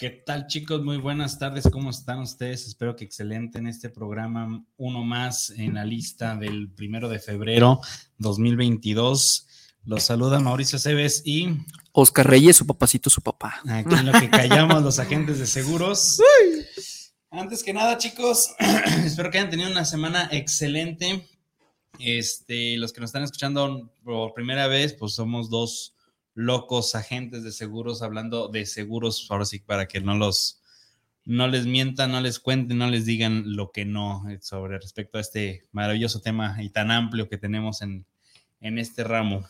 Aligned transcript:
¿Qué 0.00 0.08
tal 0.08 0.46
chicos? 0.46 0.82
Muy 0.82 0.96
buenas 0.96 1.38
tardes, 1.38 1.68
¿cómo 1.70 1.90
están 1.90 2.20
ustedes? 2.20 2.66
Espero 2.66 2.96
que 2.96 3.04
excelente 3.04 3.58
en 3.58 3.66
este 3.66 3.90
programa, 3.90 4.64
uno 4.78 5.04
más 5.04 5.50
en 5.50 5.74
la 5.74 5.84
lista 5.84 6.36
del 6.36 6.70
primero 6.72 7.10
de 7.10 7.18
febrero 7.18 7.82
2022. 8.16 9.46
Los 9.84 10.04
saluda 10.04 10.40
Mauricio 10.40 10.78
Cebes 10.78 11.20
y 11.26 11.50
Oscar 11.92 12.26
Reyes, 12.26 12.56
su 12.56 12.66
papacito, 12.66 13.10
su 13.10 13.20
papá. 13.20 13.60
Aquí 13.68 13.94
en 13.94 14.06
lo 14.06 14.18
que 14.18 14.30
callamos 14.30 14.82
los 14.82 14.98
agentes 14.98 15.38
de 15.38 15.46
seguros. 15.46 16.18
Antes 17.30 17.62
que 17.62 17.74
nada, 17.74 17.98
chicos, 17.98 18.54
espero 19.04 19.30
que 19.30 19.36
hayan 19.36 19.50
tenido 19.50 19.70
una 19.70 19.84
semana 19.84 20.30
excelente. 20.32 21.28
Este, 21.98 22.78
los 22.78 22.94
que 22.94 23.02
nos 23.02 23.08
están 23.08 23.24
escuchando 23.24 23.92
por 24.02 24.32
primera 24.32 24.66
vez, 24.66 24.94
pues 24.94 25.12
somos 25.12 25.50
dos 25.50 25.94
locos 26.34 26.94
agentes 26.94 27.42
de 27.42 27.52
seguros 27.52 28.02
hablando 28.02 28.48
de 28.48 28.66
seguros, 28.66 29.26
ahora 29.30 29.44
sí, 29.44 29.58
para 29.58 29.86
que 29.86 30.00
no 30.00 30.16
los, 30.16 30.60
no 31.24 31.48
les 31.48 31.66
mientan, 31.66 32.12
no 32.12 32.20
les 32.20 32.38
cuenten, 32.38 32.78
no 32.78 32.88
les 32.88 33.04
digan 33.04 33.56
lo 33.56 33.70
que 33.72 33.84
no 33.84 34.28
eh, 34.28 34.38
sobre 34.40 34.78
respecto 34.78 35.18
a 35.18 35.20
este 35.20 35.66
maravilloso 35.72 36.20
tema 36.20 36.56
y 36.62 36.70
tan 36.70 36.90
amplio 36.90 37.28
que 37.28 37.38
tenemos 37.38 37.82
en, 37.82 38.06
en 38.60 38.78
este 38.78 39.04
ramo. 39.04 39.46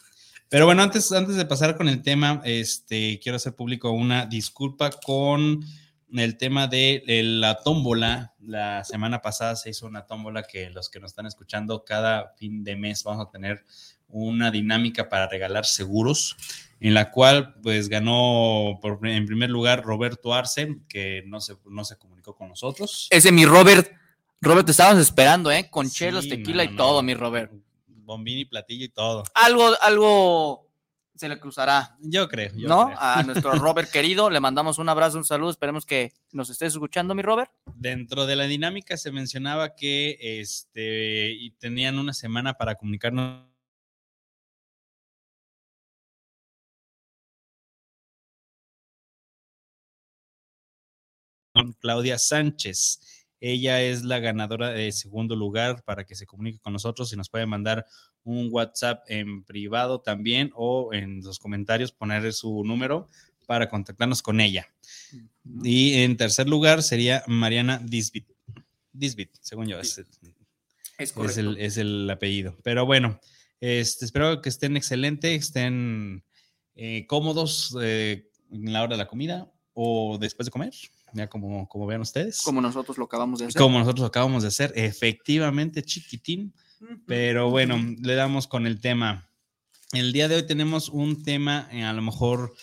Pero 0.48 0.66
bueno, 0.66 0.82
antes, 0.82 1.12
antes 1.12 1.36
de 1.36 1.46
pasar 1.46 1.76
con 1.76 1.88
el 1.88 2.02
tema, 2.02 2.42
este, 2.44 3.20
quiero 3.22 3.36
hacer 3.36 3.54
público 3.54 3.92
una 3.92 4.26
disculpa 4.26 4.90
con 4.90 5.64
el 6.12 6.36
tema 6.38 6.66
de, 6.66 7.04
de 7.06 7.22
la 7.22 7.60
tómbola. 7.62 8.34
La 8.40 8.82
semana 8.82 9.22
pasada 9.22 9.54
se 9.54 9.70
hizo 9.70 9.86
una 9.86 10.06
tómbola 10.06 10.42
que 10.42 10.70
los 10.70 10.90
que 10.90 10.98
nos 10.98 11.12
están 11.12 11.26
escuchando, 11.26 11.84
cada 11.84 12.34
fin 12.36 12.64
de 12.64 12.74
mes 12.74 13.04
vamos 13.04 13.24
a 13.24 13.30
tener 13.30 13.64
una 14.08 14.50
dinámica 14.50 15.08
para 15.08 15.28
regalar 15.28 15.66
seguros 15.66 16.36
en 16.80 16.94
la 16.94 17.10
cual 17.10 17.54
pues 17.62 17.88
ganó 17.88 18.78
por, 18.80 19.06
en 19.06 19.26
primer 19.26 19.50
lugar 19.50 19.82
Roberto 19.82 20.32
Arce, 20.32 20.78
que 20.88 21.22
no 21.26 21.40
se, 21.40 21.56
no 21.66 21.84
se 21.84 21.96
comunicó 21.96 22.34
con 22.34 22.48
nosotros. 22.48 23.06
Ese 23.10 23.30
mi 23.30 23.44
Robert, 23.44 23.92
Robert, 24.40 24.64
te 24.64 24.72
estábamos 24.72 25.02
esperando, 25.02 25.50
¿eh? 25.52 25.68
Con 25.70 25.90
chelos, 25.90 26.28
tequila 26.28 26.64
y 26.64 26.74
todo, 26.74 27.02
mi 27.02 27.14
Robert. 27.14 27.52
Bombín 27.86 28.38
y 28.38 28.44
platillo 28.46 28.86
y 28.86 28.88
todo. 28.88 29.24
Algo, 29.34 29.70
algo 29.82 30.70
se 31.14 31.28
le 31.28 31.38
cruzará. 31.38 31.96
Yo 32.00 32.28
creo. 32.28 32.50
Yo 32.56 32.66
¿No? 32.66 32.86
creo. 32.86 32.98
A 32.98 33.22
nuestro 33.26 33.52
Robert 33.52 33.90
querido, 33.90 34.30
le 34.30 34.40
mandamos 34.40 34.78
un 34.78 34.88
abrazo, 34.88 35.18
un 35.18 35.24
saludo, 35.24 35.50
esperemos 35.50 35.84
que 35.84 36.14
nos 36.32 36.48
estés 36.48 36.72
escuchando, 36.72 37.14
mi 37.14 37.20
Robert. 37.20 37.52
Dentro 37.74 38.24
de 38.24 38.36
la 38.36 38.44
dinámica 38.44 38.96
se 38.96 39.12
mencionaba 39.12 39.74
que 39.76 40.16
este, 40.20 41.32
y 41.32 41.50
tenían 41.52 41.98
una 41.98 42.14
semana 42.14 42.54
para 42.54 42.74
comunicarnos 42.76 43.49
Claudia 51.80 52.18
Sánchez. 52.18 53.00
Ella 53.40 53.80
es 53.80 54.04
la 54.04 54.18
ganadora 54.18 54.70
de 54.70 54.92
segundo 54.92 55.34
lugar 55.34 55.82
para 55.84 56.04
que 56.04 56.14
se 56.14 56.26
comunique 56.26 56.58
con 56.58 56.72
nosotros 56.72 57.12
y 57.12 57.16
nos 57.16 57.30
puede 57.30 57.46
mandar 57.46 57.86
un 58.22 58.48
WhatsApp 58.50 59.02
en 59.08 59.44
privado 59.44 60.00
también 60.00 60.52
o 60.54 60.92
en 60.92 61.22
los 61.22 61.38
comentarios 61.38 61.90
poner 61.90 62.32
su 62.32 62.62
número 62.64 63.08
para 63.46 63.68
contactarnos 63.68 64.22
con 64.22 64.40
ella. 64.40 64.68
Y 65.64 66.02
en 66.02 66.16
tercer 66.16 66.48
lugar 66.48 66.82
sería 66.82 67.24
Mariana 67.26 67.80
Disbit. 67.82 68.26
Disbit, 68.92 69.30
según 69.40 69.68
yo, 69.68 69.80
es, 69.80 69.98
es, 70.98 71.16
es, 71.16 71.36
el, 71.38 71.56
es 71.58 71.76
el 71.78 72.08
apellido. 72.10 72.56
Pero 72.62 72.84
bueno, 72.84 73.20
este, 73.60 74.04
espero 74.04 74.42
que 74.42 74.50
estén 74.50 74.76
excelentes, 74.76 75.46
estén 75.46 76.24
eh, 76.74 77.06
cómodos 77.06 77.76
eh, 77.80 78.28
en 78.50 78.72
la 78.72 78.82
hora 78.82 78.96
de 78.96 79.02
la 79.02 79.08
comida 79.08 79.50
o 79.72 80.18
después 80.18 80.46
de 80.46 80.50
comer 80.50 80.74
ya 81.12 81.28
como, 81.28 81.68
como 81.68 81.86
vean 81.86 82.00
ustedes. 82.00 82.42
Como 82.42 82.60
nosotros 82.60 82.98
lo 82.98 83.04
acabamos 83.04 83.40
de 83.40 83.46
hacer. 83.46 83.60
Como 83.60 83.78
nosotros 83.78 84.00
lo 84.00 84.06
acabamos 84.06 84.42
de 84.42 84.48
hacer, 84.48 84.72
efectivamente, 84.76 85.82
chiquitín. 85.82 86.54
Uh 86.80 86.84
-huh. 86.84 87.02
Pero 87.06 87.50
bueno, 87.50 87.76
uh 87.76 87.78
-huh. 87.78 87.98
le 88.04 88.14
damos 88.14 88.46
con 88.46 88.66
el 88.66 88.80
tema. 88.80 89.28
El 89.92 90.12
día 90.12 90.28
de 90.28 90.36
hoy 90.36 90.46
tenemos 90.46 90.88
un 90.88 91.22
tema, 91.22 91.68
eh, 91.72 91.82
a 91.82 91.92
lo 91.92 92.02
mejor, 92.02 92.54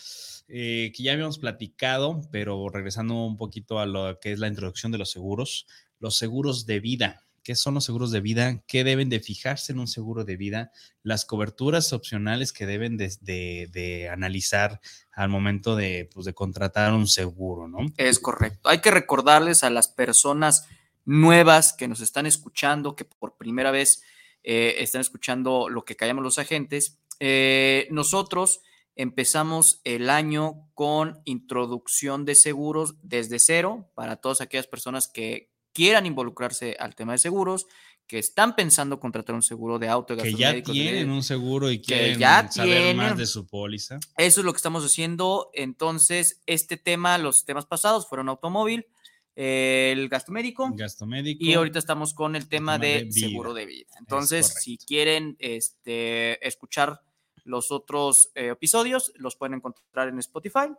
eh, 0.47 0.93
que 0.95 1.03
ya 1.03 1.11
habíamos 1.11 1.39
platicado, 1.39 2.21
pero 2.31 2.69
regresando 2.69 3.25
un 3.25 3.35
poquito 3.35 3.79
a 3.79 3.85
lo 3.85 4.17
que 4.19 4.31
es 4.31 4.39
la 4.39 4.47
introducción 4.47 4.93
de 4.93 4.97
los 4.97 5.11
seguros, 5.11 5.67
los 5.99 6.17
seguros 6.17 6.65
de 6.65 6.79
vida. 6.79 7.26
¿Qué 7.47 7.55
son 7.55 7.75
los 7.75 7.85
seguros 7.85 8.11
de 8.11 8.19
vida? 8.19 8.61
¿Qué 8.67 8.83
deben 8.83 9.07
de 9.07 9.21
fijarse 9.21 9.71
en 9.71 9.79
un 9.79 9.87
seguro 9.87 10.25
de 10.25 10.35
vida? 10.35 10.73
Las 11.01 11.23
coberturas 11.23 11.93
opcionales 11.93 12.51
que 12.51 12.65
deben 12.65 12.97
de, 12.97 13.09
de, 13.21 14.09
analizar 14.09 14.81
al 15.13 15.29
momento 15.29 15.77
de, 15.77 16.09
pues, 16.13 16.25
de, 16.25 16.33
contratar 16.33 16.91
un 16.91 17.07
seguro, 17.07 17.69
¿no? 17.69 17.77
Es 17.95 18.19
correcto. 18.19 18.67
Hay 18.67 18.81
que 18.81 18.91
recordarles 18.91 19.63
a 19.63 19.69
las 19.69 19.87
personas 19.87 20.67
nuevas 21.05 21.71
que 21.71 21.87
nos 21.87 22.01
están 22.01 22.25
escuchando, 22.25 22.97
que 22.97 23.05
por 23.05 23.37
primera 23.37 23.71
vez 23.71 24.03
eh, 24.43 24.75
están 24.79 24.99
escuchando 24.99 25.69
lo 25.69 25.85
que 25.85 25.95
callamos 25.95 26.25
los 26.25 26.39
agentes. 26.39 26.99
Eh, 27.21 27.87
nosotros 27.91 28.59
empezamos 28.97 29.79
el 29.85 30.09
año 30.09 30.69
con 30.73 31.21
introducción 31.23 32.25
de 32.25 32.35
seguros 32.35 32.95
desde 33.03 33.39
cero 33.39 33.89
para 33.95 34.17
todas 34.17 34.41
aquellas 34.41 34.67
personas 34.67 35.07
que 35.07 35.49
quieran 35.77 36.07
involucrarse 36.07 36.75
al 36.79 36.95
tema 36.95 37.11
de 37.11 37.19
seguros, 37.19 37.67
que 38.07 38.17
están 38.17 38.55
pensando 38.55 38.99
contratar 38.99 39.35
un 39.35 39.43
seguro 39.43 39.77
de 39.77 39.87
auto, 39.87 40.15
de 40.15 40.23
que 40.23 40.33
ya 40.33 40.59
tienen 40.63 41.11
un 41.11 41.21
seguro 41.21 41.69
y 41.69 41.77
que 41.79 41.93
quieren 41.93 42.19
ya 42.19 42.51
saber 42.51 42.77
tienen. 42.77 42.97
más 42.97 43.15
de 43.15 43.27
su 43.27 43.45
póliza. 43.45 43.99
Eso 44.17 44.39
es 44.41 44.45
lo 44.45 44.53
que 44.53 44.57
estamos 44.57 44.83
haciendo. 44.83 45.51
Entonces, 45.53 46.41
este 46.47 46.77
tema, 46.77 47.19
los 47.19 47.45
temas 47.45 47.67
pasados 47.67 48.07
fueron 48.07 48.27
automóvil, 48.27 48.87
el 49.35 50.09
gasto 50.09 50.31
médico, 50.31 50.71
gasto 50.73 51.05
médico 51.05 51.45
y 51.45 51.53
ahorita 51.53 51.77
estamos 51.77 52.15
con 52.15 52.35
el 52.35 52.49
tema, 52.49 52.79
tema 52.79 52.87
de, 52.87 53.03
de 53.05 53.11
seguro 53.11 53.53
de 53.53 53.67
vida. 53.67 53.93
Entonces, 53.99 54.47
si 54.47 54.79
quieren 54.79 55.35
este, 55.37 56.43
escuchar 56.47 57.01
los 57.43 57.71
otros 57.71 58.31
eh, 58.33 58.47
episodios, 58.47 59.13
los 59.13 59.35
pueden 59.35 59.53
encontrar 59.53 60.09
en 60.09 60.17
Spotify, 60.17 60.69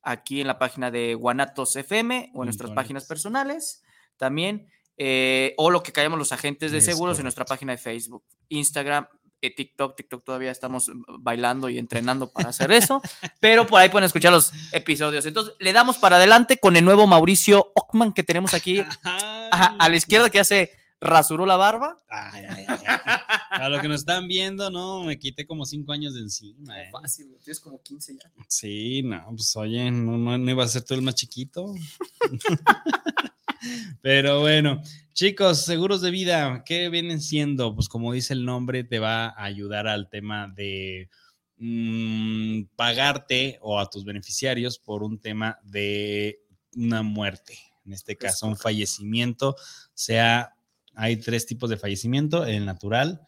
aquí 0.00 0.40
en 0.40 0.46
la 0.46 0.58
página 0.58 0.90
de 0.90 1.14
Guanatos 1.14 1.76
FM 1.76 2.30
o 2.32 2.42
en 2.42 2.46
nuestras 2.46 2.70
páginas 2.70 3.04
personales 3.04 3.82
también, 4.16 4.68
eh, 4.96 5.54
o 5.56 5.70
lo 5.70 5.82
que 5.82 5.92
callamos 5.92 6.18
los 6.18 6.32
agentes 6.32 6.72
de 6.72 6.80
seguros 6.80 7.18
en 7.18 7.24
nuestra 7.24 7.44
página 7.44 7.72
de 7.72 7.78
Facebook, 7.78 8.24
Instagram, 8.48 9.06
eh, 9.42 9.54
TikTok. 9.54 9.96
TikTok 9.96 10.24
todavía 10.24 10.50
estamos 10.50 10.90
bailando 11.18 11.68
y 11.68 11.78
entrenando 11.78 12.28
para 12.28 12.48
hacer 12.48 12.72
eso, 12.72 13.02
pero 13.40 13.66
por 13.66 13.80
ahí 13.80 13.88
pueden 13.88 14.06
escuchar 14.06 14.32
los 14.32 14.52
episodios. 14.72 15.26
Entonces, 15.26 15.54
le 15.58 15.72
damos 15.72 15.98
para 15.98 16.16
adelante 16.16 16.58
con 16.58 16.76
el 16.76 16.84
nuevo 16.84 17.06
Mauricio 17.06 17.72
Ockman 17.74 18.12
que 18.12 18.22
tenemos 18.22 18.54
aquí 18.54 18.82
a 19.52 19.88
la 19.88 19.96
izquierda 19.96 20.30
que 20.30 20.40
hace 20.40 20.70
rasuró 21.00 21.46
la 21.46 21.56
barba. 21.56 21.98
Ay, 22.08 22.44
ay, 22.48 22.64
ay, 22.68 22.78
ay. 22.86 23.20
A 23.50 23.68
lo 23.68 23.80
que 23.80 23.88
nos 23.88 24.00
están 24.00 24.26
viendo, 24.28 24.70
no, 24.70 25.04
me 25.04 25.18
quité 25.18 25.46
como 25.46 25.64
cinco 25.64 25.92
años 25.92 26.14
de 26.14 26.20
encima. 26.20 26.80
¿eh? 26.80 26.88
Fácil, 26.90 27.36
tienes 27.42 27.60
como 27.60 27.82
15 27.82 28.14
ya. 28.14 28.30
Sí, 28.48 29.02
no, 29.02 29.24
pues 29.30 29.54
oye, 29.56 29.90
no, 29.90 30.16
no, 30.16 30.38
no 30.38 30.50
iba 30.50 30.64
a 30.64 30.68
ser 30.68 30.82
tú 30.82 30.94
el 30.94 31.02
más 31.02 31.14
chiquito. 31.14 31.74
Pero 34.02 34.40
bueno, 34.40 34.82
chicos, 35.12 35.64
seguros 35.64 36.00
de 36.02 36.10
vida, 36.10 36.62
¿qué 36.64 36.88
vienen 36.90 37.20
siendo? 37.20 37.74
Pues 37.74 37.88
como 37.88 38.12
dice 38.12 38.34
el 38.34 38.44
nombre, 38.44 38.84
te 38.84 38.98
va 38.98 39.26
a 39.28 39.44
ayudar 39.44 39.86
al 39.86 40.08
tema 40.08 40.48
de 40.48 41.08
mmm, 41.56 42.62
pagarte 42.76 43.58
o 43.60 43.78
a 43.80 43.88
tus 43.88 44.04
beneficiarios 44.04 44.78
por 44.78 45.02
un 45.02 45.18
tema 45.18 45.58
de 45.64 46.40
una 46.74 47.02
muerte. 47.02 47.58
En 47.84 47.92
este 47.92 48.16
caso, 48.16 48.46
un 48.46 48.56
fallecimiento, 48.56 49.56
sea, 49.94 50.54
hay 50.94 51.16
tres 51.16 51.46
tipos 51.46 51.70
de 51.70 51.76
fallecimiento, 51.76 52.44
el 52.44 52.64
natural, 52.64 53.20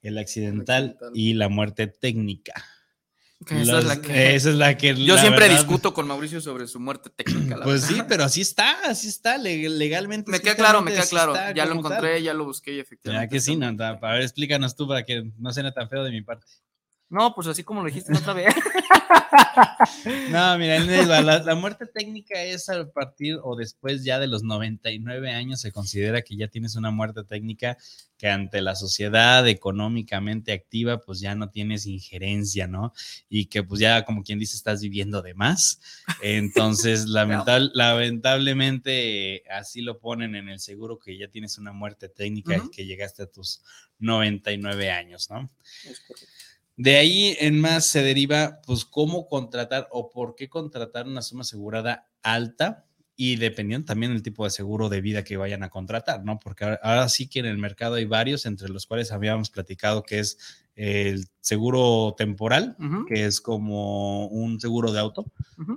el 0.00 0.16
accidental, 0.18 0.84
accidental. 0.84 1.10
y 1.14 1.34
la 1.34 1.48
muerte 1.48 1.86
técnica. 1.86 2.54
Esa, 3.48 3.78
es 3.78 3.84
la 3.84 4.00
que... 4.00 4.34
esa 4.34 4.48
es 4.50 4.54
la 4.56 4.76
que. 4.78 4.94
Yo 4.94 5.14
la 5.14 5.20
siempre 5.20 5.46
verdad, 5.48 5.58
discuto 5.58 5.92
con 5.92 6.06
Mauricio 6.08 6.40
sobre 6.40 6.66
su 6.66 6.80
muerte 6.80 7.10
técnica. 7.10 7.56
la 7.56 7.64
Pues 7.64 7.82
verdad. 7.82 7.96
sí, 7.96 8.02
pero 8.08 8.24
así 8.24 8.40
está, 8.40 8.80
así 8.88 9.08
está, 9.08 9.36
leg- 9.36 9.68
legalmente. 9.68 10.30
Me 10.30 10.40
queda 10.40 10.56
claro, 10.56 10.80
me 10.82 10.90
queda 10.92 11.06
claro. 11.06 11.34
Ya 11.54 11.64
lo 11.66 11.70
tal. 11.72 11.78
encontré, 11.78 12.22
ya 12.22 12.32
lo 12.34 12.44
busqué 12.46 12.72
y 12.72 12.76
Ya 12.76 12.82
efectivamente. 12.82 13.34
que 13.36 13.40
sí. 13.40 13.54
Nanda. 13.54 13.90
A 14.00 14.12
ver, 14.14 14.22
explícanos 14.22 14.74
tú 14.74 14.88
para 14.88 15.04
que 15.04 15.30
no 15.38 15.52
suene 15.52 15.70
tan 15.72 15.88
feo 15.88 16.02
de 16.02 16.10
mi 16.10 16.22
parte. 16.22 16.46
No, 17.08 17.34
pues 17.34 17.46
así 17.46 17.62
como 17.62 17.82
lo 17.82 17.86
dijiste 17.86 18.12
la 18.12 18.18
otra 18.18 18.34
vez. 18.34 18.54
No, 20.30 20.58
mira, 20.58 20.78
la, 21.04 21.22
la 21.22 21.54
muerte 21.54 21.86
técnica 21.86 22.42
es 22.42 22.68
a 22.68 22.90
partir 22.90 23.38
o 23.42 23.56
después 23.56 24.04
ya 24.04 24.18
de 24.18 24.26
los 24.26 24.42
99 24.42 25.32
años 25.32 25.60
se 25.60 25.72
considera 25.72 26.22
que 26.22 26.36
ya 26.36 26.48
tienes 26.48 26.76
una 26.76 26.90
muerte 26.90 27.24
técnica 27.24 27.76
que 28.16 28.28
ante 28.28 28.62
la 28.62 28.74
sociedad 28.74 29.46
económicamente 29.48 30.52
activa 30.52 31.00
pues 31.00 31.20
ya 31.20 31.34
no 31.34 31.50
tienes 31.50 31.86
injerencia, 31.86 32.66
¿no? 32.66 32.92
Y 33.28 33.46
que 33.46 33.62
pues 33.62 33.80
ya 33.80 34.04
como 34.04 34.22
quien 34.22 34.38
dice 34.38 34.56
estás 34.56 34.80
viviendo 34.80 35.20
de 35.22 35.34
más. 35.34 35.80
Entonces, 36.22 37.06
lamentablemente 37.74 39.42
así 39.50 39.82
lo 39.82 39.98
ponen 39.98 40.34
en 40.34 40.48
el 40.48 40.60
seguro 40.60 40.98
que 40.98 41.18
ya 41.18 41.28
tienes 41.28 41.58
una 41.58 41.72
muerte 41.72 42.08
técnica 42.08 42.62
que 42.72 42.86
llegaste 42.86 43.24
a 43.24 43.26
tus 43.26 43.62
99 43.98 44.90
años, 44.90 45.28
¿no? 45.30 45.50
Es 45.84 46.00
correcto. 46.00 46.35
De 46.78 46.96
ahí 46.96 47.34
en 47.40 47.58
más 47.58 47.86
se 47.86 48.02
deriva, 48.02 48.60
pues, 48.66 48.84
cómo 48.84 49.28
contratar 49.28 49.88
o 49.90 50.10
por 50.10 50.34
qué 50.34 50.48
contratar 50.48 51.06
una 51.06 51.22
suma 51.22 51.40
asegurada 51.40 52.06
alta 52.22 52.84
y 53.16 53.36
dependiendo 53.36 53.86
también 53.86 54.12
del 54.12 54.22
tipo 54.22 54.44
de 54.44 54.50
seguro 54.50 54.90
de 54.90 55.00
vida 55.00 55.24
que 55.24 55.38
vayan 55.38 55.62
a 55.62 55.70
contratar, 55.70 56.22
¿no? 56.22 56.38
Porque 56.38 56.64
ahora, 56.64 56.80
ahora 56.82 57.08
sí 57.08 57.28
que 57.28 57.38
en 57.38 57.46
el 57.46 57.56
mercado 57.56 57.94
hay 57.94 58.04
varios, 58.04 58.44
entre 58.44 58.68
los 58.68 58.86
cuales 58.86 59.10
habíamos 59.10 59.48
platicado 59.48 60.02
que 60.02 60.18
es 60.18 60.36
el 60.74 61.24
seguro 61.40 62.14
temporal, 62.18 62.76
que 63.08 63.24
es 63.24 63.40
como 63.40 64.26
un 64.26 64.60
seguro 64.60 64.92
de 64.92 65.00
auto, 65.00 65.24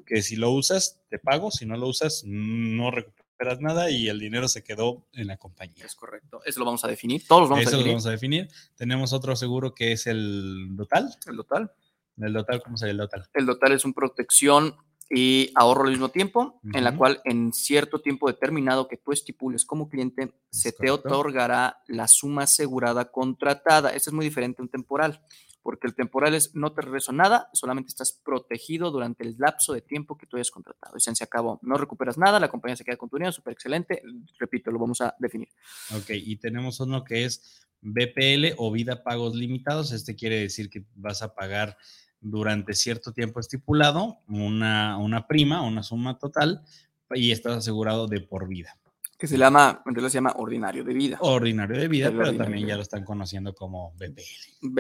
que 0.06 0.22
si 0.22 0.36
lo 0.36 0.52
usas, 0.52 1.00
te 1.10 1.18
pago, 1.18 1.50
si 1.52 1.66
no 1.66 1.78
lo 1.78 1.88
usas, 1.88 2.24
no 2.26 2.92
recuperas 2.92 3.19
nada 3.60 3.90
y 3.90 4.08
el 4.10 4.20
dinero 4.20 4.48
se 4.48 4.64
quedó 4.64 5.06
en 5.14 5.28
la 5.28 5.38
compañía. 5.38 5.86
Es 5.86 5.96
correcto. 5.96 6.42
Eso 6.46 6.60
lo 6.60 6.66
vamos 6.66 6.84
a 6.84 6.88
definir. 6.88 7.26
Todos 7.28 7.42
los 7.42 7.50
vamos 7.50 7.64
Eso 7.64 7.70
a 7.70 7.74
lo 7.74 7.78
definir. 7.80 7.94
vamos 7.94 8.06
a 8.06 8.12
definir. 8.12 8.50
Tenemos 8.76 9.14
otro 9.14 9.36
seguro 9.36 9.74
que 9.74 9.94
es 9.94 10.08
el 10.08 10.74
total. 10.78 11.10
El 11.28 11.38
total. 11.38 11.72
El 12.18 12.34
total, 12.34 12.62
¿cómo 12.62 12.78
sería 12.78 12.92
el 12.92 12.98
total? 13.00 13.30
El 13.34 13.46
total 13.46 13.72
es 13.72 13.86
un 13.86 13.94
protección 13.94 14.76
y 15.10 15.52
ahorro 15.56 15.86
al 15.86 15.92
mismo 15.92 16.10
tiempo, 16.10 16.60
en 16.72 16.84
la 16.84 16.96
cual 16.96 17.20
en 17.24 17.52
cierto 17.52 18.00
tiempo 18.00 18.28
determinado 18.28 18.88
que 18.88 18.98
tú 18.98 19.12
estipules 19.12 19.66
como 19.66 19.90
cliente, 19.90 20.34
se 20.52 20.72
te 20.72 20.92
otorgará 20.92 21.82
la 21.88 22.08
suma 22.08 22.44
asegurada 22.44 23.10
contratada. 23.12 23.90
Este 23.90 24.12
es 24.12 24.14
muy 24.14 24.26
diferente 24.26 24.62
a 24.62 24.64
un 24.64 24.70
temporal, 24.70 25.20
porque 25.62 25.88
el 25.88 25.96
temporal 25.96 26.34
es 26.36 26.56
no 26.56 26.74
te 26.74 26.82
regreso 26.82 27.12
nada, 27.12 27.50
solamente 27.54 27.90
estás 27.90 28.14
protegido 28.14 28.92
durante 28.92 29.24
el 29.24 29.36
lapso 29.38 29.74
de 29.74 29.82
tiempo 29.82 30.18
que 30.18 30.26
tú 30.26 30.38
hayas 30.38 30.52
contratado. 30.52 30.96
Y 30.98 31.02
se 31.02 31.24
acabó. 31.24 31.60
No 31.62 31.76
recuperas 31.78 32.18
nada, 32.18 32.40
la 32.40 32.50
compañía 32.50 32.76
se 32.76 32.86
queda 32.86 32.98
con 32.98 33.10
tu 33.10 33.18
dinero, 33.18 33.32
súper 33.32 33.54
excelente. 33.54 34.02
Repito, 34.38 34.72
lo 34.72 34.80
vamos 34.80 35.02
a 35.02 35.16
definir. 35.20 35.50
Ok, 35.96 36.12
y 36.12 36.38
tenemos 36.38 36.80
uno 36.80 37.04
que 37.04 37.26
es 37.26 37.68
BPL 37.82 38.56
o 38.58 38.72
vida 38.72 39.04
pagos 39.04 39.36
limitados. 39.36 39.92
Este 39.92 40.16
quiere 40.16 40.40
decir 40.40 40.70
que 40.70 40.86
vas 40.96 41.22
a 41.22 41.34
pagar 41.34 41.78
durante 42.22 42.74
cierto 42.74 43.14
tiempo 43.14 43.40
estipulado 43.40 44.20
una, 44.28 44.98
una 44.98 45.28
prima, 45.28 45.62
una 45.62 45.84
suma 45.84 46.18
total, 46.18 46.64
y 47.12 47.32
estás 47.32 47.58
asegurado 47.58 48.08
de 48.08 48.22
por 48.22 48.48
vida. 48.48 48.78
Que 49.18 49.28
se 49.28 49.38
llama, 49.38 49.82
en 49.86 49.96
realidad 49.96 50.12
se 50.12 50.18
llama 50.18 50.34
ordinario 50.38 50.84
de 50.84 50.94
vida. 50.94 51.18
Ordinario 51.22 51.78
de 51.78 51.88
vida, 51.88 52.10
pero 52.10 52.22
ordinario 52.22 52.44
también 52.44 52.68
ya 52.68 52.76
lo 52.76 52.84
están 52.84 53.04
conociendo 53.04 53.54
como 53.54 53.94
BPL. 53.94 54.72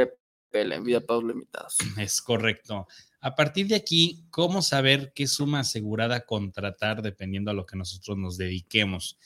BPL, 0.52 0.82
vida 0.84 1.02
pagos 1.02 1.24
limitados. 1.24 1.78
Es 1.98 2.22
correcto. 2.22 2.88
A 3.22 3.36
partir 3.36 3.68
de 3.68 3.76
aquí, 3.76 4.26
¿cómo 4.30 4.62
saber 4.62 5.12
qué 5.14 5.28
suma 5.28 5.62
asegurada 5.62 6.26
contratar 6.26 7.02
dependiendo 7.02 7.52
a 7.52 7.54
lo 7.54 7.66
que 7.66 7.78
nosotros 7.78 8.18
nos 8.18 8.38
dediquemos? 8.38 9.18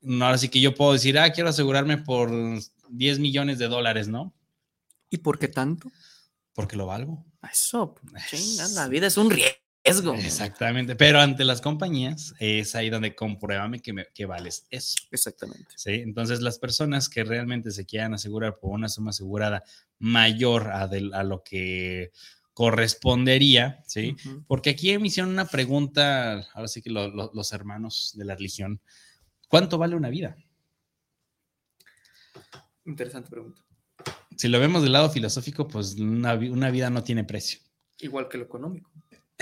No, 0.00 0.24
ahora 0.24 0.38
sí 0.38 0.48
que 0.48 0.60
yo 0.60 0.74
puedo 0.74 0.92
decir, 0.92 1.18
ah, 1.18 1.32
quiero 1.32 1.50
asegurarme 1.50 1.98
por 1.98 2.30
10 2.88 3.18
millones 3.20 3.58
de 3.58 3.68
dólares, 3.68 4.08
¿no? 4.08 4.34
¿Y 5.08 5.18
por 5.18 5.38
qué 5.38 5.48
tanto? 5.48 5.90
Porque 6.52 6.76
lo 6.76 6.86
valgo. 6.86 7.24
Eso, 7.50 7.94
chinga, 8.28 8.66
la 8.68 8.88
vida 8.88 9.06
es 9.06 9.16
un 9.16 9.30
riesgo. 9.30 9.61
Exactamente. 9.84 10.94
Pero 10.94 11.20
ante 11.20 11.44
las 11.44 11.60
compañías 11.60 12.34
es 12.38 12.74
ahí 12.76 12.88
donde 12.88 13.14
compruébame 13.16 13.80
que, 13.80 13.92
me- 13.92 14.06
que 14.14 14.26
vales 14.26 14.66
eso. 14.70 14.96
Exactamente. 15.10 15.66
¿sí? 15.76 15.90
Entonces, 15.92 16.40
las 16.40 16.58
personas 16.58 17.08
que 17.08 17.24
realmente 17.24 17.70
se 17.72 17.84
quieran 17.84 18.14
asegurar 18.14 18.58
por 18.60 18.70
una 18.70 18.88
suma 18.88 19.10
asegurada 19.10 19.64
mayor 19.98 20.68
a, 20.68 20.82
a 20.84 21.22
lo 21.24 21.42
que 21.42 22.12
correspondería, 22.54 23.82
¿sí? 23.86 24.14
Porque 24.46 24.70
aquí 24.70 24.96
me 24.98 25.08
hicieron 25.08 25.32
una 25.32 25.46
pregunta, 25.46 26.46
ahora 26.54 26.68
sí 26.68 26.80
que 26.82 26.90
lo- 26.90 27.08
lo- 27.08 27.30
los 27.34 27.52
hermanos 27.52 28.12
de 28.16 28.24
la 28.26 28.34
religión, 28.36 28.80
¿cuánto 29.48 29.78
vale 29.78 29.96
una 29.96 30.10
vida? 30.10 30.36
Interesante 32.84 33.30
pregunta. 33.30 33.62
Si 34.36 34.48
lo 34.48 34.60
vemos 34.60 34.82
del 34.82 34.92
lado 34.92 35.10
filosófico, 35.10 35.66
pues 35.66 35.94
una 35.98 36.36
vida 36.70 36.90
no 36.90 37.02
tiene 37.02 37.24
precio. 37.24 37.60
Igual 37.98 38.28
que 38.28 38.38
lo 38.38 38.44
económico. 38.44 38.90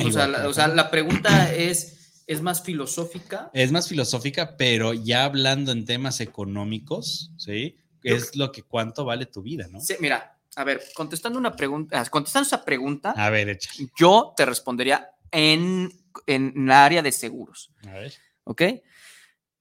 O 0.06 0.12
sea, 0.12 0.26
la, 0.28 0.42
lo 0.44 0.50
o 0.50 0.52
sea, 0.54 0.64
económico. 0.64 0.84
la 0.84 0.90
pregunta 0.90 1.54
es, 1.54 2.22
es 2.26 2.42
más 2.42 2.62
filosófica. 2.62 3.50
Es 3.52 3.72
más 3.72 3.88
filosófica, 3.88 4.56
pero 4.56 4.92
ya 4.94 5.24
hablando 5.24 5.72
en 5.72 5.84
temas 5.84 6.20
económicos, 6.20 7.32
¿sí? 7.36 7.76
Es 8.02 8.34
lo 8.36 8.50
que 8.52 8.62
cuánto 8.62 9.04
vale 9.04 9.26
tu 9.26 9.42
vida, 9.42 9.66
¿no? 9.70 9.80
Sí, 9.80 9.94
mira, 10.00 10.38
a 10.56 10.64
ver, 10.64 10.82
contestando 10.94 11.38
una 11.38 11.54
pregunta, 11.54 12.00
ah, 12.00 12.04
contestando 12.08 12.46
esa 12.46 12.64
pregunta, 12.64 13.10
A 13.16 13.30
ver, 13.30 13.48
échale. 13.50 13.88
yo 13.98 14.32
te 14.36 14.46
respondería 14.46 15.10
en, 15.30 15.92
en 16.26 16.66
la 16.66 16.84
área 16.84 17.02
de 17.02 17.12
seguros, 17.12 17.70
A 17.86 17.92
ver. 17.92 18.14
¿ok? 18.44 18.62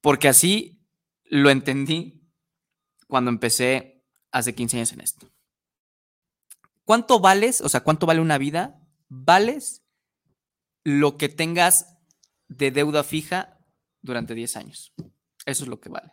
Porque 0.00 0.28
así 0.28 0.80
lo 1.24 1.50
entendí 1.50 2.22
cuando 3.06 3.30
empecé 3.30 4.02
hace 4.32 4.54
15 4.54 4.76
años 4.78 4.92
en 4.92 5.00
esto. 5.02 5.28
¿Cuánto 6.84 7.20
vales? 7.20 7.60
O 7.60 7.68
sea, 7.68 7.80
¿cuánto 7.80 8.06
vale 8.06 8.20
una 8.20 8.38
vida? 8.38 8.80
Vales 9.08 9.82
lo 10.84 11.16
que 11.16 11.28
tengas 11.28 11.98
de 12.48 12.70
deuda 12.70 13.04
fija 13.04 13.58
durante 14.02 14.34
10 14.34 14.56
años. 14.56 14.92
Eso 15.46 15.64
es 15.64 15.68
lo 15.68 15.80
que 15.80 15.88
vale. 15.88 16.12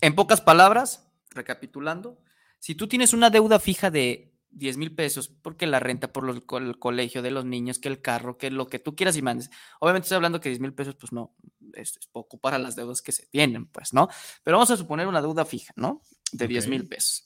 En 0.00 0.14
pocas 0.14 0.40
palabras, 0.40 1.08
recapitulando, 1.30 2.20
si 2.58 2.74
tú 2.74 2.88
tienes 2.88 3.12
una 3.12 3.30
deuda 3.30 3.58
fija 3.58 3.90
de 3.90 4.34
10 4.50 4.76
mil 4.78 4.94
pesos, 4.94 5.28
porque 5.28 5.66
la 5.66 5.78
renta 5.80 6.12
por 6.12 6.24
los- 6.24 6.42
el 6.62 6.78
colegio 6.78 7.20
de 7.20 7.30
los 7.30 7.44
niños, 7.44 7.78
que 7.78 7.88
el 7.88 8.00
carro, 8.00 8.38
que 8.38 8.50
lo 8.50 8.66
que 8.66 8.78
tú 8.78 8.96
quieras 8.96 9.16
y 9.16 9.22
mandes. 9.22 9.50
Obviamente 9.80 10.06
estoy 10.06 10.16
hablando 10.16 10.40
que 10.40 10.48
10 10.48 10.60
mil 10.60 10.72
pesos, 10.72 10.94
pues 10.96 11.12
no, 11.12 11.34
es, 11.74 11.96
es 11.98 12.06
poco 12.06 12.38
para 12.38 12.58
las 12.58 12.74
deudas 12.74 13.02
que 13.02 13.12
se 13.12 13.26
tienen, 13.26 13.66
pues, 13.66 13.92
¿no? 13.92 14.08
Pero 14.42 14.56
vamos 14.56 14.70
a 14.70 14.76
suponer 14.76 15.06
una 15.06 15.20
deuda 15.20 15.44
fija, 15.44 15.72
¿no? 15.76 16.02
De 16.32 16.48
10 16.48 16.64
Ok. 16.64 16.70
mil 16.70 16.88
pesos. 16.88 17.24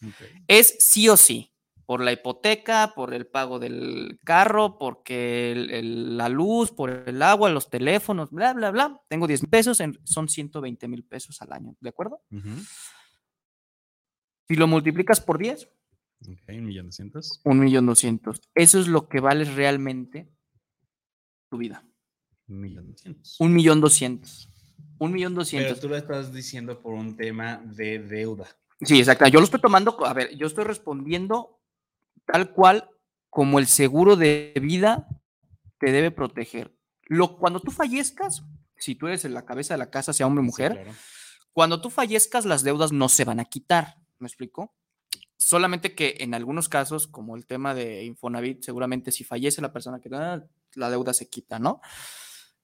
Es 0.49 0.77
sí 0.81 1.09
o 1.09 1.17
sí, 1.17 1.52
por 1.87 2.01
la 2.03 2.13
hipoteca, 2.13 2.93
por 2.95 3.13
el 3.13 3.27
pago 3.27 3.59
del 3.59 4.19
carro, 4.25 4.79
porque 4.79 5.53
el- 5.53 5.71
el- 5.71 6.17
la 6.17 6.29
luz, 6.29 6.71
por 6.71 6.91
el 6.91 7.21
agua, 7.23 7.51
los 7.51 7.69
teléfonos, 7.71 8.31
bla, 8.31 8.53
bla, 8.55 8.71
bla. 8.71 9.01
Tengo 9.09 9.27
10 9.27 9.43
mil 9.43 9.51
pesos, 9.51 9.81
en- 9.81 9.99
son 10.05 10.29
120 10.29 10.89
mil 10.89 11.05
pesos 11.05 11.41
al 11.43 11.53
año, 11.53 11.75
¿de 11.81 11.89
acuerdo? 11.89 12.23
Si 14.49 14.55
lo 14.57 14.67
multiplicas 14.67 15.21
por 15.21 15.39
10, 15.39 15.69
Ok, 16.29 16.39
un 16.51 16.65
millón 16.67 16.87
doscientos. 16.87 17.41
un 17.45 17.59
millón 17.61 17.87
doscientos. 17.87 18.41
Eso 18.55 18.79
es 18.81 18.87
lo 18.89 19.09
que 19.09 19.21
vale 19.21 19.45
realmente 19.45 20.29
tu 21.51 21.59
vida. 21.59 21.85
Un 22.49 22.61
millón 22.61 22.91
doscientos. 22.91 23.37
Un 23.41 23.55
millón 23.55 23.81
doscientos. 23.81 24.49
Un 24.99 25.13
millón 25.13 25.33
Pero 25.33 25.41
doscientos. 25.41 25.81
tú 25.81 25.89
lo 25.89 25.97
estás 25.97 26.33
diciendo 26.33 26.81
por 26.81 26.95
un 26.95 27.17
tema 27.17 27.57
de 27.65 27.99
deuda. 27.99 28.47
Sí, 28.81 28.99
exacto. 28.99 29.27
Yo 29.29 29.39
lo 29.41 29.45
estoy 29.45 29.61
tomando, 29.61 29.97
a 30.05 30.13
ver, 30.13 30.37
yo 30.37 30.47
estoy 30.47 30.65
respondiendo 30.65 31.61
tal 32.27 32.53
cual 32.53 32.89
como 33.31 33.59
el 33.59 33.67
seguro 33.67 34.17
de 34.17 34.53
vida 34.63 35.07
te 35.79 35.91
debe 35.93 36.11
proteger. 36.11 36.77
Lo, 37.07 37.37
cuando 37.39 37.61
tú 37.61 37.71
fallezcas, 37.71 38.45
si 38.77 38.95
tú 38.95 39.07
eres 39.07 39.25
en 39.25 39.35
la 39.35 39.45
cabeza 39.45 39.75
de 39.75 39.79
la 39.79 39.91
casa, 39.91 40.13
sea 40.13 40.27
hombre 40.27 40.41
o 40.41 40.45
Sí, 40.45 40.47
mujer, 40.47 40.73
claro. 40.73 40.93
cuando 41.53 41.81
tú 41.81 41.91
fallezcas, 41.91 42.45
las 42.45 42.63
deudas 42.63 42.93
no 42.93 43.09
se 43.09 43.25
van 43.25 43.41
a 43.41 43.45
quitar. 43.45 43.97
¿Me 44.19 44.29
explico? 44.29 44.75
Solamente 45.37 45.95
que 45.95 46.17
en 46.21 46.35
algunos 46.35 46.69
casos, 46.69 47.09
como 47.09 47.37
el 47.37 47.47
tema 47.47 47.75
de 47.75 48.05
Infonavit, 48.05 48.63
seguramente 48.63 49.11
si 49.11 49.25
fallece 49.25 49.61
la 49.61 49.73
persona 49.73 49.99
que 50.01 50.09
da, 50.09 50.47
la 50.75 50.91
deuda 50.91 51.13
se 51.13 51.29
quita, 51.29 51.59
¿no? 51.59 51.81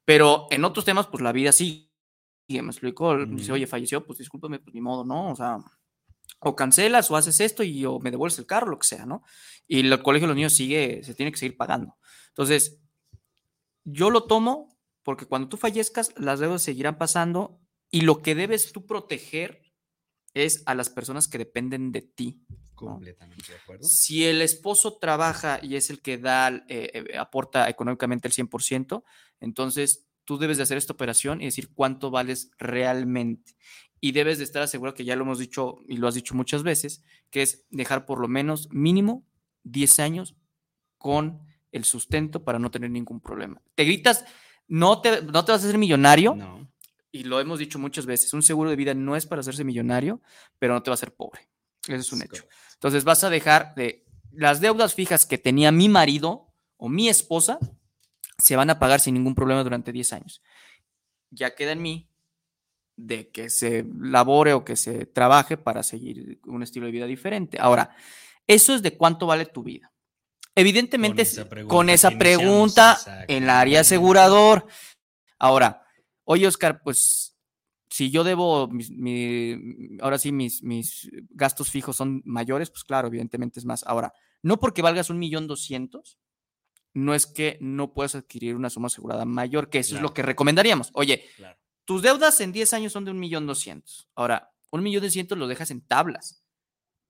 Pero 0.05 0.47
en 0.51 0.65
otros 0.65 0.85
temas, 0.85 1.07
pues 1.09 1.23
la 1.23 1.33
vida 1.33 1.53
sigue. 1.53 1.89
¿Me 2.49 2.59
explico? 2.71 3.17
Dice, 3.27 3.51
Ujú. 3.51 3.55
oye, 3.55 3.67
falleció, 3.67 4.07
pues 4.07 4.19
discúlpame, 4.21 4.61
pues 4.61 4.73
ni 4.75 4.81
modo, 4.81 5.05
¿no? 5.05 5.33
O 5.33 5.37
sea, 5.37 5.59
o 6.41 6.55
cancelas 6.55 7.11
o 7.11 7.17
haces 7.17 7.41
esto 7.41 7.63
y 7.63 7.85
o 7.85 7.99
me 7.99 8.11
devuelves 8.11 8.39
el 8.39 8.47
carro, 8.47 8.71
lo 8.71 8.79
que 8.79 8.87
sea, 8.87 9.07
¿no? 9.07 9.23
Y 9.67 9.81
el 9.81 10.03
colegio 10.03 10.27
de 10.27 10.29
los 10.29 10.37
niños 10.37 10.55
sigue, 10.55 11.03
se 11.05 11.15
tiene 11.15 11.33
que 11.33 11.39
seguir 11.39 11.57
pagando. 11.57 11.97
Entonces, 12.29 12.79
yo 13.85 14.11
lo 14.11 14.25
tomo 14.25 14.79
porque 15.03 15.27
cuando 15.27 15.49
tú 15.49 15.57
fallezcas, 15.57 16.13
las 16.17 16.39
deudas 16.39 16.63
seguirán 16.63 16.99
pasando 16.99 17.61
y 17.91 18.03
lo 18.03 18.21
que 18.21 18.35
debes 18.35 18.73
tú 18.73 18.87
proteger 18.87 19.63
es 20.35 20.63
a 20.67 20.75
las 20.75 20.91
personas 20.91 21.29
que 21.29 21.39
dependen 21.39 21.93
de 21.93 22.03
ti. 22.03 22.43
Completamente 22.75 23.53
de 23.53 23.59
acuerdo. 23.59 23.85
Si 23.85 24.25
el 24.25 24.43
esposo 24.43 24.99
trabaja 24.99 25.59
y 25.63 25.77
es 25.77 25.91
el 25.91 26.01
que 26.01 26.19
da, 26.19 26.49
eh, 26.69 26.91
eh, 26.93 27.17
aporta 27.19 27.69
económicamente 27.69 28.29
el 28.29 28.35
100%, 28.35 29.03
entonces 29.41 30.07
tú 30.25 30.39
debes 30.39 30.59
de 30.59 30.65
hacer 30.65 30.77
esta 30.77 30.93
operación 30.93 31.41
y 31.41 31.47
decir 31.47 31.73
cuánto 31.75 32.11
vales 32.11 32.51
realmente. 32.59 33.57
Y 34.01 34.13
debes 34.13 34.39
de 34.39 34.45
estar 34.45 34.63
asegurado, 34.63 34.95
que 34.95 35.05
ya 35.05 35.17
lo 35.17 35.25
hemos 35.25 35.39
dicho 35.39 35.79
y 35.89 35.97
lo 35.97 36.07
has 36.09 36.15
dicho 36.15 36.35
muchas 36.35 36.63
veces, 36.63 37.03
que 37.31 37.43
es 37.43 37.67
dejar 37.71 38.07
por 38.07 38.21
lo 38.21 38.29
menos 38.29 38.69
mínimo 38.71 39.27
10 39.65 39.99
años 40.01 40.37
con 40.99 41.41
el 41.73 41.85
sustento 41.85 42.45
para 42.45 42.59
no 42.59 42.71
tener 42.71 42.91
ningún 42.91 43.21
problema. 43.21 43.61
Te 43.75 43.85
gritas, 43.85 44.25
no 44.69 45.01
te, 45.01 45.23
no 45.23 45.45
te 45.45 45.53
vas 45.53 45.63
a 45.63 45.67
hacer 45.67 45.79
millonario, 45.79 46.35
No. 46.37 46.71
y 47.11 47.25
lo 47.25 47.41
hemos 47.41 47.59
dicho 47.59 47.79
muchas 47.79 48.07
veces, 48.07 48.33
un 48.35 48.43
seguro 48.43 48.71
de 48.71 48.77
vida 48.77 48.95
no 48.95 49.17
es 49.17 49.27
para 49.27 49.41
hacerse 49.41 49.65
millonario, 49.65 50.21
pero 50.59 50.75
no 50.75 50.83
te 50.83 50.91
va 50.91 50.95
a 50.95 50.97
hacer 50.97 51.15
pobre. 51.15 51.49
Eso 51.87 51.97
es 51.97 52.13
un 52.13 52.23
hecho. 52.23 52.45
Entonces 52.75 53.05
vas 53.05 53.25
a 53.25 53.31
dejar 53.31 53.75
de 53.75 54.05
las 54.31 54.61
deudas 54.61 54.95
fijas 54.95 55.27
que 55.27 55.39
tenía 55.39 55.73
mi 55.73 55.89
marido 55.89 56.53
o 56.77 56.89
mi 56.89 57.09
esposa, 57.09 57.59
se 58.39 58.55
van 58.57 58.71
a 58.71 58.79
pagar 58.79 59.01
sin 59.01 59.15
ningún 59.15 59.35
problema 59.35 59.65
durante 59.65 59.91
10 59.91 60.13
años. 60.13 60.43
Ya 61.31 61.55
queda 61.55 61.73
en 61.73 61.83
mí 61.83 62.08
de 62.99 63.29
que 63.31 63.49
se 63.49 63.87
labore 64.01 64.53
o 64.53 64.65
que 64.65 64.77
se 64.77 65.07
trabaje 65.07 65.57
para 65.57 65.83
seguir 65.83 66.41
un 66.45 66.63
estilo 66.63 66.87
de 66.87 66.93
vida 66.93 67.07
diferente. 67.07 67.57
Ahora, 67.61 67.95
eso 68.47 68.75
es 68.75 68.83
de 68.83 68.97
cuánto 68.97 69.27
vale 69.27 69.47
tu 69.47 69.63
vida. 69.63 69.93
Evidentemente, 70.55 71.23
esa 71.23 71.43
es- 71.43 71.49
pregunta 71.49 71.75
con 71.75 71.89
esa 71.91 72.11
pregunta 72.19 72.99
en 73.29 73.47
la 73.47 73.61
área 73.61 73.81
asegurador. 73.81 74.67
Ahora, 75.39 75.83
oye, 76.25 76.47
Oscar, 76.49 76.83
pues 76.83 77.37
si 77.89 78.11
yo 78.11 78.25
debo, 78.25 78.67
mis- 78.69 78.91
mi- 78.91 79.97
ahora 80.01 80.19
sí, 80.19 80.33
mis, 80.33 80.63
mis 80.65 81.09
gastos 81.31 81.71
fijos 81.71 81.97
son 81.97 82.23
mayores, 82.25 82.71
pues 82.71 82.83
claro, 82.85 83.07
evidentemente 83.09 83.61
es 83.61 83.65
más. 83.65 83.85
Ahora, 83.87 84.13
no 84.43 84.59
porque 84.59 84.83
valgas 84.83 85.11
un 85.11 85.19
millón 85.21 85.47
doscientos, 85.47 86.19
no 86.95 87.15
es 87.15 87.27
que 87.27 87.59
no 87.61 87.93
puedas 87.93 88.17
adquirir 88.17 88.57
una 88.57 88.71
suma 88.71 88.89
asegurada 88.89 89.25
mayor, 89.25 89.71
que 89.71 89.79
eso 89.79 89.95
es 89.95 90.03
lo 90.03 90.13
que 90.15 90.23
recomendaríamos. 90.23 90.91
Oye, 90.95 91.25
Claro. 91.37 91.59
Tus 91.89 92.03
deudas 92.03 92.39
en 92.43 92.53
10 92.53 92.75
años 92.75 92.93
son 92.93 93.07
de 93.07 93.13
un 93.13 93.19
millón 93.19 93.47
doscientos. 93.47 94.11
Ahora, 94.15 94.53
un 94.71 94.83
millón 94.83 95.03
doscientos 95.03 95.39
lo 95.39 95.47
dejas 95.47 95.71
en 95.71 95.81
tablas, 95.81 96.45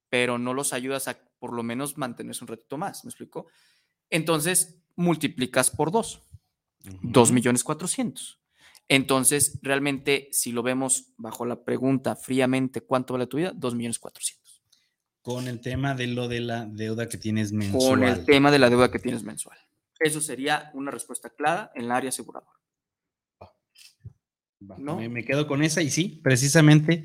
pero 0.08 0.38
no 0.38 0.54
los 0.54 0.72
ayudas 0.72 1.08
a 1.08 1.18
por 1.40 1.52
lo 1.52 1.64
menos 1.64 1.98
mantenerse 1.98 2.44
un 2.44 2.48
ratito 2.48 2.78
más, 2.78 3.04
¿me 3.04 3.08
explico? 3.08 3.48
Entonces, 4.08 4.80
multiplicas 4.94 5.70
por 5.70 5.90
dos. 5.90 6.22
Dos 7.02 7.30
Ujú. 7.30 7.34
millones 7.34 7.64
cuatrocientos. 7.64 8.40
Entonces, 8.86 9.58
realmente, 9.62 10.28
si 10.30 10.52
lo 10.52 10.62
vemos 10.62 11.12
bajo 11.16 11.44
la 11.44 11.64
pregunta 11.64 12.14
fríamente, 12.14 12.80
¿cuánto 12.82 13.14
vale 13.14 13.26
tu 13.26 13.38
vida? 13.38 13.50
Dos 13.52 13.74
millones 13.74 13.98
cuatrocientos. 13.98 14.62
Con 15.22 15.48
el 15.48 15.60
tema 15.60 15.96
de 15.96 16.06
lo 16.06 16.28
de 16.28 16.38
la 16.38 16.66
deuda 16.66 17.08
que 17.08 17.18
tienes 17.18 17.50
mensual. 17.50 17.82
Con 17.82 18.04
el 18.04 18.24
tema 18.24 18.52
de 18.52 18.60
la 18.60 18.70
deuda 18.70 18.92
que 18.92 19.00
tienes 19.00 19.24
mensual. 19.24 19.58
Eso 19.98 20.20
sería 20.20 20.70
una 20.72 20.92
respuesta 20.92 21.30
clara 21.30 21.72
en 21.74 21.86
el 21.86 21.90
área 21.90 22.10
aseguradora. 22.10 22.57
¿No? 24.60 24.96
Me, 24.96 25.08
me 25.08 25.24
quedo 25.24 25.46
con 25.46 25.62
esa 25.62 25.82
y 25.82 25.90
sí, 25.90 26.20
precisamente, 26.22 27.04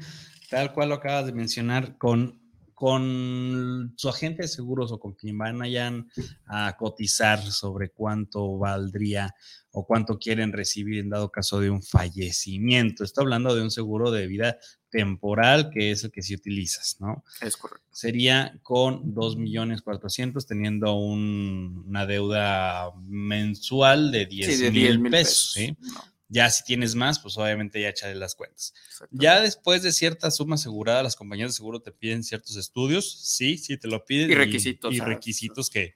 tal 0.50 0.74
cual 0.74 0.90
lo 0.90 0.96
acabas 0.96 1.26
de 1.26 1.34
mencionar, 1.34 1.98
con, 1.98 2.40
con 2.74 3.94
su 3.96 4.10
agente 4.10 4.42
de 4.44 4.48
seguros 4.48 4.92
o 4.92 5.00
con 5.00 5.14
quien 5.14 5.38
vayan 5.38 6.10
a 6.48 6.76
cotizar 6.78 7.40
sobre 7.42 7.90
cuánto 7.90 8.58
valdría 8.58 9.34
o 9.72 9.86
cuánto 9.86 10.20
quieren 10.20 10.52
recibir 10.52 11.00
en 11.00 11.10
dado 11.10 11.32
caso 11.32 11.60
de 11.60 11.70
un 11.70 11.82
fallecimiento. 11.82 13.04
Está 13.04 13.22
hablando 13.22 13.56
de 13.56 13.62
un 13.62 13.72
seguro 13.72 14.12
de 14.12 14.28
vida 14.28 14.58
temporal 14.90 15.72
que 15.72 15.92
es 15.92 16.04
el 16.04 16.12
que 16.12 16.22
si 16.22 16.36
utilizas, 16.36 16.98
¿no? 17.00 17.24
Es 17.42 17.58
correcto. 17.58 17.84
Sería 17.92 18.60
con 18.62 19.14
2 19.16 19.38
millones 19.38 19.82
400 19.82 20.46
teniendo 20.46 20.94
un- 20.96 21.86
una 21.88 22.06
deuda 22.06 22.92
mensual 23.08 24.12
de 24.12 24.26
10 24.28 24.56
Sí, 24.58 24.64
de 24.64 24.72
mil 24.72 24.82
10 24.82 25.00
mil 25.00 25.12
pesos, 25.12 25.54
pesos. 25.54 25.54
¿sí? 25.54 25.78
No, 25.94 26.02
Ya 26.34 26.50
si 26.50 26.64
tienes 26.64 26.96
más, 26.96 27.20
pues 27.20 27.38
obviamente 27.38 27.80
ya 27.80 27.90
échale 27.90 28.16
las 28.16 28.34
cuentas. 28.34 28.74
Ya 29.12 29.40
después 29.40 29.84
de 29.84 29.94
cierta 29.94 30.32
suma 30.32 30.56
asegurada, 30.56 31.04
las 31.04 31.16
compañías 31.16 31.52
de 31.52 31.54
seguro 31.54 31.80
te 31.80 31.92
piden 31.92 32.24
ciertos 32.24 32.56
estudios, 32.56 33.22
sí, 33.22 33.60
sí 33.60 33.78
te 33.78 33.88
lo 33.88 34.04
piden. 34.04 34.32
Y 34.32 34.34
requisitos, 34.34 34.96
Y, 34.96 35.00
requisitos 35.00 35.70
que, 35.70 35.94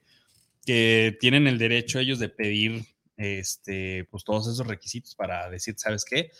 que 0.64 1.18
tienen 1.20 1.48
el 1.48 1.58
derecho 1.58 1.98
ellos 1.98 2.20
de 2.20 2.28
pedir 2.28 2.86
este, 3.16 4.06
pues 4.12 4.22
todos 4.22 4.46
esos 4.46 4.64
requisitos 4.64 5.16
para 5.16 5.50
decir, 5.50 5.74
¿sabes 5.76 6.04
qué? 6.04 6.30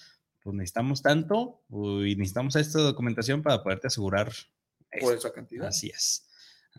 Pues 0.44 0.54
necesitamos 0.54 1.02
tanto 1.02 1.60
y 1.68 2.14
necesitamos 2.14 2.54
esta 2.54 2.78
documentación 2.78 3.42
para 3.42 3.64
poderte 3.64 3.88
asegurar 3.88 4.32
Por 5.00 5.16
esa 5.16 5.32
cantidad. 5.32 5.66
Así 5.66 5.88
es. 5.88 6.24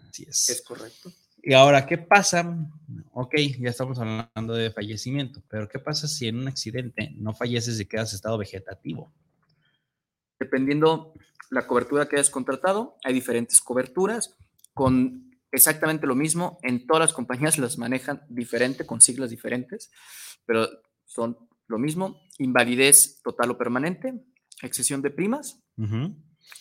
Así 0.07 0.23
es. 0.23 0.47
Es 0.47 0.61
correcto. 0.61 1.11
Y 1.41 1.53
ahora, 1.53 1.85
¿qué 1.85 1.97
pasa? 1.97 2.57
Ok, 3.11 3.35
ya 3.59 3.69
estamos 3.69 3.99
hablando 3.99 4.53
de 4.53 4.71
fallecimiento, 4.71 5.41
pero 5.49 5.67
¿qué 5.67 5.79
pasa 5.79 6.07
si 6.07 6.27
en 6.27 6.37
un 6.37 6.47
accidente 6.47 7.11
no 7.15 7.33
falleces 7.33 7.79
y 7.79 7.85
quedas 7.85 8.11
en 8.11 8.17
estado 8.17 8.37
vegetativo? 8.37 9.11
Dependiendo 10.39 11.13
la 11.49 11.65
cobertura 11.65 12.07
que 12.07 12.17
hayas 12.17 12.29
contratado, 12.29 12.97
hay 13.03 13.13
diferentes 13.13 13.61
coberturas 13.61 14.35
con 14.73 15.31
exactamente 15.51 16.07
lo 16.07 16.15
mismo. 16.15 16.59
En 16.61 16.85
todas 16.85 17.01
las 17.01 17.13
compañías 17.13 17.57
las 17.57 17.77
manejan 17.77 18.21
diferente, 18.29 18.85
con 18.85 19.01
siglas 19.01 19.29
diferentes, 19.29 19.91
pero 20.45 20.67
son 21.05 21.37
lo 21.67 21.77
mismo. 21.77 22.21
Invalidez 22.37 23.21
total 23.23 23.51
o 23.51 23.57
permanente, 23.57 24.23
excesión 24.61 25.01
de 25.01 25.11
primas. 25.11 25.61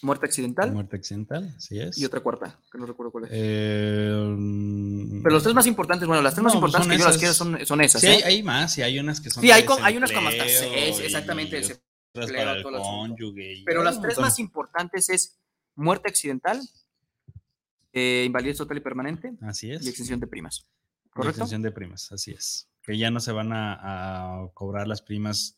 Muerte 0.03 0.27
accidental 0.27 0.73
Muerte 0.73 0.97
accidental, 0.97 1.53
así 1.57 1.81
es. 1.81 1.99
y 1.99 2.05
otra 2.05 2.21
cuarta, 2.21 2.61
que 2.71 2.79
no 2.79 2.87
recuerdo 2.87 3.11
cuál 3.11 3.25
es. 3.25 3.31
Eh, 3.33 4.13
mm, 4.37 5.23
pero 5.23 5.35
los 5.35 5.43
tres 5.43 5.55
más 5.55 5.67
importantes, 5.67 6.07
bueno, 6.07 6.23
las 6.23 6.35
tres 6.35 6.45
más 6.45 6.55
no, 6.55 6.61
pues 6.61 6.71
importantes 6.71 6.97
que 6.97 7.03
yo 7.03 7.09
las 7.09 7.19
quiero 7.19 7.35
son, 7.35 7.67
son 7.67 7.81
esas. 7.81 8.01
Sí, 8.01 8.07
¿eh? 8.07 8.23
hay, 8.25 8.43
más, 8.43 8.77
y 8.79 8.83
hay 8.83 8.99
unas 8.99 9.21
que 9.21 9.31
son. 9.31 9.43
Sí, 9.43 9.51
hay 9.51 9.65
com- 9.65 9.79
hay 9.83 9.97
unas 9.97 10.13
como 10.13 10.29
hasta 10.29 10.45
seis, 10.49 11.01
exactamente, 11.01 11.57
y 11.59 11.61
desempleo, 11.61 12.53
el 12.55 12.63
cónyuge. 12.63 13.55
y 13.59 13.65
Pero 13.65 13.83
las 13.83 13.97
tres 14.01 14.17
montón. 14.17 14.25
más 14.25 14.39
importantes 14.39 15.09
es 15.09 15.39
muerte 15.75 16.09
accidental, 16.09 16.61
eh, 17.93 18.25
invalidez 18.27 18.57
total 18.59 18.77
y 18.77 18.81
permanente 18.81 19.33
Así 19.43 19.71
es. 19.71 19.85
y 19.85 19.89
extensión 19.89 20.21
de 20.21 20.27
primas. 20.27 20.67
Y 21.07 21.09
¿Correcto? 21.11 21.31
extensión 21.31 21.63
de 21.63 21.71
primas, 21.73 22.13
así 22.13 22.31
es. 22.33 22.69
Que 22.83 22.97
ya 22.97 23.11
no 23.11 23.21
se 23.21 23.33
van 23.33 23.53
a, 23.53 24.43
a 24.43 24.49
cobrar 24.55 24.87
las 24.87 25.03
primas 25.03 25.57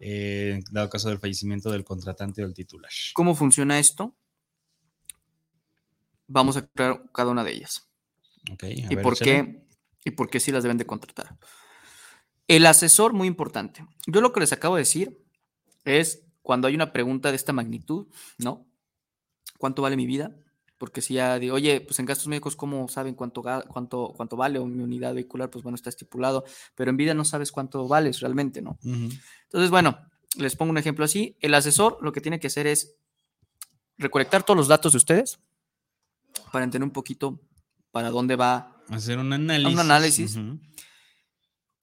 eh, 0.00 0.60
dado 0.70 0.88
caso 0.88 1.10
del 1.10 1.18
fallecimiento 1.18 1.70
del 1.70 1.84
contratante 1.84 2.42
o 2.42 2.46
del 2.46 2.54
titular. 2.54 2.90
¿Cómo 3.12 3.34
funciona 3.34 3.78
esto? 3.78 4.16
Vamos 6.26 6.56
a 6.56 6.66
crear 6.66 7.02
cada 7.12 7.30
una 7.30 7.44
de 7.44 7.52
ellas. 7.52 7.88
A 8.48 8.66
¿Y 8.66 8.94
ver, 8.94 9.02
por 9.02 9.12
échale. 9.12 9.30
qué? 9.30 9.66
¿Y 10.06 10.10
por 10.12 10.30
qué 10.30 10.40
sí 10.40 10.50
las 10.50 10.62
deben 10.62 10.78
de 10.78 10.86
contratar? 10.86 11.36
El 12.48 12.66
asesor, 12.66 13.12
muy 13.12 13.28
importante. 13.28 13.84
Yo 14.06 14.20
lo 14.20 14.32
que 14.32 14.40
les 14.40 14.52
acabo 14.52 14.76
de 14.76 14.82
decir 14.82 15.22
es 15.84 16.24
cuando 16.42 16.66
hay 16.66 16.74
una 16.74 16.92
pregunta 16.92 17.30
de 17.30 17.36
esta 17.36 17.52
magnitud, 17.52 18.08
¿no? 18.38 18.66
¿Cuánto 19.58 19.82
vale 19.82 19.96
mi 19.96 20.06
vida? 20.06 20.34
Porque 20.80 21.02
si 21.02 21.12
ya 21.12 21.38
de, 21.38 21.52
oye, 21.52 21.82
pues 21.82 21.98
en 21.98 22.06
gastos 22.06 22.26
médicos, 22.26 22.56
¿cómo 22.56 22.88
saben 22.88 23.14
cuánto, 23.14 23.42
cuánto, 23.68 24.14
cuánto 24.16 24.34
vale? 24.34 24.58
O 24.58 24.64
mi 24.64 24.82
unidad 24.82 25.12
vehicular, 25.12 25.50
pues 25.50 25.62
bueno, 25.62 25.76
está 25.76 25.90
estipulado, 25.90 26.42
pero 26.74 26.88
en 26.88 26.96
vida 26.96 27.12
no 27.12 27.26
sabes 27.26 27.52
cuánto 27.52 27.86
vales 27.86 28.20
realmente, 28.20 28.62
¿no? 28.62 28.78
Entonces, 28.82 29.68
bueno, 29.68 29.98
les 30.38 30.56
pongo 30.56 30.70
un 30.70 30.78
ejemplo 30.78 31.04
así. 31.04 31.36
El 31.40 31.52
asesor 31.52 31.98
lo 32.00 32.12
que 32.12 32.22
tiene 32.22 32.40
que 32.40 32.46
hacer 32.46 32.66
es 32.66 32.94
recolectar 33.98 34.42
todos 34.42 34.56
los 34.56 34.68
datos 34.68 34.92
de 34.92 34.96
ustedes 34.96 35.38
para 36.50 36.64
entender 36.64 36.86
un 36.86 36.92
poquito 36.92 37.38
para 37.90 38.08
dónde 38.08 38.36
va 38.36 38.80
Hacer 39.68 39.74
un 39.84 39.90
análisis. 39.90 40.38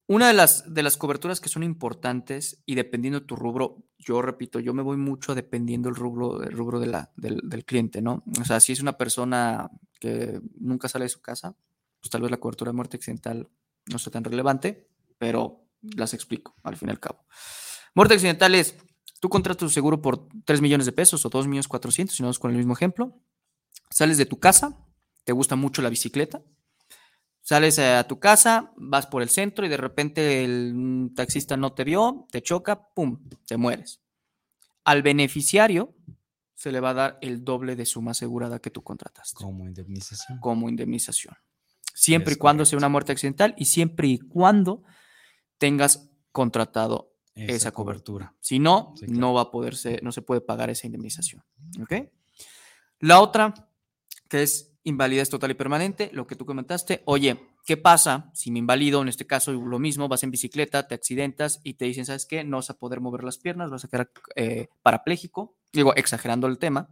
Una 0.08 0.28
de 0.28 0.34
las, 0.34 0.74
de 0.74 0.84
las 0.84 0.96
coberturas 0.96 1.42
que 1.42 1.50
son 1.50 1.64
importantes 1.64 2.64
y 2.66 2.76
dependiendo 2.76 3.20
de 3.20 3.26
tu 3.26 3.36
rubro, 3.36 3.84
yo 3.98 4.22
repito, 4.22 4.60
yo 4.60 4.74
me 4.74 4.82
voy 4.82 4.96
mucho 4.96 5.36
dependiendo 5.36 5.90
el 5.90 5.96
rubro, 5.96 6.40
rubro 6.40 6.80
del 6.80 7.66
cliente, 7.66 8.02
¿no? 8.02 8.24
O 8.40 8.46
sea, 8.46 8.62
si 8.62 8.72
es 8.72 8.80
una 8.80 8.98
persona 8.98 9.70
que 10.00 10.40
nunca 10.60 10.88
sale 10.88 11.06
de 11.06 11.10
su 11.10 11.22
casa, 11.22 11.58
pues 12.00 12.10
tal 12.10 12.22
vez 12.22 12.32
la 12.32 12.38
cobertura 12.38 12.72
de 12.72 12.76
muerte 12.76 12.96
accidental 12.96 13.50
no 13.88 14.00
sea 14.00 14.12
tan 14.12 14.24
relevante, 14.24 14.88
pero 15.18 15.66
las 15.82 16.14
explico 16.14 16.56
al 16.64 16.78
fin 16.78 16.88
y 16.88 16.92
al 16.92 17.02
cabo. 17.02 17.26
Muerte 17.94 18.14
accidental 18.14 18.56
es, 18.56 18.78
tú 19.20 19.28
contratas 19.28 19.58
tu 19.58 19.70
seguro 19.70 20.02
por 20.02 20.30
3 20.46 20.62
millones 20.62 20.86
de 20.86 20.94
pesos 20.94 21.26
o 21.26 21.30
2 21.30 21.48
millones 21.48 21.68
400, 21.68 22.16
si 22.16 22.24
no 22.24 22.30
es 22.30 22.40
con 22.40 22.52
el 22.52 22.58
mismo 22.58 22.74
ejemplo, 22.74 23.20
sales 23.90 24.18
de 24.18 24.26
tu 24.26 24.40
casa, 24.40 24.86
te 25.26 25.34
gusta 25.34 25.58
mucho 25.58 25.82
la 25.82 25.90
bicicleta, 25.90 26.42
Sales 27.48 27.80
a 27.80 28.04
tu 28.06 28.20
casa, 28.20 28.74
vas 28.76 29.08
por 29.08 29.22
el 29.22 29.30
centro 29.30 29.66
y 29.66 29.70
de 29.70 29.78
repente 29.78 30.44
el 30.44 31.12
taxista 31.16 31.56
no 31.56 31.72
te 31.72 31.86
vio, 31.86 32.28
te 32.30 32.42
choca, 32.42 32.90
pum, 32.90 33.24
te 33.46 33.56
mueres. 33.56 34.02
Al 34.84 35.02
beneficiario 35.02 35.96
se 36.56 36.74
le 36.74 36.82
va 36.82 36.90
a 36.90 36.94
dar 36.94 37.18
el 37.22 37.46
doble 37.46 37.78
de 37.78 37.86
suma 37.86 38.12
asegurada 38.12 38.60
que 38.60 38.70
tú 38.70 38.84
contrataste 38.84 39.36
Como 39.42 39.66
indemnización. 39.66 40.40
como 40.42 40.68
indemnización. 40.68 41.36
Siempre 41.94 42.32
Es 42.32 42.36
y 42.36 42.40
cuando 42.40 42.66
sea 42.66 42.80
una 42.80 42.90
muerte 42.90 43.14
accidental 43.14 43.56
y 43.58 43.64
siempre 43.64 44.10
y 44.10 44.20
cuando 44.20 44.84
tengas 45.58 46.10
contratado 46.34 47.14
esa, 47.34 47.72
cobertura. 47.72 48.36
Si 48.42 48.60
no, 48.60 48.94
Sí, 48.98 49.06
claro. 49.06 49.22
no 49.22 49.34
va 49.34 49.44
a 49.44 49.52
poderse, 49.52 50.02
no 50.04 50.12
se 50.12 50.22
puede 50.22 50.42
pagar 50.42 50.70
esa 50.70 50.86
indemnización. 50.86 51.46
¿Ok? 51.82 51.94
La 53.00 53.22
otra, 53.22 53.54
que 54.28 54.44
es 54.44 54.67
invalidez 54.88 55.30
total 55.30 55.52
y 55.52 55.54
permanente, 55.54 56.10
lo 56.14 56.26
que 56.26 56.38
tú 56.38 56.46
comentaste. 56.46 57.02
Oye, 57.06 57.38
¿qué 57.66 57.76
pasa 57.76 58.32
si 58.34 58.52
me 58.52 58.60
invalido? 58.60 59.02
En 59.02 59.10
este 59.10 59.28
caso, 59.28 59.52
lo 59.52 59.80
mismo, 59.80 60.08
vas 60.08 60.24
en 60.24 60.32
bicicleta, 60.32 60.88
te 60.88 60.96
accidentas 60.96 61.60
y 61.64 61.74
te 61.74 61.86
dicen, 61.86 62.06
¿sabes 62.06 62.26
qué? 62.26 62.46
No 62.46 62.58
vas 62.58 62.70
a 62.70 62.78
poder 62.78 63.02
mover 63.02 63.26
las 63.26 63.38
piernas, 63.38 63.70
vas 63.70 63.84
a 63.84 63.90
quedar 63.90 64.10
eh, 64.36 64.70
parapléjico. 64.82 65.58
Digo, 65.74 65.94
exagerando 65.96 66.48
el 66.48 66.58
tema. 66.58 66.90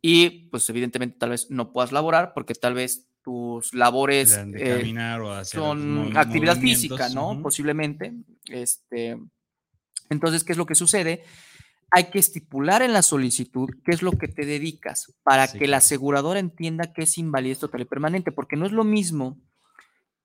Y 0.00 0.48
pues 0.48 0.68
evidentemente 0.70 1.18
tal 1.18 1.30
vez 1.30 1.50
no 1.50 1.70
puedas 1.70 1.92
laborar 1.92 2.32
porque 2.32 2.54
tal 2.54 2.72
vez 2.72 3.06
tus 3.22 3.74
labores 3.74 4.40
eh, 4.54 4.94
o 5.18 5.44
son 5.44 6.16
actividad 6.16 6.56
física, 6.58 7.10
¿no? 7.10 7.32
ujú. 7.32 7.42
Posiblemente. 7.42 8.14
Este, 8.48 9.18
entonces, 10.08 10.44
¿qué 10.44 10.52
es 10.52 10.58
lo 10.58 10.64
que 10.64 10.74
sucede? 10.74 11.24
Hay 11.92 12.04
que 12.10 12.18
estipular 12.20 12.82
en 12.82 12.92
la 12.92 13.02
solicitud 13.02 13.68
qué 13.84 13.90
es 13.92 14.02
lo 14.02 14.12
que 14.12 14.28
te 14.28 14.46
dedicas 14.46 15.12
para 15.24 15.46
Sí, 15.48 15.58
que 15.58 15.66
la 15.66 15.78
aseguradora 15.78 16.38
entienda 16.38 16.92
que 16.92 17.02
es 17.02 17.18
invalidez 17.18 17.58
total 17.58 17.80
y 17.80 17.84
permanente, 17.84 18.30
porque 18.32 18.56
no 18.56 18.66
es 18.66 18.72
lo 18.72 18.84
mismo 18.84 19.38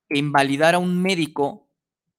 invalidar 0.09 0.75
a 0.75 0.79
un 0.79 1.01
médico 1.01 1.67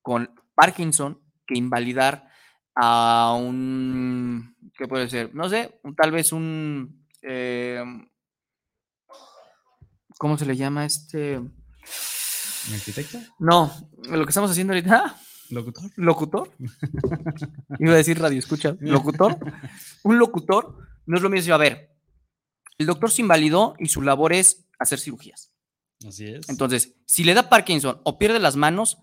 con 0.03 0.31
Parkinson 0.55 1.21
que 1.47 1.57
invalidar 1.57 2.29
a 2.75 3.37
un, 3.41 4.57
¿qué 4.77 4.89
puede 4.89 5.09
ser? 5.09 5.33
No 5.35 5.49
sé, 5.49 5.79
un- 5.85 5.95
tal 5.95 6.11
vez 6.11 6.33
un, 6.33 7.07
eh, 7.23 7.83
¿cómo 10.19 10.37
se 10.39 10.47
le 10.47 10.57
llama 10.57 10.85
este? 10.85 11.41
¿Arquitecto? 12.75 13.19
No, 13.39 13.73
lo 14.03 14.25
que 14.25 14.31
estamos 14.31 14.51
haciendo 14.51 14.73
ahorita, 14.73 15.17
¿Locutor? 15.51 15.91
locutor. 15.97 16.51
Iba 17.79 17.93
a 17.93 17.97
decir 17.97 18.19
radio, 18.19 18.39
escucha, 18.39 18.77
locutor. 18.81 19.39
Un 20.03 20.19
locutor 20.19 20.77
no 21.07 21.17
es 21.17 21.23
lo 21.23 21.31
mismo. 21.31 21.55
A 21.55 21.59
ver, 21.59 21.97
el 22.79 22.87
doctor 22.87 23.11
se 23.11 23.23
invalidó 23.23 23.75
y 23.79 23.87
su 23.87 24.03
labor 24.03 24.33
es 24.33 24.69
hacer 24.79 24.99
cirugías. 24.99 25.53
Así 26.07 26.27
es. 26.27 26.49
Entonces, 26.49 26.95
si 27.07 27.25
le 27.25 27.35
da 27.35 27.49
Parkinson 27.49 28.01
o 28.05 28.19
pierde 28.19 28.39
las 28.39 28.57
manos, 28.57 28.99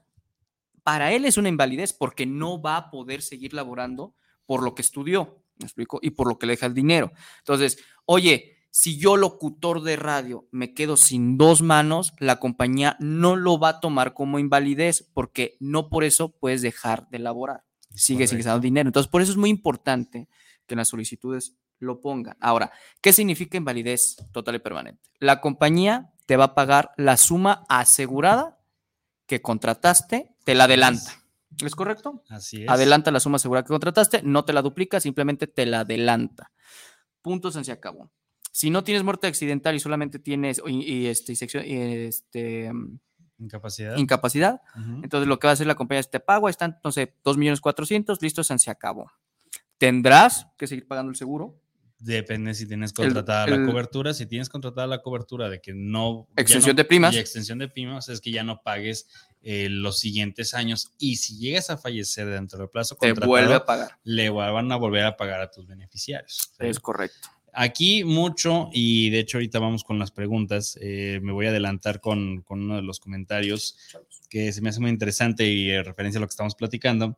para 0.84 1.14
él 1.14 1.26
es 1.26 1.38
una 1.38 1.50
invalidez 1.50 1.94
porque 1.94 2.26
no 2.26 2.62
va 2.62 2.78
a 2.78 2.92
poder 2.92 3.22
seguir 3.22 3.54
laborando 3.54 4.16
por 4.46 4.64
lo 4.64 4.76
que 4.76 4.82
estudió, 4.82 5.44
¿me 5.58 5.66
explico? 5.66 6.00
Y 6.02 6.12
por 6.12 6.28
lo 6.28 6.38
que 6.38 6.46
le 6.46 6.54
deja 6.54 6.66
el 6.66 6.74
dinero. 6.74 7.12
Entonces, 7.40 7.78
oye, 8.06 8.63
si 8.76 8.98
yo 8.98 9.18
locutor 9.18 9.84
de 9.84 9.98
radio 9.98 10.48
me 10.50 10.74
quedo 10.74 10.98
sin 10.98 11.38
dos 11.38 11.62
manos, 11.62 12.16
la 12.18 12.40
compañía 12.40 12.98
no 13.00 13.36
lo 13.36 13.60
va 13.60 13.70
a 13.70 13.80
tomar 13.80 14.16
como 14.16 14.40
invalidez 14.40 15.08
porque 15.14 15.58
no 15.60 15.90
por 15.90 16.04
eso 16.04 16.30
puedes 16.30 16.64
dejar 16.64 17.08
de 17.10 17.20
laborar. 17.20 17.66
Sigue 17.94 18.26
Correcto. 18.26 18.60
dinero. 18.60 18.90
Entonces, 18.90 19.12
por 19.12 19.22
eso 19.22 19.32
es 19.32 19.38
muy 19.38 19.52
importante 19.52 20.28
que 20.66 20.74
en 20.74 20.80
las 20.80 20.88
solicitudes 20.88 21.56
lo 21.78 22.02
pongan. 22.02 22.36
Ahora, 22.40 22.72
¿qué 23.00 23.14
significa 23.14 23.58
invalidez 23.58 24.18
total 24.32 24.56
y 24.56 24.60
permanente? 24.60 25.08
La 25.20 25.40
compañía 25.40 26.12
te 26.26 26.36
va 26.36 26.46
a 26.46 26.56
pagar 26.56 26.94
la 26.98 27.16
suma 27.18 27.66
asegurada 27.70 28.58
que 29.28 29.44
contrataste, 29.44 30.36
te 30.46 30.56
la 30.56 30.64
adelanta. 30.64 31.24
¿Es 31.64 31.76
correcto? 31.76 32.24
Así 32.28 32.64
es. 32.64 32.70
Adelanta 32.70 33.12
la 33.12 33.20
suma 33.20 33.36
asegurada 33.36 33.66
que 33.66 33.68
contrataste, 33.68 34.24
no 34.24 34.46
te 34.46 34.54
la 34.54 34.64
duplica, 34.64 35.00
simplemente 35.00 35.46
te 35.46 35.68
la 35.68 35.82
adelanta. 35.82 36.52
Punto, 37.22 37.52
se 37.52 37.72
acabó. 37.72 38.10
Si 38.56 38.70
no 38.70 38.84
tienes 38.84 39.04
muerte 39.04 39.26
accidental 39.26 39.74
y 39.76 39.80
solamente 39.80 40.20
tienes 40.20 40.62
y, 40.68 40.82
y, 40.94 41.08
este, 41.08 41.34
sección- 41.36 41.64
este, 41.66 42.72
mm, 42.72 43.00
Incapacidad. 43.98 44.62
entonces 45.04 45.28
lo 45.28 45.40
que 45.40 45.48
va 45.48 45.52
a 45.52 45.54
hacer 45.54 45.66
la 45.68 45.74
compañía 45.76 46.00
es 46.02 46.10
te 46.12 46.20
pago, 46.20 46.48
están, 46.50 46.78
no 46.84 46.92
sé, 46.92 47.16
2 47.24 47.36
millones 47.36 47.62
400, 47.62 48.22
listo, 48.22 48.44
se 48.44 48.70
acabó. 48.70 49.12
Tendrás 49.80 50.48
que 50.58 50.68
seguir 50.68 50.88
pagando 50.88 51.10
el 51.10 51.16
seguro. 51.16 51.60
Depende 52.00 52.54
si 52.54 52.68
tienes 52.68 52.94
contratada 52.94 53.46
el- 53.46 53.62
la 53.66 53.72
cobertura. 53.72 54.14
Si 54.14 54.26
tienes 54.28 54.50
contratada 54.50 54.88
la 54.88 55.02
cobertura 55.02 55.50
de 55.50 55.60
que 55.62 55.74
no. 55.74 56.28
Extensión 56.36 56.76
no- 56.76 56.78
de 56.78 56.86
primas. 56.86 57.16
Y 57.16 57.18
extensión 57.18 57.60
de 57.60 57.70
primas 57.70 58.08
es 58.10 58.22
que 58.22 58.32
ya 58.32 58.44
no 58.44 58.62
pagues 58.62 59.08
eh, 59.42 59.68
los 59.70 60.00
siguientes 60.00 60.54
años. 60.54 60.92
Y 61.00 61.16
si 61.18 61.38
llegas 61.38 61.70
a 61.70 61.78
fallecer 61.78 62.28
dentro 62.28 62.60
del 62.60 62.70
plazo 62.70 62.96
Te 62.96 63.08
contratado, 63.08 63.28
vuelve 63.30 63.54
a 63.56 63.66
pagar. 63.66 64.00
le 64.04 64.30
van 64.30 64.72
a 64.72 64.76
volver 64.76 65.06
a 65.06 65.18
pagar 65.18 65.42
a 65.42 65.50
tus 65.52 65.66
beneficiarios. 65.68 66.52
¿sí? 66.58 66.66
Es 66.68 66.80
correcto. 66.80 67.30
Aquí 67.54 68.04
mucho, 68.04 68.70
y 68.74 69.10
de 69.12 69.20
hecho 69.20 69.38
ahorita 69.38 69.60
vamos 69.60 69.84
con 69.84 70.00
las 70.00 70.12
preguntas. 70.12 70.78
eh, 70.82 71.20
me 71.22 71.32
voy 71.32 71.46
a 71.46 71.50
adelantar 71.50 72.00
con, 72.00 72.42
con 72.42 72.62
uno 72.64 72.76
de 72.76 72.82
los 72.82 73.00
comentarios 73.00 73.78
que 74.30 74.52
se 74.52 74.62
me 74.62 74.70
hace 74.70 74.80
muy 74.80 74.90
interesante 74.90 75.48
y 75.48 75.70
en 75.70 75.86
referencia 75.86 76.18
a 76.18 76.22
lo 76.22 76.28
que 76.28 76.32
estamos 76.32 76.56
platicando. 76.56 77.18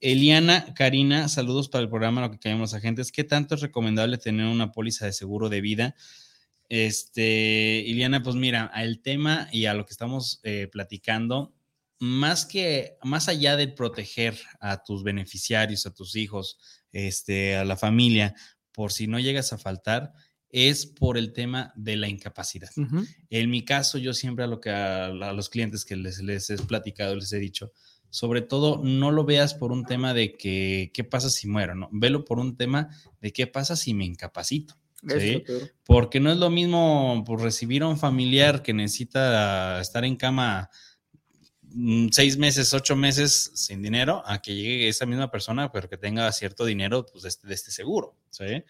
Eliana, 0.00 0.74
Karina, 0.74 1.28
saludos 1.28 1.68
para 1.68 1.82
el 1.82 1.88
programa 1.88 2.20
Lo 2.20 2.30
que 2.30 2.38
callamos 2.38 2.72
los 2.72 2.74
agentes. 2.74 3.10
¿Qué 3.10 3.24
tanto 3.24 3.54
es 3.54 3.62
recomendable 3.62 4.18
tener 4.18 4.46
una 4.46 4.70
póliza 4.70 5.06
de 5.06 5.12
seguro 5.12 5.48
de 5.48 5.60
vida? 5.60 5.96
Este, 6.68 7.90
Eliana, 7.90 8.22
pues 8.22 8.36
mira, 8.36 8.64
al 8.66 9.00
tema 9.00 9.48
y 9.50 9.66
a 9.66 9.74
lo 9.74 9.86
que 9.86 9.92
estamos 9.92 10.40
eh, 10.42 10.68
platicando, 10.70 11.54
más 11.98 12.44
que, 12.44 12.98
más 13.02 13.28
allá 13.28 13.56
de 13.56 13.68
proteger 13.68 14.38
a 14.60 14.82
tus 14.82 15.02
beneficiarios, 15.02 15.86
a 15.86 15.94
tus 15.94 16.16
hijos, 16.16 16.58
este, 16.92 17.56
a 17.56 17.64
la 17.64 17.76
familia, 17.76 18.34
por 18.74 18.92
si 18.92 19.06
no 19.06 19.18
llegas 19.18 19.52
a 19.54 19.58
faltar, 19.58 20.12
es 20.50 20.84
por 20.84 21.16
el 21.16 21.32
tema 21.32 21.72
de 21.74 21.96
la 21.96 22.08
incapacidad. 22.08 22.70
Ujú. 22.76 23.04
En 23.30 23.50
mi 23.50 23.64
caso, 23.64 23.98
yo 23.98 24.12
siempre 24.12 24.44
a 24.44 24.48
lo 24.48 24.60
que 24.60 24.70
a, 24.70 25.06
a 25.06 25.32
los 25.32 25.48
clientes 25.48 25.84
que 25.84 25.96
les, 25.96 26.20
les 26.20 26.50
he 26.50 26.58
platicado, 26.58 27.16
les 27.16 27.32
he 27.32 27.38
dicho, 27.38 27.72
sobre 28.10 28.42
todo 28.42 28.80
no 28.84 29.10
lo 29.10 29.24
veas 29.24 29.54
por 29.54 29.72
un 29.72 29.84
tema 29.84 30.14
de 30.14 30.36
que 30.36 30.92
qué 30.94 31.02
pasa 31.02 31.30
si 31.30 31.48
muero, 31.48 31.74
no, 31.74 31.88
velo 31.90 32.24
por 32.24 32.38
un 32.38 32.56
tema 32.56 32.88
de 33.20 33.32
qué 33.32 33.46
pasa 33.46 33.74
si 33.74 33.94
me 33.94 34.04
incapacito. 34.04 34.76
¿sí? 35.08 35.42
Porque 35.84 36.20
no 36.20 36.30
es 36.30 36.38
lo 36.38 36.50
mismo 36.50 37.24
pues, 37.26 37.42
recibir 37.42 37.82
a 37.82 37.88
un 37.88 37.98
familiar 37.98 38.62
que 38.62 38.72
necesita 38.72 39.80
estar 39.80 40.04
en 40.04 40.16
cama 40.16 40.70
seis 42.10 42.36
meses, 42.36 42.72
ocho 42.74 42.96
meses 42.96 43.50
sin 43.54 43.82
dinero, 43.82 44.22
a 44.26 44.40
que 44.40 44.54
llegue 44.54 44.88
esa 44.88 45.06
misma 45.06 45.30
persona, 45.30 45.72
pero 45.72 45.88
que 45.88 45.96
tenga 45.96 46.30
cierto 46.32 46.64
dinero 46.64 47.06
pues, 47.06 47.22
de, 47.22 47.28
este, 47.28 47.48
de 47.48 47.54
este 47.54 47.70
seguro. 47.70 48.16
¿sí? 48.30 48.64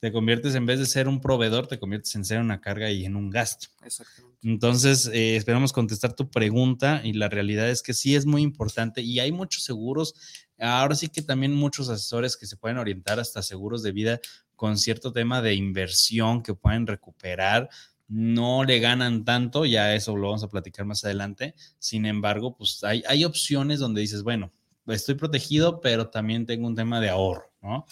Te 0.00 0.12
conviertes, 0.12 0.54
en 0.54 0.64
vez 0.64 0.78
de 0.78 0.86
ser 0.86 1.08
un 1.08 1.20
proveedor, 1.20 1.66
te 1.66 1.78
conviertes 1.78 2.14
en 2.14 2.24
ser 2.24 2.40
una 2.40 2.60
carga 2.60 2.90
y 2.90 3.04
en 3.04 3.16
un 3.16 3.30
gasto. 3.30 3.68
Exactamente. 3.84 4.30
Entonces, 4.42 5.06
eh, 5.12 5.36
esperamos 5.36 5.72
contestar 5.72 6.14
tu 6.14 6.30
pregunta 6.30 7.02
y 7.04 7.12
la 7.12 7.28
realidad 7.28 7.68
es 7.68 7.82
que 7.82 7.92
sí 7.92 8.16
es 8.16 8.24
muy 8.24 8.40
importante 8.40 9.02
y 9.02 9.20
hay 9.20 9.32
muchos 9.32 9.64
seguros. 9.64 10.14
Ahora 10.58 10.94
sí 10.94 11.08
que 11.08 11.20
también 11.20 11.54
muchos 11.54 11.90
asesores 11.90 12.36
que 12.38 12.46
se 12.46 12.56
pueden 12.56 12.78
orientar 12.78 13.20
hasta 13.20 13.42
seguros 13.42 13.82
de 13.82 13.92
vida 13.92 14.20
con 14.56 14.78
cierto 14.78 15.12
tema 15.12 15.42
de 15.42 15.54
inversión 15.54 16.42
que 16.42 16.54
pueden 16.54 16.86
recuperar. 16.86 17.68
No 18.12 18.64
le 18.64 18.80
ganan 18.80 19.24
tanto, 19.24 19.64
ya 19.64 19.94
eso 19.94 20.16
lo 20.16 20.26
vamos 20.28 20.42
a 20.42 20.48
platicar 20.48 20.84
más 20.84 21.04
adelante. 21.04 21.54
Sin 21.78 22.06
embargo, 22.06 22.56
pues 22.56 22.82
hay, 22.82 23.04
hay 23.08 23.24
opciones 23.24 23.78
donde 23.78 24.00
dices, 24.00 24.24
bueno, 24.24 24.52
estoy 24.88 25.14
protegido, 25.14 25.80
pero 25.80 26.08
también 26.08 26.44
tengo 26.44 26.66
un 26.66 26.74
tema 26.74 27.00
de 27.00 27.08
ahorro, 27.08 27.52
¿no? 27.62 27.86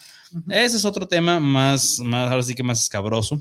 Ese 0.48 0.76
es 0.76 0.84
otro 0.84 1.06
tema 1.06 1.38
más, 1.38 2.00
más 2.00 2.30
ahora 2.30 2.42
sí 2.42 2.56
que 2.56 2.64
más 2.64 2.82
escabroso. 2.82 3.40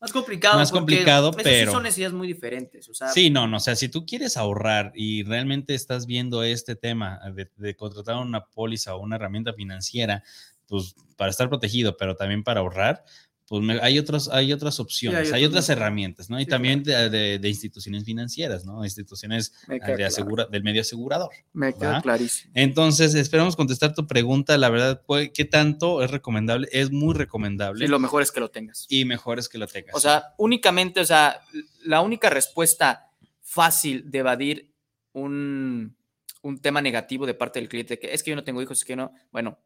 Más 0.00 0.12
complicado. 0.12 0.58
Más 0.58 0.72
complicado, 0.72 1.30
esas 1.30 1.42
sí 1.44 1.48
pero- 1.48 1.72
son 1.72 1.82
necesidades 1.84 2.14
muy 2.14 2.26
diferentes. 2.26 2.88
O 2.88 2.94
sea, 2.94 3.08
Sí, 3.12 3.30
no, 3.30 3.46
no, 3.46 3.58
o 3.58 3.60
sea, 3.60 3.76
si 3.76 3.88
tú 3.88 4.04
quieres 4.04 4.36
ahorrar 4.36 4.90
y 4.96 5.22
realmente 5.22 5.74
estás 5.74 6.06
viendo 6.06 6.42
este 6.42 6.74
tema 6.74 7.20
de, 7.34 7.48
de 7.54 7.76
contratar 7.76 8.16
una 8.16 8.46
póliza 8.46 8.96
o 8.96 9.00
una 9.02 9.14
herramienta 9.16 9.52
financiera, 9.52 10.24
pues 10.66 10.94
para 11.16 11.30
estar 11.30 11.48
protegido, 11.48 11.96
pero 11.96 12.16
también 12.16 12.42
para 12.42 12.60
ahorrar, 12.60 13.04
pues 13.50 13.64
me- 13.64 13.80
hay, 13.82 13.98
otros, 13.98 14.28
hay 14.28 14.52
otras 14.52 14.78
opciones, 14.78 15.32
hay 15.32 15.44
otras 15.44 15.68
herramientas, 15.70 16.30
¿no? 16.30 16.38
Y 16.38 16.44
Sí, 16.44 16.50
también 16.50 16.84
de, 16.84 17.10
de- 17.10 17.38
de 17.40 17.48
instituciones 17.48 18.04
financieras, 18.04 18.64
¿no? 18.64 18.84
Instituciones 18.84 19.52
me 19.66 19.74
de 19.74 19.80
claro. 19.80 20.06
asegura- 20.06 20.46
del 20.46 20.62
medio 20.62 20.82
asegurador. 20.82 21.30
Me 21.52 21.72
queda 21.74 21.94
¿va? 21.94 22.00
clarísimo. 22.00 22.52
Entonces, 22.54 23.12
esperamos 23.16 23.56
contestar 23.56 23.92
tu 23.92 24.06
pregunta. 24.06 24.56
La 24.56 24.68
verdad, 24.68 25.02
pues, 25.04 25.30
¿qué 25.34 25.44
tanto 25.44 26.00
es 26.04 26.12
recomendable? 26.12 26.68
Es 26.70 26.92
muy 26.92 27.12
recomendable 27.12 27.84
Y 27.84 27.88
lo 27.88 27.98
mejor 27.98 28.22
es 28.22 28.30
que 28.30 28.38
lo 28.38 28.52
tengas. 28.52 28.86
y 28.88 29.04
mejor 29.04 29.40
es 29.40 29.48
que 29.48 29.58
lo 29.58 29.66
tengas. 29.66 29.96
O 29.96 30.00
sea, 30.00 30.26
únicamente, 30.38 31.00
o 31.00 31.04
sea, 31.04 31.40
la 31.84 32.02
única 32.02 32.30
respuesta 32.30 33.10
fácil 33.42 34.08
de 34.12 34.18
evadir 34.20 34.72
un, 35.12 35.96
un 36.42 36.58
tema 36.60 36.80
negativo 36.80 37.26
de 37.26 37.34
parte 37.34 37.58
del 37.58 37.68
cliente, 37.68 37.98
que 37.98 38.14
es 38.14 38.22
que 38.22 38.30
yo 38.30 38.36
no 38.36 38.44
tengo 38.44 38.62
hijos, 38.62 38.78
es 38.78 38.84
que 38.84 38.94
no, 38.94 39.12
bueno, 39.32 39.58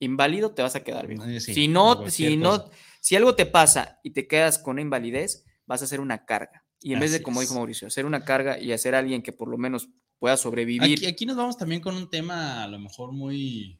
inválido 0.00 0.52
te 0.52 0.62
vas 0.62 0.76
a 0.76 0.84
quedar 0.84 1.06
bien. 1.06 1.22
Eh, 1.22 1.40
sí, 1.40 1.54
si 1.54 1.68
no, 1.68 2.08
si 2.10 2.36
no, 2.36 2.62
cosa. 2.62 2.70
si 3.00 3.16
algo 3.16 3.34
te 3.34 3.46
pasa 3.46 4.00
y 4.02 4.10
te 4.10 4.26
quedas 4.26 4.58
con 4.58 4.72
una 4.74 4.82
invalidez, 4.82 5.44
vas 5.66 5.82
a 5.82 5.86
ser 5.86 6.00
una 6.00 6.24
carga. 6.24 6.64
Y 6.80 6.92
en 6.92 7.00
vez 7.00 7.12
de, 7.12 7.22
como 7.22 7.40
dijo 7.40 7.54
Mauricio, 7.54 7.88
hacer 7.88 8.04
una 8.06 8.24
carga 8.24 8.58
y 8.58 8.72
hacer 8.72 8.94
alguien 8.94 9.22
que 9.22 9.32
por 9.32 9.48
lo 9.48 9.58
menos 9.58 9.88
pueda 10.18 10.36
sobrevivir. 10.36 10.82
Aquí, 10.98 11.06
aquí 11.06 11.26
nos 11.26 11.36
vamos 11.36 11.56
también 11.56 11.80
con 11.80 11.96
un 11.96 12.08
tema 12.08 12.62
a 12.62 12.68
lo 12.68 12.78
mejor 12.78 13.12
muy, 13.12 13.78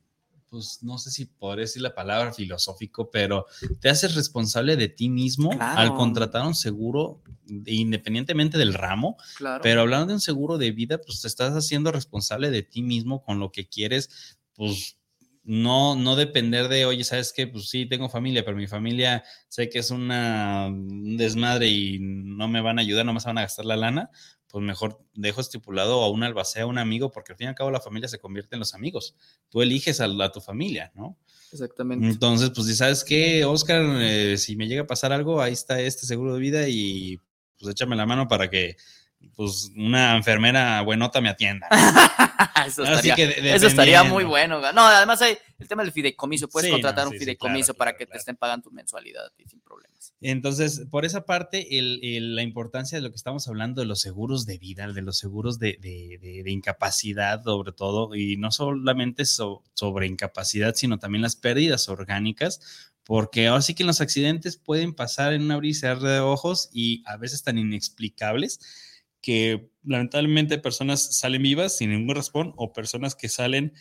pues 0.49 0.83
no 0.83 0.99
sé 0.99 1.11
si 1.11 1.27
podría 1.27 1.63
decir 1.63 1.83
la 1.83 1.95
palabra 1.95 2.33
filosófico, 2.33 3.11
pero 3.11 3.47
te 3.81 3.89
haces 3.91 4.15
responsable 4.15 4.77
de 4.77 4.89
ti 4.89 5.09
mismo 5.09 5.51
Claro. 5.51 5.79
al 5.79 5.95
contratar 5.95 6.47
un 6.47 6.55
seguro 6.55 7.23
independientemente 7.67 8.59
del 8.59 8.75
ramo, 8.75 9.17
claro. 9.37 9.63
pero 9.63 9.83
hablando 9.83 10.07
de 10.09 10.15
un 10.15 10.21
seguro 10.21 10.59
de 10.59 10.73
vida, 10.73 10.99
pues 11.01 11.21
te 11.21 11.29
estás 11.29 11.53
haciendo 11.53 11.93
responsable 11.93 12.51
de 12.51 12.63
ti 12.63 12.83
mismo 12.83 13.23
con 13.23 13.39
lo 13.39 13.53
que 13.53 13.69
quieres, 13.69 14.39
pues 14.55 14.97
no, 15.47 15.95
no 15.95 16.17
depender 16.17 16.69
de, 16.69 16.87
oye, 16.87 17.05
¿sabes 17.05 17.33
qué? 17.33 17.47
Pues 17.47 17.69
sí, 17.69 17.87
tengo 17.87 18.09
familia, 18.09 18.45
pero 18.45 18.57
mi 18.57 18.67
familia 18.67 19.23
sé 19.49 19.69
que 19.69 19.79
es 19.79 19.93
una, 19.93 20.67
un 20.67 21.17
desmadre 21.17 21.69
y 21.69 21.99
no 22.01 22.49
me 22.49 22.61
van 22.61 22.79
a 22.79 22.83
ayudar, 22.83 23.07
no 23.07 23.15
me 23.15 23.21
van 23.25 23.39
a 23.39 23.43
gastar 23.43 23.65
la 23.65 23.77
lana, 23.77 24.11
pues 24.49 24.65
mejor 24.65 25.01
dejo 25.15 25.41
estipulado 25.41 26.03
a 26.03 26.11
un 26.11 26.25
albacea, 26.25 26.65
a 26.65 26.67
un 26.67 26.79
amigo, 26.79 27.13
porque 27.13 27.33
al 27.33 27.39
fin 27.39 27.47
y 27.47 27.49
al 27.49 27.55
cabo 27.55 27.71
la 27.71 27.81
familia 27.81 28.09
se 28.09 28.19
convierte 28.19 28.57
en 28.57 28.61
los 28.61 28.75
amigos. 28.75 29.15
Tú 29.49 29.63
eliges 29.63 30.01
a, 30.01 30.07
a 30.07 30.33
tu 30.33 30.41
familia, 30.41 30.91
¿no? 30.97 31.17
Exactamente. 31.53 32.07
Entonces, 32.09 32.51
pues, 32.53 32.77
¿sabes 32.77 33.05
qué, 33.05 33.45
Oscar? 33.45 33.85
Eh, 34.01 34.37
si 34.39 34.57
me 34.57 34.67
llega 34.67 34.83
a 34.83 34.87
pasar 34.87 35.13
algo, 35.13 35.41
ahí 35.41 35.53
está 35.53 35.81
este 35.81 36.07
seguro 36.07 36.35
de 36.35 36.41
vida 36.41 36.69
y 36.69 37.21
pues 37.59 37.71
échame 37.71 37.95
la 37.95 38.05
mano 38.05 38.27
para 38.27 38.51
que 38.51 38.77
pues 39.35 39.71
una 39.77 40.17
enfermera 40.17 40.81
buenota 40.83 41.21
me 41.21 41.29
atienda. 41.29 41.69
eso 42.67 42.85
estaría, 42.85 43.15
eso 43.15 43.67
estaría 43.67 44.03
muy 44.03 44.25
bueno. 44.25 44.61
No, 44.73 44.87
además 44.87 45.21
hay 45.23 45.37
el 45.59 45.69
tema 45.69 45.83
del 45.83 45.93
fideicomiso. 45.93 46.49
Puedes 46.49 46.71
contratar 46.71 47.07
un 47.07 47.15
fideicomiso 47.15 47.75
para 47.75 47.97
que 47.97 48.07
te 48.07 48.17
estén 48.17 48.37
pagando 48.37 48.69
tu 48.69 48.75
mensualidad 48.75 49.31
sin 49.47 49.61
problemas. 49.61 50.15
Entonces, 50.23 50.87
por 50.91 51.05
esa 51.05 51.27
parte, 51.27 51.79
el, 51.79 52.01
el, 52.03 52.35
la 52.35 52.43
importancia 52.43 52.97
de 52.97 53.03
lo 53.03 53.11
que 53.11 53.17
estamos 53.17 53.47
hablando 53.49 53.83
de 53.83 53.87
los 53.87 54.01
seguros 54.01 54.47
de 54.47 54.57
vida, 54.57 54.91
de 54.91 55.03
los 55.03 55.19
seguros 55.19 55.59
de, 55.59 55.79
de, 55.81 56.43
de, 56.43 56.51
incapacidad, 56.51 57.43
sobre 57.43 57.73
todo, 57.73 58.15
y 58.15 58.37
no 58.39 58.51
solamente 58.51 59.25
sobre 59.27 60.07
incapacidad, 60.07 60.75
sino 60.75 60.99
también 60.99 61.21
las 61.21 61.37
pérdidas 61.37 61.91
orgánicas, 61.91 62.93
porque 63.05 63.49
ahora 63.49 63.63
sí 63.63 63.75
que 63.75 63.85
los 63.85 64.01
accidentes 64.01 64.57
pueden 64.57 64.95
pasar 64.95 65.35
en 65.35 65.43
un 65.43 65.51
abrir 65.53 65.73
y 65.73 65.75
cerrar 65.75 66.01
de 66.01 66.21
ojos 66.21 66.71
y 66.73 67.03
a 67.07 67.19
veces 67.19 67.43
tan 67.43 67.59
inexplicables 67.59 68.59
que 69.27 69.73
lamentablemente 69.83 70.57
personas 70.57 71.19
salen 71.19 71.43
vivas 71.43 71.77
sin 71.77 71.91
ningún 71.91 72.15
responde 72.15 72.55
o 72.57 72.73
personas 72.73 73.17
que 73.17 73.29
salen, 73.29 73.73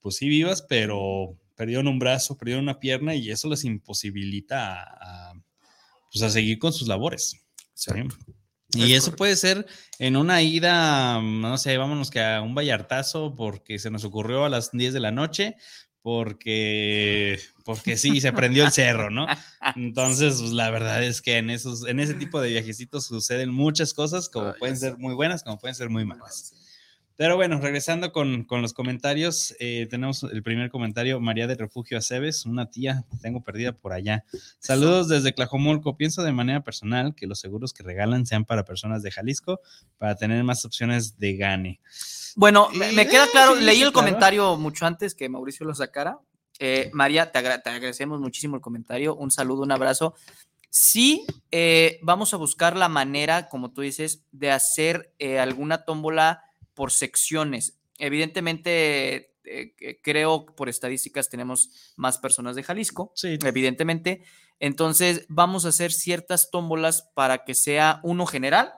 pues 0.00 0.16
sí 0.16 0.28
vivas, 0.28 0.62
pero 0.62 1.38
perdieron 1.54 1.86
un 1.86 2.00
brazo, 2.00 2.36
perdieron 2.36 2.64
una 2.64 2.80
pierna 2.80 3.14
y 3.14 3.30
eso 3.30 3.48
les 3.48 3.62
imposibilita 3.62 4.82
a, 4.82 5.34
pues 6.10 6.24
a 6.24 6.30
seguir 6.30 6.58
con 6.58 6.72
sus 6.72 6.88
labores. 6.88 7.46
¿sí? 7.74 7.92
Y 8.70 8.94
eso 8.94 9.14
puede 9.14 9.36
ser 9.36 9.66
en 10.00 10.16
una 10.16 10.42
ida, 10.42 11.22
no 11.22 11.56
sé, 11.58 11.78
vámonos 11.78 12.10
que 12.10 12.20
a 12.20 12.42
un 12.42 12.56
vallartazo 12.56 13.36
porque 13.36 13.78
se 13.78 13.92
nos 13.92 14.02
ocurrió 14.02 14.46
a 14.46 14.48
las 14.48 14.72
10 14.72 14.94
de 14.94 15.00
la 15.00 15.12
noche, 15.12 15.54
porque, 16.02 17.38
porque 17.64 17.96
sí, 17.96 18.20
se 18.20 18.32
prendió 18.32 18.64
el 18.64 18.72
cerro, 18.72 19.10
¿no? 19.10 19.26
Entonces, 19.76 20.38
pues, 20.40 20.52
la 20.52 20.70
verdad 20.70 21.02
es 21.02 21.20
que 21.20 21.38
en, 21.38 21.50
esos, 21.50 21.86
en 21.86 22.00
ese 22.00 22.14
tipo 22.14 22.40
de 22.40 22.50
viajecitos 22.50 23.06
suceden 23.06 23.50
muchas 23.50 23.94
cosas, 23.94 24.28
como 24.28 24.54
pueden 24.54 24.76
ser 24.76 24.96
muy 24.98 25.14
buenas, 25.14 25.42
como 25.42 25.58
pueden 25.58 25.74
ser 25.74 25.90
muy 25.90 26.04
malas. 26.04 26.54
Pero 27.18 27.34
bueno, 27.34 27.58
regresando 27.60 28.12
con, 28.12 28.44
con 28.44 28.62
los 28.62 28.72
comentarios, 28.72 29.52
eh, 29.58 29.88
tenemos 29.90 30.22
el 30.22 30.40
primer 30.44 30.70
comentario, 30.70 31.18
María 31.18 31.48
del 31.48 31.58
Refugio 31.58 31.98
Aceves, 31.98 32.46
una 32.46 32.70
tía 32.70 33.06
tengo 33.20 33.42
perdida 33.42 33.72
por 33.72 33.92
allá. 33.92 34.24
Saludos 34.60 35.08
desde 35.08 35.32
Tlajomulco. 35.32 35.96
Pienso 35.96 36.22
de 36.22 36.30
manera 36.30 36.62
personal 36.62 37.16
que 37.16 37.26
los 37.26 37.40
seguros 37.40 37.72
que 37.72 37.82
regalan 37.82 38.24
sean 38.24 38.44
para 38.44 38.64
personas 38.64 39.02
de 39.02 39.10
Jalisco 39.10 39.58
para 39.98 40.14
tener 40.14 40.44
más 40.44 40.64
opciones 40.64 41.18
de 41.18 41.36
gane. 41.36 41.80
Bueno, 42.36 42.68
me, 42.70 42.92
me 42.92 43.08
queda 43.08 43.26
claro, 43.32 43.56
sí, 43.56 43.64
leí 43.64 43.78
el 43.78 43.90
claro. 43.90 43.94
comentario 43.94 44.56
mucho 44.56 44.86
antes 44.86 45.16
que 45.16 45.28
Mauricio 45.28 45.66
lo 45.66 45.74
sacara. 45.74 46.20
Eh, 46.60 46.88
María, 46.92 47.32
te, 47.32 47.38
agra 47.38 47.60
te, 47.60 47.70
agradecemos 47.70 48.20
muchísimo 48.20 48.54
el 48.54 48.62
comentario. 48.62 49.16
Un 49.16 49.32
saludo, 49.32 49.62
un 49.62 49.72
abrazo. 49.72 50.14
Sí, 50.70 51.26
eh, 51.50 51.98
vamos 52.02 52.32
a 52.32 52.36
buscar 52.36 52.76
la 52.76 52.88
manera, 52.88 53.48
como 53.48 53.72
tú 53.72 53.80
dices, 53.80 54.22
de 54.30 54.52
hacer 54.52 55.12
eh, 55.18 55.40
alguna 55.40 55.84
tómbola 55.84 56.44
por 56.78 56.92
secciones. 56.92 57.76
Evidentemente, 57.98 59.34
eh, 59.44 60.00
creo 60.00 60.46
por 60.46 60.68
estadísticas 60.68 61.28
tenemos 61.28 61.70
más 61.96 62.18
personas 62.18 62.54
de 62.54 62.62
Jalisco, 62.62 63.10
sí. 63.16 63.36
evidentemente. 63.44 64.22
Entonces, 64.60 65.26
vamos 65.28 65.64
a 65.64 65.70
hacer 65.70 65.90
ciertas 65.90 66.52
tómbolas 66.52 67.10
para 67.14 67.44
que 67.44 67.56
sea 67.56 67.98
uno 68.04 68.26
general, 68.26 68.74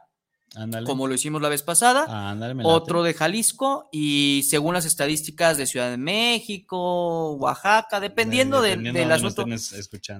Ándale. 0.54 0.86
como 0.86 1.08
lo 1.08 1.12
hicimos 1.12 1.42
la 1.42 1.50
vez 1.50 1.62
pasada, 1.62 2.30
Ándale, 2.30 2.62
otro 2.64 3.02
de 3.02 3.12
Jalisco 3.12 3.90
y 3.92 4.46
según 4.48 4.72
las 4.72 4.86
estadísticas 4.86 5.58
de 5.58 5.66
Ciudad 5.66 5.90
de 5.90 5.98
México, 5.98 7.32
Oaxaca, 7.32 8.00
dependiendo, 8.00 8.62
de, 8.62 8.70
dependiendo 8.70 8.98
de, 8.98 9.04
del 9.04 9.12
asunto, 9.12 9.44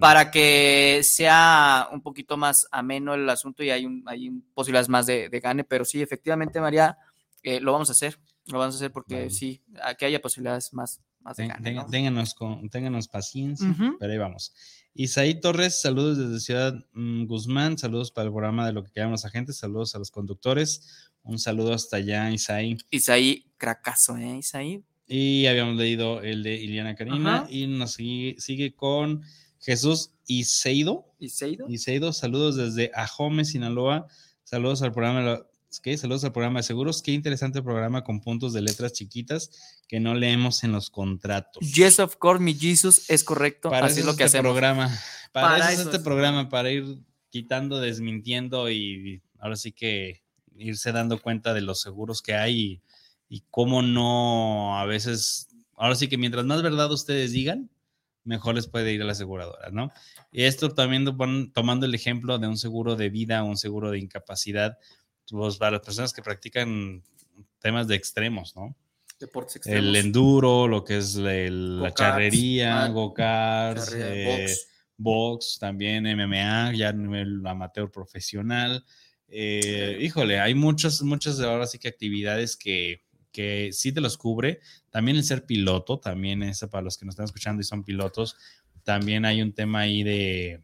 para 0.01 0.31
que 0.31 1.01
sea 1.03 1.89
un 1.93 2.03
poquito 2.03 2.37
más 2.37 2.67
ameno 2.71 3.15
el 3.15 3.29
asunto 3.31 3.63
y 3.63 3.71
hay, 3.71 3.87
un, 3.87 4.03
hay 4.05 4.31
posibilidades 4.53 4.91
más 4.91 5.07
de, 5.07 5.31
de 5.31 5.41
gane, 5.41 5.65
pero 5.65 5.87
sí, 5.87 6.03
efectivamente, 6.03 6.61
María, 6.61 6.99
eh, 7.43 7.61
lo 7.61 7.73
vamos 7.73 7.89
a 7.89 7.93
hacer, 7.93 8.19
lo 8.47 8.59
vamos 8.59 8.75
a 8.75 8.79
hacer 8.79 8.93
porque 8.93 9.31
sí, 9.31 9.63
que 9.99 10.07
haya 10.07 10.21
posibilidades 10.21 10.73
más. 10.73 11.01
más 11.21 11.37
de 11.37 11.47
gane, 11.47 11.73
¿no? 11.73 11.87
ténganos, 11.87 12.35
con, 12.35 12.69
ténganos 12.71 13.09
paciencia, 13.09 13.69
uh 13.69 13.73
-huh. 13.73 13.97
pero 13.99 14.13
ahí 14.13 14.19
vamos. 14.19 14.53
Isaí 14.95 15.41
Torres, 15.41 15.81
saludos 15.81 16.19
desde 16.19 16.41
Ciudad 16.41 16.75
um, 16.95 17.27
Guzmán, 17.27 17.79
saludos 17.79 18.11
para 18.11 18.27
el 18.27 18.33
programa 18.33 18.67
de 18.67 18.73
lo 18.73 18.83
que 18.85 18.91
quedan 18.91 19.13
los 19.13 19.25
agentes, 19.25 19.57
saludos 19.57 19.95
a 19.95 19.99
los 19.99 20.11
conductores, 20.11 21.11
un 21.23 21.39
saludo 21.39 21.73
hasta 21.73 21.99
allá, 21.99 22.31
Isaí. 22.31 22.77
Isaí, 22.91 23.47
cracazo, 23.57 24.17
¿eh, 24.17 24.39
Isaí? 24.39 24.83
Y 25.07 25.47
habíamos 25.47 25.77
leído 25.77 26.23
el 26.23 26.43
de 26.43 26.55
Iliana 26.55 26.95
Karina 26.95 27.47
y 27.49 27.67
nos 27.67 27.95
sigue, 27.95 28.41
sigue 28.41 28.75
con 28.75 29.23
Jesús 29.61 30.13
Iseido. 30.27 31.07
Iseido. 31.19 31.69
Iseido, 31.69 32.13
saludos 32.13 32.57
desde 32.57 32.91
Ajome, 32.95 33.45
Sinaloa, 33.45 34.07
saludos 34.45 34.83
al 34.83 34.93
programa 34.93 35.41
¿Qué? 35.79 35.97
Saludos 35.97 36.25
al 36.25 36.33
programa 36.33 36.59
de 36.59 36.65
seguros. 36.65 37.01
Qué 37.01 37.13
interesante 37.13 37.63
programa 37.63 38.03
con 38.03 38.21
puntos 38.21 38.53
de 38.53 38.61
letras 38.61 38.93
chiquitas 38.93 39.79
que 39.87 40.01
no 40.01 40.15
leemos 40.15 40.65
en 40.65 40.73
los 40.73 40.91
contratos. 40.91 41.73
Yes, 41.73 42.01
of 42.01 42.17
course, 42.17 42.43
mi 42.43 42.55
Jesus, 42.55 43.09
es 43.09 43.23
correcto. 43.23 43.71
Para 43.71 43.87
Así 43.87 44.01
eso 44.01 44.01
es 44.01 44.07
lo 44.07 44.17
que 44.17 44.25
este 44.25 44.39
hacemos. 44.39 44.53
Programa. 44.53 44.89
Para, 45.33 45.49
para 45.49 45.57
eso, 45.59 45.65
eso 45.65 45.81
es 45.81 45.87
este 45.87 45.97
es. 45.99 46.03
programa, 46.03 46.49
para 46.49 46.73
ir 46.73 46.99
quitando, 47.29 47.79
desmintiendo 47.79 48.69
y 48.71 49.23
ahora 49.39 49.55
sí 49.55 49.71
que 49.71 50.25
irse 50.57 50.91
dando 50.91 51.21
cuenta 51.21 51.55
de 51.55 51.61
los 51.61 51.81
seguros 51.81 52.21
que 52.21 52.35
hay 52.35 52.61
y, 52.61 52.83
y 53.29 53.45
cómo 53.51 53.83
no 53.83 54.77
a 54.79 54.85
veces, 54.85 55.49
ahora 55.77 55.95
sí 55.95 56.09
que 56.09 56.19
mientras 56.19 56.45
más 56.45 56.63
verdad 56.63 56.91
ustedes 56.91 57.33
digan, 57.33 57.71
mejor 58.25 58.55
les 58.55 58.67
puede 58.67 58.93
ir 58.93 59.01
a 59.03 59.05
la 59.05 59.13
aseguradora, 59.13 59.71
¿no? 59.71 59.91
Y 60.31 60.43
esto 60.45 60.71
también 60.71 61.05
tomando 61.55 61.87
el 61.87 61.95
ejemplo 61.95 62.39
de 62.39 62.49
un 62.49 62.59
seguro 62.59 62.97
de 62.97 63.09
vida, 63.09 63.43
un 63.43 63.57
seguro 63.57 63.91
de 63.91 63.99
incapacidad, 63.99 64.79
pues, 65.31 65.57
para 65.57 65.73
las 65.73 65.81
personas 65.81 66.13
que 66.13 66.23
practican 66.23 67.03
temas 67.61 67.87
de 67.89 67.95
extremos, 67.95 68.55
¿no? 68.57 68.77
Deportes 69.19 69.57
extremos. 69.57 69.89
El 69.89 69.97
enduro, 69.97 70.67
lo 70.67 70.83
que 70.85 70.99
es 70.99 71.17
el, 71.17 71.83
la 71.83 71.93
charrería, 71.93 72.87
go-karts, 72.89 73.93
eh, 73.95 74.25
box. 74.27 74.69
box. 74.97 75.59
también 75.59 76.05
MMA, 76.05 76.75
ya 76.75 76.89
a 76.89 76.93
nivel 76.93 77.47
amateur 77.47 77.91
profesional. 77.91 78.85
Eh, 79.29 79.99
híjole, 80.01 80.41
hay 80.41 80.55
muchas, 80.55 81.03
muchas 81.03 81.39
ahora 81.41 81.67
sí 81.67 81.79
que 81.79 81.89
actividades 81.89 82.57
que, 82.57 83.03
que 83.31 83.71
sí 83.73 83.93
te 83.93 84.01
los 84.01 84.17
cubre. 84.17 84.61
También 84.89 85.17
el 85.17 85.25
ser 85.25 85.45
piloto, 85.45 86.01
también 86.01 86.43
es 86.43 86.61
para 86.71 86.83
los 86.83 86.97
que 86.97 87.05
nos 87.05 87.13
están 87.13 87.27
escuchando 87.27 87.61
y 87.61 87.65
son 87.65 87.85
pilotos, 87.85 88.37
también 88.83 89.25
hay 89.25 89.43
un 89.43 89.53
tema 89.53 89.81
ahí 89.81 90.03
de, 90.03 90.63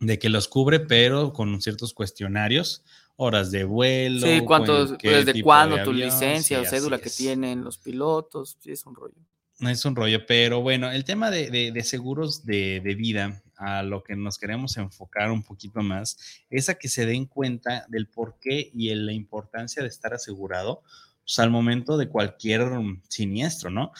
de 0.00 0.18
que 0.18 0.28
los 0.28 0.48
cubre, 0.48 0.80
pero 0.80 1.32
con 1.32 1.60
ciertos 1.60 1.94
cuestionarios 1.94 2.82
horas 3.22 3.50
de 3.50 3.64
vuelo. 3.64 4.26
Sí, 4.26 4.40
cuántos, 4.44 4.98
desde 4.98 5.42
cuándo 5.42 5.76
de 5.76 5.84
tu 5.84 5.92
licencia 5.92 6.58
sí, 6.58 6.66
o 6.66 6.68
cédula 6.68 6.98
que 6.98 7.10
tienen 7.10 7.62
los 7.62 7.78
pilotos, 7.78 8.56
sí, 8.60 8.72
es 8.72 8.84
un 8.84 8.94
rollo. 8.94 9.14
Es 9.60 9.84
un 9.84 9.94
rollo, 9.94 10.26
pero 10.26 10.60
bueno, 10.60 10.90
el 10.90 11.04
tema 11.04 11.30
de, 11.30 11.48
de, 11.50 11.70
de 11.70 11.82
seguros 11.84 12.44
de, 12.44 12.80
de, 12.80 12.94
vida, 12.96 13.42
a 13.56 13.84
lo 13.84 14.02
que 14.02 14.16
nos 14.16 14.36
queremos 14.38 14.76
enfocar 14.76 15.30
un 15.30 15.44
poquito 15.44 15.82
más, 15.82 16.18
es 16.50 16.68
a 16.68 16.74
que 16.74 16.88
se 16.88 17.06
den 17.06 17.26
cuenta 17.26 17.86
del 17.88 18.08
por 18.08 18.38
qué 18.40 18.70
y 18.74 18.90
en 18.90 19.06
la 19.06 19.12
importancia 19.12 19.82
de 19.82 19.88
estar 19.88 20.14
asegurado 20.14 20.82
pues, 21.24 21.38
al 21.38 21.50
momento 21.50 21.96
de 21.96 22.08
cualquier 22.08 22.68
siniestro, 23.08 23.70
¿no? 23.70 23.92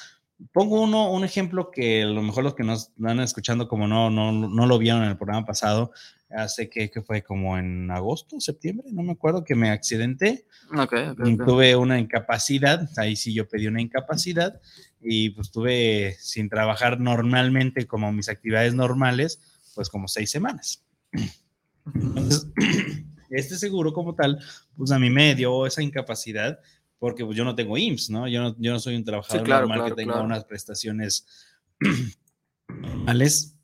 Pongo 0.52 0.80
uno, 0.82 1.10
un 1.10 1.24
ejemplo 1.24 1.70
que 1.70 2.02
a 2.02 2.06
lo 2.06 2.22
mejor 2.22 2.44
los 2.44 2.54
que 2.54 2.64
nos 2.64 2.92
van 2.96 3.20
escuchando 3.20 3.68
como 3.68 3.86
no, 3.86 4.10
no, 4.10 4.32
no 4.32 4.66
lo 4.66 4.78
vieron 4.78 5.02
en 5.02 5.10
el 5.10 5.16
programa 5.16 5.46
pasado, 5.46 5.92
hace 6.30 6.68
que, 6.68 6.90
que, 6.90 7.02
fue 7.02 7.22
como 7.22 7.58
en 7.58 7.90
agosto, 7.90 8.40
septiembre, 8.40 8.88
no 8.90 9.02
me 9.02 9.12
acuerdo, 9.12 9.44
que 9.44 9.54
me 9.54 9.70
accidenté. 9.70 10.46
Okay, 10.70 11.08
okay, 11.08 11.34
okay. 11.34 11.36
Tuve 11.36 11.76
una 11.76 11.98
incapacidad, 11.98 12.88
ahí 12.96 13.16
sí 13.16 13.34
yo 13.34 13.48
pedí 13.48 13.66
una 13.66 13.80
incapacidad 13.80 14.60
y 15.00 15.30
pues 15.30 15.48
estuve 15.48 16.16
sin 16.18 16.48
trabajar 16.48 16.98
normalmente 17.00 17.86
como 17.86 18.12
mis 18.12 18.28
actividades 18.28 18.74
normales, 18.74 19.40
pues 19.74 19.88
como 19.88 20.08
seis 20.08 20.30
semanas. 20.30 20.84
Entonces, 21.94 22.48
este 23.30 23.56
seguro 23.56 23.92
como 23.92 24.14
tal, 24.14 24.38
pues 24.76 24.90
a 24.92 24.98
mí 24.98 25.10
me 25.10 25.34
dio 25.34 25.66
esa 25.66 25.82
incapacidad 25.82 26.58
porque 27.02 27.24
pues, 27.24 27.36
yo 27.36 27.44
no 27.44 27.56
tengo 27.56 27.76
IMSS, 27.76 28.10
¿no? 28.10 28.28
Yo 28.28 28.40
no, 28.40 28.56
yo 28.60 28.70
no 28.70 28.78
soy 28.78 28.94
un 28.94 29.02
trabajador 29.02 29.40
sí, 29.40 29.44
claro, 29.44 29.62
normal 29.62 29.78
claro, 29.78 29.96
que 29.96 30.02
tenga 30.02 30.12
claro. 30.12 30.24
unas 30.24 30.44
prestaciones 30.44 31.26
normales. 32.68 33.56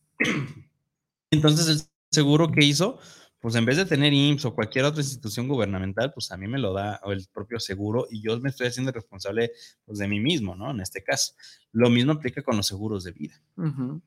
Entonces 1.31 1.68
el 1.68 1.83
seguro 2.11 2.51
que 2.51 2.64
hizo, 2.64 2.98
pues 3.38 3.55
en 3.55 3.64
vez 3.64 3.77
de 3.77 3.85
tener 3.85 4.12
IMSS 4.12 4.46
o 4.46 4.57
cualquier 4.57 4.87
otra 4.87 5.03
institución 5.03 5.46
gubernamental, 5.46 6.12
pues 6.12 6.33
a 6.33 6.37
mí 6.37 6.48
me 6.48 6.59
lo 6.59 6.72
da 6.72 7.01
el 7.07 7.29
propio 7.33 7.61
seguro 7.61 8.09
y 8.11 8.22
yo 8.22 8.40
me 8.40 8.48
estoy 8.48 8.66
haciendo 8.66 8.90
responsable 8.90 9.53
pues, 9.85 10.01
de 10.01 10.09
mí 10.09 10.18
mismo, 10.18 10.57
¿no? 10.57 10.72
En 10.72 10.81
este 10.81 11.05
caso. 11.05 11.35
Lo 11.70 11.90
mismo 11.90 12.14
aplica 12.14 12.42
con 12.42 12.57
los 12.57 12.66
seguros 12.66 13.05
de 13.05 13.12
vida. 13.12 13.40
Ujú. 13.57 14.03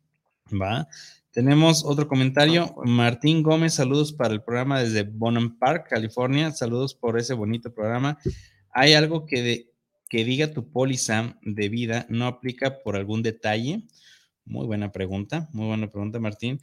¿Va? 0.62 0.90
Tenemos 1.32 1.86
otro 1.86 2.10
comentario. 2.10 2.76
Martín 2.84 3.44
Gómez, 3.44 3.76
saludos 3.76 4.12
para 4.12 4.34
el 4.34 4.44
programa 4.44 4.82
desde 4.82 5.04
Bonham 5.04 5.58
Park, 5.58 5.88
California. 5.90 6.52
Saludos 6.52 6.94
por 6.94 7.18
ese 7.18 7.34
bonito 7.34 7.74
programa. 7.74 8.18
¿Hay 8.74 8.94
algo 8.94 9.26
que, 9.26 9.42
de- 9.42 9.72
que 10.10 10.24
diga 10.26 10.54
tu 10.54 10.70
póliza 10.72 11.38
de 11.42 11.70
vida 11.70 12.06
no 12.10 12.28
aplica 12.28 12.82
por 12.84 12.96
algún 12.96 13.24
detalle? 13.24 13.84
Muy 14.46 14.66
buena 14.66 14.92
pregunta, 14.92 15.50
muy 15.54 15.68
buena 15.68 15.90
pregunta, 15.90 16.20
Martín. 16.20 16.60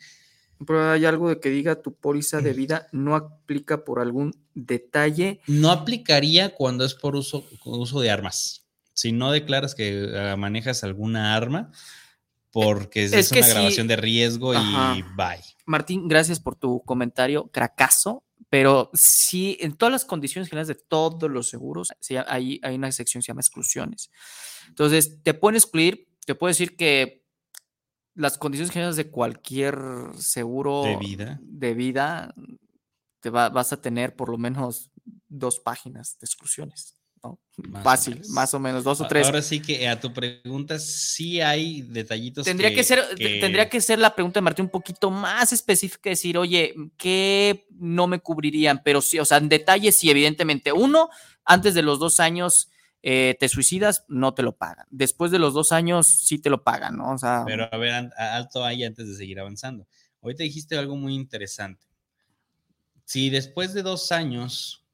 Pero 0.66 0.90
hay 0.90 1.04
algo 1.04 1.28
de 1.28 1.38
que 1.38 1.50
diga 1.50 1.80
tu 1.80 1.94
póliza 1.94 2.40
de 2.40 2.52
vida 2.52 2.88
no 2.90 3.14
aplica 3.14 3.84
por 3.84 4.00
algún 4.00 4.34
detalle. 4.54 5.40
No 5.46 5.70
aplicaría 5.70 6.54
cuando 6.54 6.84
es 6.84 6.94
por 6.94 7.14
uso, 7.14 7.44
uso 7.64 8.00
de 8.00 8.10
armas. 8.10 8.66
Si 8.92 9.12
no 9.12 9.30
declaras 9.30 9.76
que 9.76 10.10
ah, 10.16 10.36
manejas 10.36 10.82
alguna 10.82 11.36
arma, 11.36 11.70
porque 12.50 13.04
es, 13.04 13.12
una 13.12 13.42
sí. 13.42 13.52
grabación 13.52 13.86
de 13.86 13.96
riesgo 13.96 14.52
Ajá. 14.52 14.96
y 14.96 15.02
bye. 15.14 15.44
Martín, 15.64 16.08
gracias 16.08 16.40
por 16.40 16.56
tu 16.56 16.80
comentario, 16.80 17.48
cracazo. 17.52 18.24
Pero 18.50 18.90
sí, 18.94 19.56
en 19.60 19.76
todas 19.76 19.92
las 19.92 20.04
condiciones 20.04 20.48
generales 20.48 20.68
de 20.68 20.82
todos 20.88 21.30
los 21.30 21.48
seguros, 21.48 21.90
hay, 22.26 22.60
hay 22.62 22.74
una 22.74 22.90
sección 22.92 23.20
que 23.20 23.26
se 23.26 23.30
llama 23.32 23.40
exclusiones. 23.42 24.10
Entonces, 24.68 25.22
te 25.22 25.34
pueden 25.34 25.56
excluir, 25.56 26.08
te 26.26 26.34
puedo 26.34 26.48
decir 26.48 26.76
que 26.76 27.24
las 28.14 28.36
condiciones 28.38 28.72
generales 28.72 28.96
de 28.96 29.10
cualquier 29.10 29.78
seguro 30.18 30.82
De 30.82 30.96
vida. 30.96 31.38
de 31.42 31.74
vida, 31.74 32.34
te 33.20 33.30
va- 33.30 33.48
vas 33.48 33.72
a 33.72 33.80
tener 33.80 34.16
por 34.16 34.28
lo 34.28 34.38
menos 34.38 34.90
dos 35.28 35.60
páginas 35.60 36.16
de 36.20 36.24
exclusiones. 36.24 36.97
¿No? 37.22 37.38
Más 37.56 37.80
o 37.80 37.84
Fácil, 37.84 38.22
más 38.28 38.54
o 38.54 38.60
menos, 38.60 38.84
dos 38.84 39.00
o 39.00 39.06
tres. 39.08 39.26
Ahora 39.26 39.42
sí 39.42 39.60
que 39.60 39.88
a 39.88 39.98
tu 40.00 40.12
pregunta 40.12 40.78
sí 40.78 41.40
hay 41.40 41.82
detallitos. 41.82 42.44
Tendría 42.44 42.72
que, 42.72 42.84
ser, 42.84 43.02
te- 43.16 43.40
tendría 43.40 43.68
que 43.68 43.80
ser 43.80 43.98
la 43.98 44.14
pregunta 44.14 44.38
de 44.38 44.42
Martín 44.42 44.66
un 44.66 44.70
poquito 44.70 45.10
más 45.10 45.52
específica, 45.52 46.10
decir, 46.10 46.38
oye, 46.38 46.74
¿qué 46.96 47.66
no 47.70 48.06
me 48.06 48.20
cubrirían? 48.20 48.80
Pero 48.84 49.00
sí, 49.00 49.18
o 49.18 49.24
sea, 49.24 49.38
en 49.38 49.48
detalle, 49.48 49.90
sí, 49.92 50.08
evidentemente. 50.08 50.72
Uno, 50.72 51.10
antes 51.44 51.74
de 51.74 51.82
los 51.82 51.98
dos 51.98 52.20
años 52.20 52.70
eh, 53.02 53.36
te 53.40 53.48
suicidas, 53.48 54.04
no 54.08 54.34
te 54.34 54.42
lo 54.42 54.56
pagan. 54.56 54.86
Después 54.90 55.30
de 55.30 55.38
los 55.38 55.54
dos 55.54 55.72
años, 55.72 56.06
sí 56.08 56.38
te 56.38 56.50
lo 56.50 56.62
pagan, 56.62 56.96
¿no? 56.96 57.12
O 57.12 57.18
sea, 57.18 57.42
Pero 57.46 57.68
a 57.72 57.76
ver, 57.76 58.10
alto 58.16 58.64
ahí 58.64 58.84
antes 58.84 59.08
de 59.08 59.14
seguir 59.16 59.40
avanzando. 59.40 59.86
Ahorita 60.22 60.42
dijiste 60.42 60.76
algo 60.76 60.96
muy 60.96 61.14
interesante. 61.14 61.86
Si 63.04 63.30
después 63.30 63.72
de 63.72 63.82
dos 63.82 64.12
años 64.12 64.84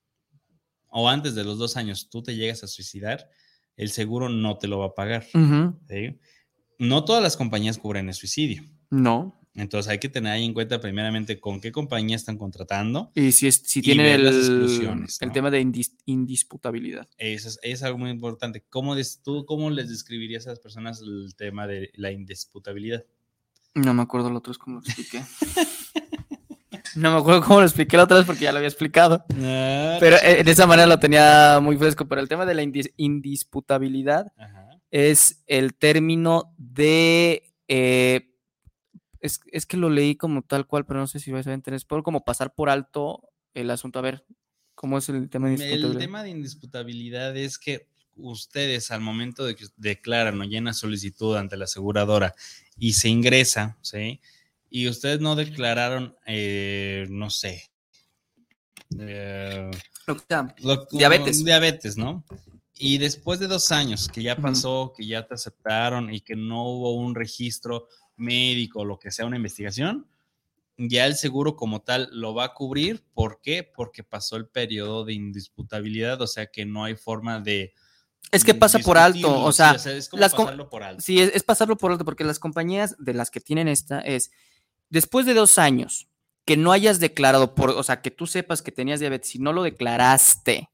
o 0.97 1.09
antes 1.09 1.35
de 1.35 1.43
los 1.45 1.59
dos 1.59 1.77
años 1.77 2.09
tú 2.09 2.23
te 2.23 2.37
llegas 2.37 2.63
a 2.63 2.69
suicidar, 2.69 3.29
el 3.77 3.91
seguro 3.91 4.29
no 4.29 4.57
te 4.59 4.69
lo 4.69 4.79
va 4.79 4.87
a 4.87 4.95
pagar. 4.95 5.27
ujú, 5.35 5.77
¿sí? 5.89 6.19
No 6.79 7.05
todas 7.05 7.23
las 7.23 7.37
compañías 7.37 7.79
cubren 7.79 8.09
el 8.09 8.15
suicidio. 8.15 8.63
no. 8.91 9.41
Entonces 9.57 9.89
hay 9.89 10.01
que 10.01 10.09
tener 10.09 10.33
ahí 10.33 10.45
en 10.45 10.53
cuenta 10.53 10.81
primeramente 10.81 11.39
con 11.39 11.61
qué 11.61 11.71
compañía 11.71 12.17
están 12.17 12.37
contratando. 12.39 13.13
Y 13.15 13.31
si, 13.31 13.47
es- 13.47 13.63
si 13.65 13.81
ver 13.83 14.19
el, 14.19 14.25
las 14.25 14.35
el 15.21 15.29
¿no? 15.29 15.33
tema 15.33 15.49
de 15.53 15.63
indis- 15.63 15.97
indisputabilidad. 16.07 17.09
Eso 17.19 17.49
es, 17.49 17.61
es 17.63 17.85
algo 17.85 17.99
muy 17.99 18.11
importante. 18.11 18.65
¿Cómo, 18.69 18.97
des- 18.97 19.21
¿Tú 19.23 19.45
cómo 19.47 19.71
les 19.71 19.89
describirías 19.91 20.49
a 20.49 20.51
las 20.51 20.59
personas 20.59 21.01
el 21.03 21.37
tema 21.37 21.69
de 21.69 21.93
la 21.95 22.11
indisputabilidad? 22.11 23.05
No 23.77 23.95
me 23.95 24.03
acuerdo 24.03 24.29
lo 24.29 24.39
otro, 24.39 24.51
es 24.51 24.59
como 24.59 24.81
lo 24.81 24.83
expliqué. 24.85 25.23
no 26.97 27.13
me 27.13 27.19
acuerdo 27.19 27.43
cómo 27.43 27.61
lo 27.61 27.67
expliqué 27.67 27.97
la 27.97 28.05
otra 28.05 28.17
vez 28.19 28.27
porque 28.27 28.43
ya 28.45 28.53
lo 28.53 28.59
había 28.59 28.69
explicado. 28.69 29.25
Pero 29.29 30.17
eh, 30.23 30.43
de 30.45 30.51
esa 30.51 30.67
manera 30.67 30.87
lo 30.87 30.99
tenía 30.99 31.59
muy 31.63 31.77
fresco. 31.77 32.07
Pero 32.09 32.21
el 32.21 32.29
tema 32.29 32.47
de 32.47 32.55
la 32.55 32.63
indis- 32.63 32.93
indisputabilidad 32.97 34.33
Ajá. 34.39 34.69
es 34.91 35.43
el 35.47 35.75
término 35.75 36.55
de. 36.59 37.55
eh, 37.69 38.31
es, 39.21 39.41
es 39.53 39.65
que 39.67 39.77
lo 39.79 39.89
leí 39.89 40.17
como 40.17 40.43
tal 40.43 40.67
cual, 40.67 40.85
pero 40.85 41.01
no 41.01 41.07
sé 41.07 41.19
si 41.19 41.33
vais 41.33 41.47
a 41.47 41.53
entender. 41.53 41.77
Es 41.79 41.85
por 41.85 42.03
como 42.03 42.25
pasar 42.25 42.55
por 42.55 42.69
alto 42.69 43.31
el 43.55 43.71
asunto. 43.71 43.99
A 43.99 44.03
ver, 44.03 44.25
¿cómo 44.75 44.99
es 44.99 45.09
el 45.09 45.29
tema 45.31 45.49
de 45.49 45.55
El 45.55 45.61
indisputabilidad? 45.61 46.01
tema 46.01 46.23
de 46.23 46.31
indisputabilidad 46.31 47.37
es 47.37 47.59
que 47.59 47.89
ustedes 48.17 48.91
al 48.91 49.01
momento 49.01 49.45
de 49.45 49.57
que 49.57 49.65
declaran 49.77 50.41
o 50.41 50.45
llenan 50.45 50.75
solicitud 50.75 51.37
ante 51.37 51.57
la 51.57 51.65
aseguradora 51.65 52.35
y 52.79 52.93
se 52.93 53.09
ingresa, 53.09 53.77
¿sí? 53.81 54.21
Y 54.77 54.89
ustedes 54.89 55.21
no 55.21 55.37
declararon, 55.37 56.17
eh, 56.27 57.07
no 57.09 57.31
sé, 57.31 57.63
eh, 58.99 59.71
Lo 60.05 60.17
lo- 60.63 60.89
Diabetes. 60.91 61.45
Diabetes, 61.45 61.97
¿no? 61.97 62.25
Y 62.77 62.99
después 62.99 63.39
de 63.39 63.47
dos 63.47 63.71
años 63.71 64.09
que 64.09 64.21
ya 64.25 64.35
pasó, 64.35 64.93
que 64.97 65.07
ya 65.07 65.25
te 65.29 65.35
aceptaron 65.35 66.13
y 66.13 66.21
que 66.23 66.35
no 66.35 66.65
hubo 66.65 66.93
un 66.97 67.15
registro 67.15 67.87
médico 68.17 68.85
lo 68.85 68.99
que 68.99 69.13
sea, 69.13 69.27
una 69.27 69.37
investigación, 69.37 70.09
ya 70.77 71.07
el 71.07 71.15
seguro 71.15 71.55
como 71.55 71.83
tal 71.83 72.09
lo 72.11 72.35
va 72.35 72.47
a 72.47 72.55
cubrir. 72.55 73.05
¿Por 73.15 73.41
qué? 73.41 73.63
Porque 73.63 74.03
pasó 74.03 74.35
el 74.35 74.49
periodo 74.49 75.05
de 75.05 75.13
indisputabilidad, 75.15 76.21
o 76.21 76.27
sea 76.27 76.47
que 76.47 76.67
no 76.67 76.83
hay 76.83 76.97
forma 76.97 77.39
de... 77.39 77.75
Es 78.33 78.43
que 78.43 78.55
pasa 78.55 78.81
por 78.81 78.99
alto, 78.99 79.41
o 79.45 79.53
sí, 79.53 79.59
sea, 79.59 79.75
es 79.93 80.09
como 80.09 80.21
las 80.21 80.35
pasarlo 80.35 80.69
por 80.69 80.83
alto. 80.83 81.01
Sí, 81.01 81.21
es, 81.21 81.31
es 81.33 81.45
pasarlo 81.45 81.77
por 81.77 81.93
alto, 81.93 82.05
porque 82.05 82.25
las 82.25 82.41
compañías 82.41 82.97
de 82.99 83.15
las 83.15 83.31
que 83.31 83.39
tienen 83.39 83.69
esta 83.69 84.01
es, 84.01 84.33
después 84.95 85.27
de 85.27 85.35
dos 85.35 85.59
años 85.59 86.09
que 86.47 86.57
no 86.57 86.71
hayas 86.71 87.01
declarado, 87.01 87.57
por, 87.57 87.71
o 87.71 87.83
sea, 87.83 88.01
que 88.01 88.13
tú 88.13 88.29
sepas 88.29 88.63
que 88.63 88.71
tenías 88.71 89.01
diabetes 89.01 89.35
y 89.35 89.41
no 89.41 89.53
lo 89.53 89.65
declaraste, 89.65 90.71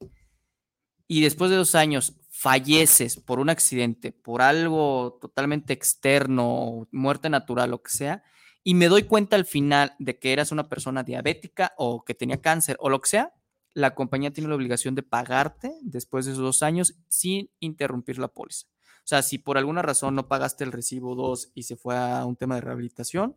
y 1.09 1.23
después 1.23 1.51
de 1.51 1.57
dos 1.57 1.75
años 1.75 2.13
falleces 2.29 3.17
por 3.17 3.41
un 3.41 3.49
accidente, 3.49 4.13
por 4.13 4.43
algo 4.43 5.19
totalmente 5.23 5.73
externo, 5.73 6.87
muerte 6.93 7.31
natural, 7.31 7.71
lo 7.71 7.83
que 7.83 7.93
sea, 7.93 8.23
y 8.63 8.75
me 8.75 8.89
doy 8.89 9.05
cuenta 9.05 9.37
al 9.37 9.47
final 9.47 9.95
de 9.99 10.19
que 10.19 10.35
eras 10.35 10.53
una 10.53 10.69
persona 10.69 11.03
diabética 11.03 11.73
o 11.79 12.05
que 12.05 12.15
tenía 12.15 12.43
cáncer 12.43 12.77
o 12.79 12.91
lo 12.91 13.01
que 13.01 13.09
sea, 13.09 13.33
la 13.73 13.95
compañía 13.95 14.33
tiene 14.33 14.51
la 14.51 14.57
obligación 14.57 14.95
de 14.95 15.03
pagarte 15.03 15.73
después 15.81 16.27
de 16.27 16.33
esos 16.33 16.45
dos 16.45 16.63
años 16.63 16.95
sin 17.09 17.51
interrumpir 17.59 18.19
la 18.19 18.29
póliza. 18.29 18.67
O 18.99 19.09
sea, 19.11 19.23
si 19.23 19.39
por 19.39 19.57
alguna 19.57 19.81
razón 19.81 20.15
no 20.15 20.29
pagaste 20.29 20.65
el 20.65 20.73
recibo 20.73 21.15
2 21.15 21.53
y 21.55 21.63
se 21.63 21.77
fue 21.77 21.97
a 21.97 22.27
un 22.27 22.37
tema 22.37 22.57
de 22.57 22.61
rehabilitación, 22.61 23.37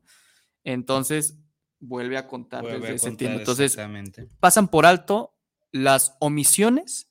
entonces 0.64 1.38
vuelve 1.80 2.18
a 2.18 2.28
contar 2.28 2.62
Vuelve 2.62 2.80
desde 2.80 2.94
a 2.94 2.96
ese 2.96 3.08
contar. 3.10 3.32
Entonces, 3.40 3.78
pasan 4.40 4.68
por 4.68 4.86
alto 4.86 5.36
las 5.72 6.16
omisiones 6.20 7.10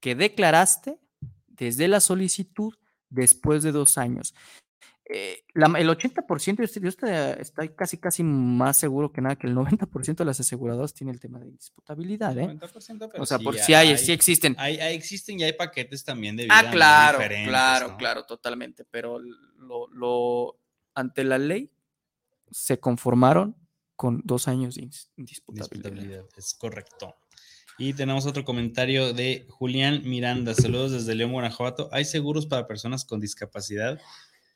que 0.00 0.14
declaraste 0.14 0.98
desde 1.48 1.88
la 1.88 2.00
solicitud 2.00 2.74
después 3.10 3.62
de 3.62 3.72
dos 3.72 3.98
años. 3.98 4.34
Eh, 5.06 5.44
la- 5.52 5.78
el 5.78 5.88
80%, 5.90 6.62
yo 6.62 6.64
estoy, 6.64 6.82
yo 6.82 6.88
estoy, 6.88 7.10
estoy 7.38 7.68
casi, 7.74 7.98
casi 7.98 8.22
más 8.22 8.78
seguro 8.78 9.12
que 9.12 9.20
nada 9.20 9.36
que 9.36 9.46
el 9.46 9.54
90% 9.54 10.24
de 10.24 10.24
las 10.24 10.40
aseguradoras 10.40 10.94
tiene 10.94 11.12
el 11.12 11.20
tema 11.20 11.38
de 11.38 11.48
indisputabilidad. 11.48 12.36
¿eh? 12.38 12.46
90%, 12.46 13.10
pero 13.10 13.22
O 13.22 13.26
sea, 13.26 13.36
sí 13.36 13.44
por 13.44 13.54
si 13.58 13.74
hay, 13.74 13.88
hay- 13.88 13.98
sí 13.98 14.12
existen. 14.12 14.56
hay- 14.58 14.78
hay- 14.80 14.94
existen 14.94 15.38
y 15.38 15.42
hay 15.42 15.52
paquetes 15.52 16.02
también 16.04 16.36
de 16.36 16.44
vida 16.44 16.58
Ah, 16.58 16.70
claro, 16.70 17.18
diferentes, 17.18 17.48
claro, 17.50 17.88
¿no? 17.88 17.96
claro, 17.98 18.24
totalmente. 18.24 18.86
Pero 18.90 19.18
lo, 19.18 19.88
lo- 19.88 20.58
ante 20.94 21.22
la 21.24 21.36
ley 21.36 21.70
se 22.54 22.78
conformaron 22.78 23.56
con 23.96 24.22
dos 24.24 24.46
años 24.48 24.76
de 24.76 24.88
indisputabilidad. 25.16 25.70
Disputabilidad, 25.70 26.24
es 26.36 26.54
correcto. 26.54 27.16
Y 27.78 27.92
tenemos 27.94 28.24
otro 28.26 28.44
comentario 28.44 29.12
de 29.12 29.46
Julián 29.48 30.02
Miranda. 30.04 30.54
Saludos 30.54 30.92
desde 30.92 31.16
León, 31.16 31.32
Guanajuato. 31.32 31.88
¿Hay 31.90 32.04
seguros 32.04 32.46
para 32.46 32.68
personas 32.68 33.04
con 33.04 33.18
discapacidad? 33.20 34.00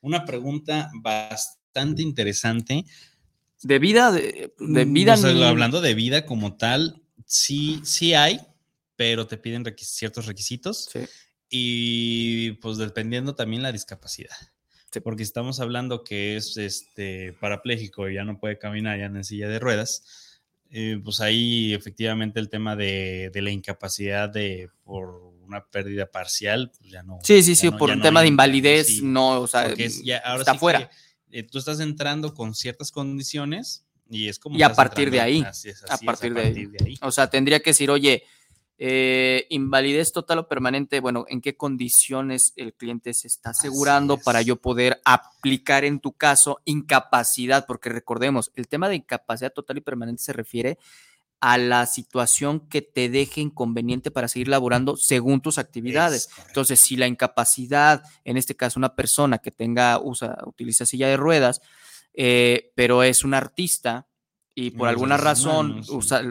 Una 0.01 0.25
pregunta 0.25 0.89
bastante 1.03 2.03
interesante. 2.03 2.85
De 3.63 3.79
vida, 3.81 4.13
de, 4.13 4.53
de 4.61 4.87
Mm, 4.87 4.93
vida. 4.93 5.15
o 5.15 5.17
sea, 5.17 5.33
ni- 5.33 5.43
hablando 5.43 5.81
de 5.81 5.95
vida 5.95 6.25
como 6.25 6.57
tal, 6.57 7.03
sí, 7.27 7.81
sí 7.83 8.15
hay, 8.15 8.41
pero 8.95 9.27
te 9.27 9.37
piden 9.37 9.65
requis- 9.65 9.87
ciertos 9.89 10.27
requisitos 10.27 10.89
Sí. 10.93 11.01
y 11.51 12.53
pues 12.53 12.77
dependiendo 12.79 13.35
también 13.35 13.63
la 13.63 13.73
discapacidad. 13.73 14.37
Sí. 14.93 15.01
Porque 15.01 15.23
estamos 15.23 15.61
hablando 15.61 16.03
que 16.03 16.37
es 16.37 16.57
este 16.57 17.33
parapléjico 17.41 18.09
y 18.09 18.15
ya 18.15 18.25
no 18.25 18.39
puede 18.39 18.59
caminar, 18.59 18.99
ya 18.99 19.07
en 19.07 19.23
silla 19.25 19.49
de 19.49 19.59
ruedas, 19.59 20.41
eh, 20.71 20.99
pues 21.03 21.21
ahí 21.21 21.75
efectivamente 21.75 22.41
el 22.41 22.49
tema 22.49 22.77
de, 22.77 23.31
de 23.33 23.43
la 23.43 23.51
incapacidad 23.51 24.29
de 24.29 24.69
por 24.85 25.09
una 25.43 25.65
pérdida 25.67 26.07
parcial, 26.07 26.71
pues 26.79 26.91
ya 26.91 27.03
no. 27.03 27.19
Sí, 27.23 27.43
sí, 27.43 27.55
sí, 27.55 27.71
no- 27.71 27.79
por 27.79 27.91
un 27.91 27.99
no 27.99 28.03
tema 28.03 28.21
de 28.23 28.29
invalidez, 28.29 28.87
sí, 28.87 29.01
no, 29.03 29.41
o 29.41 29.47
sea, 29.47 29.67
porque 29.69 29.87
es 29.87 30.03
ya- 30.05 30.19
ahora 30.19 30.41
está 30.41 30.53
sí 30.53 30.57
que, 30.57 30.61
fuera. 30.61 30.91
eh, 31.31 31.43
tú 31.43 31.59
estás 31.59 31.81
entrando 31.81 32.35
con 32.35 32.55
ciertas 32.55 32.91
condiciones 32.91 33.85
y 34.11 34.29
es 34.29 34.39
como. 34.39 34.59
Y 34.59 34.63
a 34.63 34.73
partir 34.75 35.11
de 35.11 35.21
ahí, 35.21 35.43
así 35.47 35.69
es, 35.71 35.83
a 35.85 35.95
es, 35.95 36.01
partir 36.03 36.33
de 36.35 36.41
ahí. 36.43 36.67
de 36.67 36.79
ahí. 36.85 36.95
O 37.03 37.11
sea, 37.11 37.29
tendría 37.31 37.61
que 37.61 37.71
decir, 37.71 37.91
oye, 37.91 38.25
eh, 38.79 39.47
invalidez 39.51 40.13
total 40.13 40.39
o 40.39 40.49
permanente, 40.49 41.01
bueno, 41.01 41.25
¿en 41.29 41.41
qué 41.41 41.57
condiciones 41.57 42.53
el 42.57 42.75
cliente 42.75 43.13
se 43.13 43.27
está 43.27 43.51
asegurando 43.51 44.19
para 44.19 44.41
yo 44.43 44.57
poder 44.57 45.01
aplicar 45.05 45.85
en 45.85 45.99
tu 46.01 46.13
caso 46.13 46.61
incapacidad? 46.65 47.67
Porque 47.67 47.89
recordemos, 47.89 48.53
el 48.55 48.69
tema 48.69 48.89
de 48.89 48.97
incapacidad 48.97 49.53
total 49.53 49.79
y 49.79 49.81
permanente 49.81 50.23
se 50.23 50.33
refiere 50.33 50.79
a 51.41 51.57
la 51.57 51.87
situación 51.87 52.69
que 52.69 52.83
te 52.83 53.09
deje 53.09 53.41
inconveniente 53.41 54.11
para 54.11 54.27
seguir 54.27 54.49
laborando 54.49 54.97
según 54.97 55.41
tus 55.41 55.59
actividades. 55.59 56.29
Entonces, 56.49 56.81
si 56.81 56.97
la 56.97 57.07
incapacidad, 57.07 58.03
en 58.25 58.37
este 58.37 58.57
caso 58.57 58.81
una 58.81 58.95
persona 58.97 59.39
que 59.39 59.53
tenga, 59.53 60.01
usa, 60.01 60.37
utiliza 60.47 60.85
silla 60.85 61.07
de 61.09 61.17
ruedas, 61.17 61.61
eh, 62.15 62.73
pero 62.75 63.05
es 63.05 63.23
un 63.23 63.35
artista 63.35 64.09
y 64.55 64.71
por 64.73 64.89
alguna 64.89 65.17
razón 65.17 65.69
manos, 65.71 65.87
sí. 65.87 65.95
usa- 65.95 66.23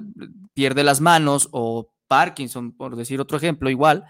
pierde 0.53 0.83
las 0.83 0.99
manos 0.99 1.47
o 1.51 1.89
Parkinson, 2.07 2.71
por 2.75 2.95
decir 2.95 3.19
otro 3.19 3.37
ejemplo, 3.37 3.69
igual, 3.69 4.05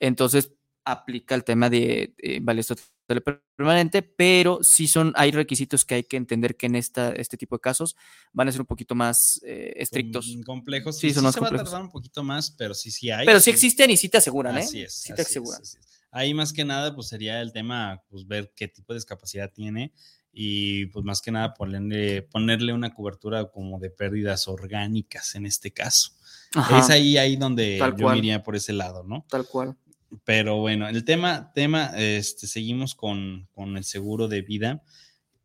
entonces 0.00 0.52
aplica 0.84 1.34
el 1.34 1.44
tema 1.44 1.70
de 1.70 2.14
eh, 2.18 2.40
total 2.40 3.42
permanente, 3.56 4.02
pero 4.02 4.60
sí 4.62 4.88
son, 4.88 5.12
hay 5.16 5.30
requisitos 5.30 5.84
que 5.84 5.96
hay 5.96 6.02
que 6.04 6.16
entender 6.16 6.56
que 6.56 6.66
en 6.66 6.74
esta, 6.76 7.12
este 7.12 7.36
tipo 7.36 7.56
de 7.56 7.60
casos 7.60 7.96
van 8.32 8.48
a 8.48 8.52
ser 8.52 8.60
un 8.60 8.66
poquito 8.66 8.94
más 8.94 9.40
eh, 9.44 9.72
estrictos. 9.76 10.26
Com- 10.34 10.42
complejos. 10.42 10.98
Sí, 10.98 11.08
Sí, 11.08 11.14
son 11.14 11.20
sí 11.22 11.24
más 11.26 11.34
se 11.34 11.40
va 11.40 11.46
a 11.46 11.50
complejos. 11.50 11.70
tardar 11.70 11.84
un 11.86 11.92
poquito 11.92 12.24
más, 12.24 12.50
pero 12.52 12.74
sí, 12.74 12.90
sí 12.90 13.10
hay. 13.10 13.26
Pero 13.26 13.40
sí 13.40 13.50
existen 13.50 13.90
y 13.90 13.96
sí 13.96 14.08
te 14.08 14.18
aseguran, 14.18 14.56
¿eh? 14.56 14.60
Así 14.60 14.82
es. 14.82 14.94
Sí 14.94 15.08
te 15.14 15.14
así 15.14 15.22
es, 15.22 15.28
aseguran. 15.28 15.62
así 15.62 15.78
es. 15.78 15.86
Ahí 16.10 16.34
más 16.34 16.52
que 16.52 16.64
nada, 16.64 16.94
pues 16.94 17.08
sería 17.08 17.40
el 17.40 17.52
tema, 17.52 18.02
pues 18.08 18.26
ver 18.26 18.52
qué 18.54 18.68
tipo 18.68 18.92
de 18.92 18.98
discapacidad 18.98 19.50
tiene 19.52 19.92
y 20.32 20.86
pues 20.86 21.04
más 21.04 21.20
que 21.20 21.30
nada 21.30 21.54
ponerle, 21.54 22.22
ponerle 22.22 22.72
una 22.72 22.94
cobertura 22.94 23.50
como 23.50 23.78
de 23.78 23.90
pérdidas 23.90 24.48
orgánicas 24.48 25.34
en 25.34 25.46
este 25.46 25.72
caso. 25.72 26.12
Ajá, 26.54 26.78
Es 26.78 26.90
ahí, 26.90 27.16
ahí 27.18 27.36
donde 27.36 27.78
yo 27.78 27.96
cual. 27.96 28.18
iría 28.18 28.42
por 28.42 28.56
ese 28.56 28.72
lado, 28.72 29.04
¿no? 29.04 29.24
Tal 29.28 29.46
cual. 29.46 29.76
Pero 30.24 30.56
bueno, 30.58 30.88
el 30.88 31.04
tema, 31.04 31.52
tema, 31.54 31.92
este, 31.96 32.46
seguimos 32.46 32.94
con, 32.94 33.48
con 33.52 33.76
el 33.76 33.84
seguro 33.84 34.28
de 34.28 34.42
vida. 34.42 34.82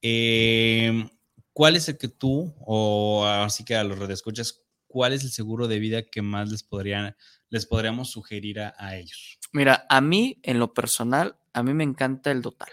Eh, 0.02 1.08
¿Cuál 1.54 1.76
es 1.76 1.88
el 1.90 1.98
que 1.98 2.08
tú, 2.08 2.54
o 2.60 3.26
así 3.26 3.64
que 3.66 3.76
a 3.76 3.84
los 3.84 3.98
redescuchas, 3.98 4.64
cuál 4.88 5.14
es 5.14 5.24
el 5.24 5.32
seguro 5.32 5.68
de 5.68 5.80
vida 5.80 6.04
que 6.04 6.22
más 6.22 6.50
les 6.52 6.64
podrían, 6.64 7.16
les 7.50 7.66
podríamos 7.66 8.12
sugerir 8.12 8.60
a, 8.60 8.76
a 8.78 8.96
ellos? 8.96 9.40
Mira, 9.54 9.86
a 9.90 10.02
mí, 10.02 10.40
en 10.44 10.60
lo 10.60 10.74
personal, 10.74 11.38
a 11.54 11.64
mí 11.64 11.74
me 11.74 11.84
encanta 11.84 12.32
el 12.32 12.42
Dotal. 12.42 12.70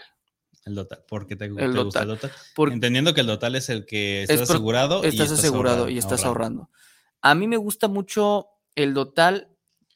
El 0.65 0.75
Dotal. 0.75 1.03
¿Por 1.07 1.27
qué 1.27 1.35
te, 1.35 1.45
El 1.45 1.55
te 1.55 1.67
gusta 1.83 2.01
el 2.01 2.07
Dotal? 2.07 2.31
Porque 2.55 2.73
Entendiendo 2.73 3.13
que 3.13 3.21
el 3.21 3.27
Dotal 3.27 3.55
es 3.55 3.69
el 3.69 3.85
que 3.85 4.23
estás 4.23 4.41
Es 4.41 4.49
asegurado. 4.49 5.03
y 5.03 5.07
estás 5.07 5.31
asegurado 5.31 5.83
ahorra- 5.83 5.91
y 5.91 5.97
estás 5.99 6.25
ahorrando. 6.25 6.69
A 7.21 7.35
mí 7.35 7.47
me 7.47 7.57
gusta 7.57 7.87
mucho 7.87 8.47
el 8.75 8.93
Dotal 8.93 9.49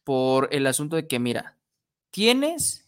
por 0.04 0.48
el 0.52 0.66
asunto 0.68 0.96
de 0.96 1.08
que, 1.08 1.20
mira, 1.20 1.58
tienes 2.12 2.86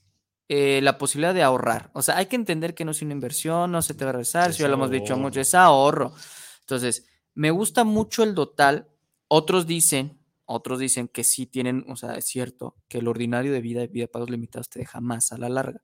eh, 0.53 0.81
la 0.83 0.97
posibilidad 0.97 1.33
de 1.33 1.43
ahorrar. 1.43 1.91
O 1.93 2.01
sea, 2.01 2.17
hay 2.17 2.25
que 2.25 2.35
entender 2.35 2.75
que 2.75 2.83
no 2.85 2.91
es 2.91 3.01
una 3.01 3.13
inversión, 3.13 3.71
no 3.71 3.81
se 3.81 3.93
te 3.93 4.03
va 4.03 4.09
a 4.09 4.13
regresar, 4.13 4.49
Es 4.49 4.57
si 4.57 4.63
ya 4.63 4.67
lo 4.67 4.73
hemos 4.75 4.91
dicho 4.91 5.15
mucho, 5.17 5.39
es 5.39 5.55
ahorro. 5.55 6.13
Entonces, 6.61 7.05
me 7.35 7.51
gusta 7.51 7.83
mucho 7.83 8.23
el 8.23 8.35
Dotal. 8.35 8.89
Otros 9.29 9.65
dicen, 9.65 10.19
otros 10.45 10.79
dicen 10.79 11.07
que 11.07 11.23
sí 11.23 11.45
tienen, 11.45 11.85
o 11.87 11.95
sea, 11.95 12.15
es 12.15 12.25
cierto, 12.25 12.75
que 12.89 12.97
el 12.97 13.07
ordinario 13.07 13.53
de 13.53 13.61
vida, 13.61 13.85
vida 13.87 14.03
de 14.03 14.07
pagos 14.09 14.29
limitados 14.29 14.67
te 14.69 14.79
deja 14.79 14.99
más 14.99 15.31
a 15.31 15.37
la 15.37 15.47
larga. 15.47 15.81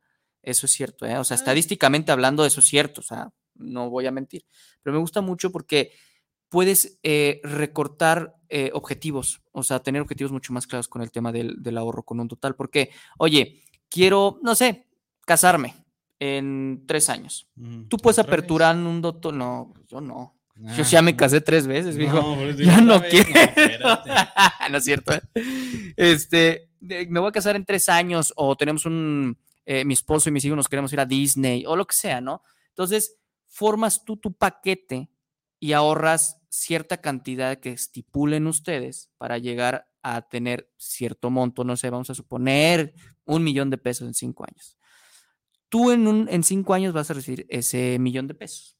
Eso 0.50 0.66
es 0.66 0.72
cierto, 0.72 1.06
¿eh? 1.06 1.18
O 1.18 1.24
sea, 1.24 1.36
estadísticamente 1.36 2.12
hablando, 2.12 2.46
eso 2.46 2.62
es 2.62 2.66
cierto, 2.68 3.02
o 3.02 3.04
sea, 3.04 3.30
no 3.56 3.90
voy 3.90 4.06
a 4.06 4.12
mentir. 4.12 4.46
Pero 4.82 4.94
me 4.94 5.00
gusta 5.00 5.20
mucho 5.22 5.52
porque 5.52 5.92
puedes 6.50 6.98
eh, 7.04 7.42
recortar 7.44 8.34
eh, 8.50 8.70
objetivos, 8.74 9.42
o 9.52 9.62
sea, 9.64 9.80
tener 9.82 10.02
objetivos 10.02 10.32
mucho 10.32 10.54
más 10.54 10.66
claros 10.66 10.88
con 10.88 11.02
el 11.02 11.12
tema 11.12 11.32
del, 11.34 11.62
del 11.62 11.78
ahorro 11.78 12.04
con 12.04 12.20
un 12.22 12.28
total. 12.30 12.56
Porque, 12.56 12.92
oye, 13.18 13.62
quiero, 13.90 14.40
no 14.42 14.56
sé, 14.56 14.88
casarme 15.26 15.76
en 16.20 16.84
tres 16.88 17.10
años. 17.10 17.48
Tú 17.90 17.98
puedes 17.98 18.20
aperturar 18.20 18.76
un 18.78 19.02
doctor. 19.02 19.34
No, 19.34 19.74
yo 19.88 20.00
no. 20.02 20.34
Yo 20.56 20.84
Ah, 20.84 20.90
ya 20.90 21.02
me 21.04 21.12
no. 21.12 21.18
casé 21.18 21.42
tres 21.42 21.68
veces. 21.68 21.96
No, 21.98 22.42
eso 22.42 22.58
ya 22.64 22.82
no 22.82 23.00
vez, 23.02 23.12
quiero. 23.12 23.30
espérate. 23.40 24.10
no 24.72 24.78
es 24.78 24.84
cierto. 24.86 25.14
¿eh? 25.14 25.22
Este, 25.98 26.70
de- 26.80 27.06
me 27.08 27.20
voy 27.20 27.30
a 27.30 27.32
casar 27.32 27.56
en 27.56 27.66
tres 27.66 27.90
años 27.90 28.34
o 28.36 28.56
tenemos 28.56 28.86
un, 28.86 29.38
eh, 29.70 29.84
mi 29.84 29.94
esposo 29.94 30.30
y 30.30 30.32
mis 30.32 30.46
hijos 30.46 30.56
nos 30.56 30.70
queremos 30.70 30.94
ir 30.94 31.00
a 31.02 31.06
Disney 31.06 31.66
o 31.66 31.76
lo 31.76 31.86
que 31.86 31.94
sea, 31.94 32.22
¿no? 32.22 32.42
Entonces, 32.70 33.18
formas 33.46 34.06
tú 34.06 34.16
tu 34.16 34.32
paquete 34.34 35.12
y 35.60 35.74
ahorras 35.74 36.40
cierta 36.48 37.02
cantidad 37.02 37.60
que 37.60 37.72
estipulen 37.72 38.48
ustedes 38.48 39.12
para 39.18 39.38
llegar 39.38 39.90
a 40.02 40.22
tener 40.22 40.72
cierto 40.78 41.30
monto, 41.30 41.66
no 41.66 41.76
sé, 41.76 41.90
vamos 41.90 42.10
a 42.10 42.16
suponer 42.16 42.94
un 43.26 43.44
millón 43.44 43.70
de 43.70 43.78
pesos 43.78 44.08
en 44.08 44.14
cinco 44.14 44.46
años. 44.46 44.78
Tú 45.68 45.92
en, 45.92 46.08
un, 46.08 46.30
en 46.30 46.46
cinco 46.46 46.74
años 46.74 46.94
vas 46.94 47.12
a 47.12 47.16
recibir 47.16 47.46
ese 47.50 48.00
millón 48.00 48.26
de 48.28 48.36
pesos. 48.36 48.78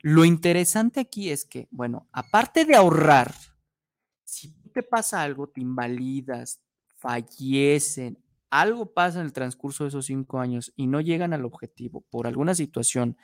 Lo 0.00 0.24
interesante 0.24 1.00
aquí 1.00 1.28
es 1.28 1.44
que, 1.44 1.68
bueno, 1.70 2.08
aparte 2.10 2.64
de 2.64 2.74
ahorrar, 2.74 3.34
si 4.24 4.54
te 4.72 4.82
pasa 4.82 5.20
algo, 5.20 5.46
te 5.46 5.60
invalidas, 5.60 6.62
fallecen, 6.96 8.21
algo 8.52 8.92
pasa 8.92 9.18
en 9.18 9.24
el 9.24 9.32
transcurso 9.32 9.84
de 9.84 9.88
esos 9.88 10.06
cinco 10.06 10.38
años 10.38 10.72
y 10.76 10.86
no 10.86 11.00
llegan 11.00 11.32
al 11.32 11.44
objetivo 11.46 12.02
por 12.10 12.26
alguna 12.26 12.54
situación 12.54 13.16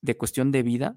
de 0.00 0.16
cuestión 0.16 0.50
de 0.52 0.62
vida, 0.62 0.96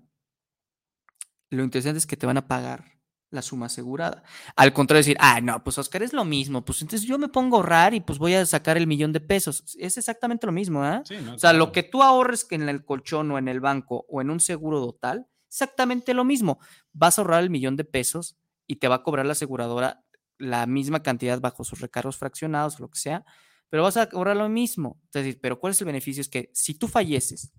lo 1.50 1.64
interesante 1.64 1.98
es 1.98 2.08
que 2.08 2.18
te 2.18 2.26
van 2.26 2.38
a 2.38 2.48
pagar 2.48 2.86
la 3.30 3.42
suma 3.42 3.66
asegurada. 3.66 4.24
Al 4.56 4.72
contrario, 4.72 5.00
decir, 5.00 5.18
ah, 5.20 5.42
no, 5.42 5.62
pues 5.66 5.78
Oscar 5.78 6.02
es 6.02 6.14
lo 6.14 6.24
mismo, 6.24 6.64
pues 6.64 6.82
entonces 6.82 7.06
yo 7.06 7.18
me 7.18 7.28
pongo 7.28 7.58
a 7.58 7.60
ahorrar 7.60 7.94
y 7.94 8.00
pues 8.00 8.20
voy 8.20 8.36
a 8.36 8.46
sacar 8.46 8.78
el 8.78 8.88
millón 8.88 9.12
de 9.12 9.20
pesos. 9.20 9.76
Es 9.78 9.98
exactamente 9.98 10.48
lo 10.48 10.54
mismo, 10.54 10.82
¿ah? 10.82 11.02
Sí, 11.06 11.18
no, 11.22 11.36
O 11.36 11.38
sea, 11.38 11.52
lo 11.52 11.74
que 11.74 11.84
tú 11.84 12.04
ahorres 12.04 12.46
que 12.46 12.56
en 12.56 12.70
el 12.70 12.86
colchón 12.86 13.30
o 13.32 13.38
en 13.38 13.50
el 13.50 13.60
banco 13.60 14.06
o 14.08 14.22
en 14.22 14.30
un 14.30 14.40
seguro 14.40 14.80
total, 14.80 15.28
exactamente 15.50 16.14
lo 16.14 16.24
mismo. 16.24 16.60
Vas 16.94 17.20
a 17.20 17.22
ahorrar 17.22 17.44
el 17.44 17.50
millón 17.50 17.76
de 17.76 17.84
pesos 17.84 18.38
y 18.66 18.78
te 18.78 18.88
va 18.88 18.96
a 18.96 19.04
cobrar 19.04 19.26
la 19.26 19.34
aseguradora 19.34 20.06
la 20.38 20.66
misma 20.68 21.04
cantidad 21.04 21.40
bajo 21.42 21.64
sus 21.64 21.82
recargos 21.82 22.18
fraccionados 22.18 22.80
o 22.80 22.84
lo 22.84 22.90
que 22.90 23.00
sea, 23.00 23.26
pero 23.70 23.84
vas 23.84 23.98
a 23.98 24.08
cobrar 24.10 24.36
lo 24.38 24.50
mismo. 24.50 25.00
Es 25.06 25.12
decir, 25.24 25.40
pero 25.42 25.60
¿cuál 25.60 25.72
es 25.72 25.82
el 25.82 25.86
beneficio? 25.88 26.22
Es 26.22 26.30
que 26.30 26.50
si 26.54 26.74
tú 26.76 26.88
falleces 26.88 27.52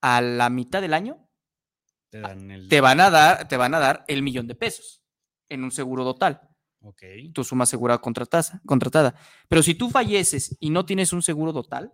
a 0.00 0.20
la 0.20 0.50
mitad 0.50 0.80
del 0.82 0.94
año, 0.94 1.28
Te 2.10 2.20
dan 2.20 2.50
el. 2.50 2.68
te 2.68 2.80
van 2.80 3.00
a 3.00 3.10
dar, 3.10 3.48
te 3.48 3.56
van 3.56 3.74
a 3.74 3.78
dar 3.78 4.04
el 4.08 4.22
millón 4.22 4.46
de 4.46 4.54
pesos 4.54 5.02
en 5.48 5.64
un 5.64 5.70
seguro 5.70 6.04
total 6.04 6.40
Ok. 6.82 7.02
tu 7.32 7.44
suma 7.44 7.64
asegurada 7.64 8.00
contratada, 8.00 8.60
contratada. 8.66 9.14
Pero 9.48 9.62
si 9.62 9.74
tú 9.74 9.88
falleces 9.90 10.56
y 10.58 10.70
no 10.70 10.84
tienes 10.84 11.12
un 11.12 11.22
seguro 11.22 11.52
total, 11.52 11.92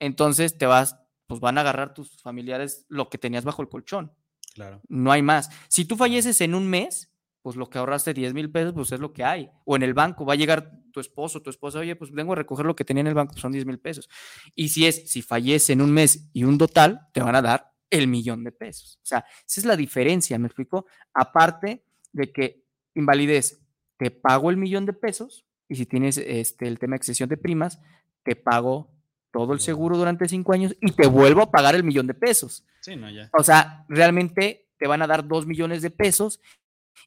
entonces 0.00 0.56
te 0.58 0.66
vas, 0.66 0.96
pues 1.26 1.40
van 1.40 1.58
a 1.58 1.60
agarrar 1.60 1.92
tus 1.94 2.20
familiares 2.22 2.86
lo 2.88 3.08
que 3.10 3.18
tenías 3.18 3.44
bajo 3.44 3.62
el 3.62 3.68
colchón. 3.68 4.14
Claro. 4.54 4.80
No 4.88 5.12
hay 5.12 5.22
más. 5.22 5.50
Si 5.68 5.84
tú 5.84 5.96
falleces 5.96 6.40
en 6.40 6.54
un 6.54 6.68
mes, 6.68 7.11
pues 7.42 7.56
lo 7.56 7.68
que 7.68 7.78
ahorraste 7.78 8.14
10 8.14 8.34
mil 8.34 8.50
pesos, 8.50 8.72
pues 8.72 8.92
es 8.92 9.00
lo 9.00 9.12
que 9.12 9.24
hay. 9.24 9.50
O 9.64 9.76
en 9.76 9.82
el 9.82 9.94
banco 9.94 10.24
va 10.24 10.34
a 10.34 10.36
llegar 10.36 10.70
tu 10.92 11.00
esposo, 11.00 11.42
tu 11.42 11.50
esposa, 11.50 11.80
oye, 11.80 11.96
pues 11.96 12.12
vengo 12.12 12.32
a 12.32 12.36
recoger 12.36 12.64
lo 12.64 12.76
que 12.76 12.84
tenía 12.84 13.00
en 13.00 13.08
el 13.08 13.14
banco, 13.14 13.32
pues 13.32 13.42
son 13.42 13.52
10 13.52 13.66
mil 13.66 13.80
pesos. 13.80 14.08
Y 14.54 14.68
si 14.68 14.86
es, 14.86 15.10
si 15.10 15.22
fallece 15.22 15.72
en 15.72 15.80
un 15.80 15.92
mes 15.92 16.30
y 16.32 16.44
un 16.44 16.56
total, 16.56 17.08
te 17.12 17.20
van 17.20 17.34
a 17.34 17.42
dar 17.42 17.72
el 17.90 18.06
millón 18.06 18.44
de 18.44 18.52
pesos. 18.52 18.98
O 19.02 19.06
sea, 19.06 19.24
esa 19.46 19.60
es 19.60 19.66
la 19.66 19.76
diferencia, 19.76 20.38
¿me 20.38 20.46
explico? 20.46 20.86
Aparte 21.12 21.84
de 22.12 22.32
que 22.32 22.64
invalidez, 22.94 23.60
te 23.98 24.10
pago 24.10 24.50
el 24.50 24.56
millón 24.56 24.86
de 24.86 24.92
pesos 24.92 25.44
y 25.68 25.74
si 25.74 25.86
tienes 25.86 26.18
este, 26.18 26.68
el 26.68 26.78
tema 26.78 26.92
de 26.92 26.98
excesión 26.98 27.28
de 27.28 27.36
primas, 27.36 27.80
te 28.22 28.36
pago 28.36 28.90
todo 29.32 29.52
el 29.52 29.60
seguro 29.60 29.96
durante 29.96 30.28
cinco 30.28 30.52
años 30.52 30.76
y 30.80 30.92
te 30.92 31.06
vuelvo 31.06 31.42
a 31.42 31.50
pagar 31.50 31.74
el 31.74 31.82
millón 31.82 32.06
de 32.06 32.14
pesos. 32.14 32.64
Sí, 32.80 32.94
no, 32.96 33.10
ya. 33.10 33.30
O 33.36 33.42
sea, 33.42 33.84
realmente 33.88 34.68
te 34.78 34.86
van 34.86 35.02
a 35.02 35.06
dar 35.06 35.26
dos 35.26 35.46
millones 35.46 35.80
de 35.80 35.90
pesos 35.90 36.40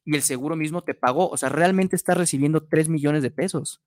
y 0.03 0.15
el 0.15 0.21
seguro 0.21 0.55
mismo 0.55 0.83
te 0.83 0.93
pagó. 0.93 1.29
O 1.29 1.37
sea, 1.37 1.49
realmente 1.49 1.95
estás 1.95 2.17
recibiendo 2.17 2.63
tres 2.63 2.89
millones 2.89 3.23
de 3.23 3.31
pesos. 3.31 3.81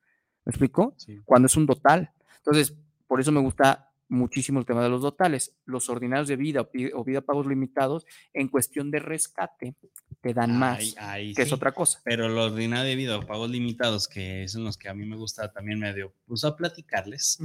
¿Me 0.44 0.50
explico? 0.50 0.94
Sí. 0.96 1.20
Cuando 1.24 1.46
es 1.46 1.56
un 1.56 1.66
total. 1.66 2.12
Entonces, 2.38 2.76
por 3.06 3.20
eso 3.20 3.32
me 3.32 3.40
gusta 3.40 3.90
muchísimo 4.08 4.58
el 4.58 4.66
tema 4.66 4.82
de 4.82 4.88
los 4.88 5.02
totales. 5.02 5.54
Los 5.64 5.88
ordinarios 5.88 6.28
de 6.28 6.36
vida 6.36 6.68
o 6.94 7.04
vida 7.04 7.20
pagos 7.20 7.46
limitados, 7.46 8.06
en 8.32 8.48
cuestión 8.48 8.90
de 8.90 8.98
rescate, 8.98 9.74
te 10.20 10.34
dan 10.34 10.58
más, 10.58 10.94
que 11.34 11.42
es 11.42 11.52
otra 11.52 11.72
cosa. 11.72 12.00
Pero 12.04 12.28
lo 12.28 12.46
ordinario 12.46 12.84
de 12.88 12.96
vida 12.96 13.16
o 13.18 13.26
pagos 13.26 13.50
limitados, 13.50 14.08
que 14.08 14.48
son 14.48 14.64
los 14.64 14.76
que 14.76 14.88
a 14.88 14.94
mí 14.94 15.06
me 15.06 15.16
gusta 15.16 15.52
también 15.52 15.78
medio, 15.78 16.12
pues 16.26 16.42
a 16.44 16.56
platicarles, 16.56 17.38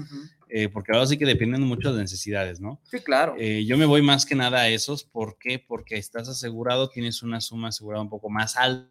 eh, 0.49 0.69
porque 0.69 0.91
ahora 0.91 1.05
sí 1.05 1.17
que 1.17 1.25
dependen 1.25 1.61
mucho 1.61 1.93
de 1.93 2.01
necesidades, 2.01 2.59
¿no? 2.59 2.81
Sí, 2.89 2.99
claro. 2.99 3.35
Eh, 3.37 3.63
yo 3.65 3.77
me 3.77 3.85
voy 3.85 4.01
más 4.01 4.25
que 4.25 4.35
nada 4.35 4.61
a 4.61 4.69
esos, 4.69 5.03
¿por 5.03 5.37
qué? 5.37 5.59
Porque 5.59 5.97
estás 5.97 6.27
asegurado, 6.29 6.89
tienes 6.89 7.21
una 7.21 7.41
suma 7.41 7.67
asegurada 7.69 8.01
un 8.03 8.09
poco 8.09 8.29
más 8.29 8.55
alta, 8.57 8.89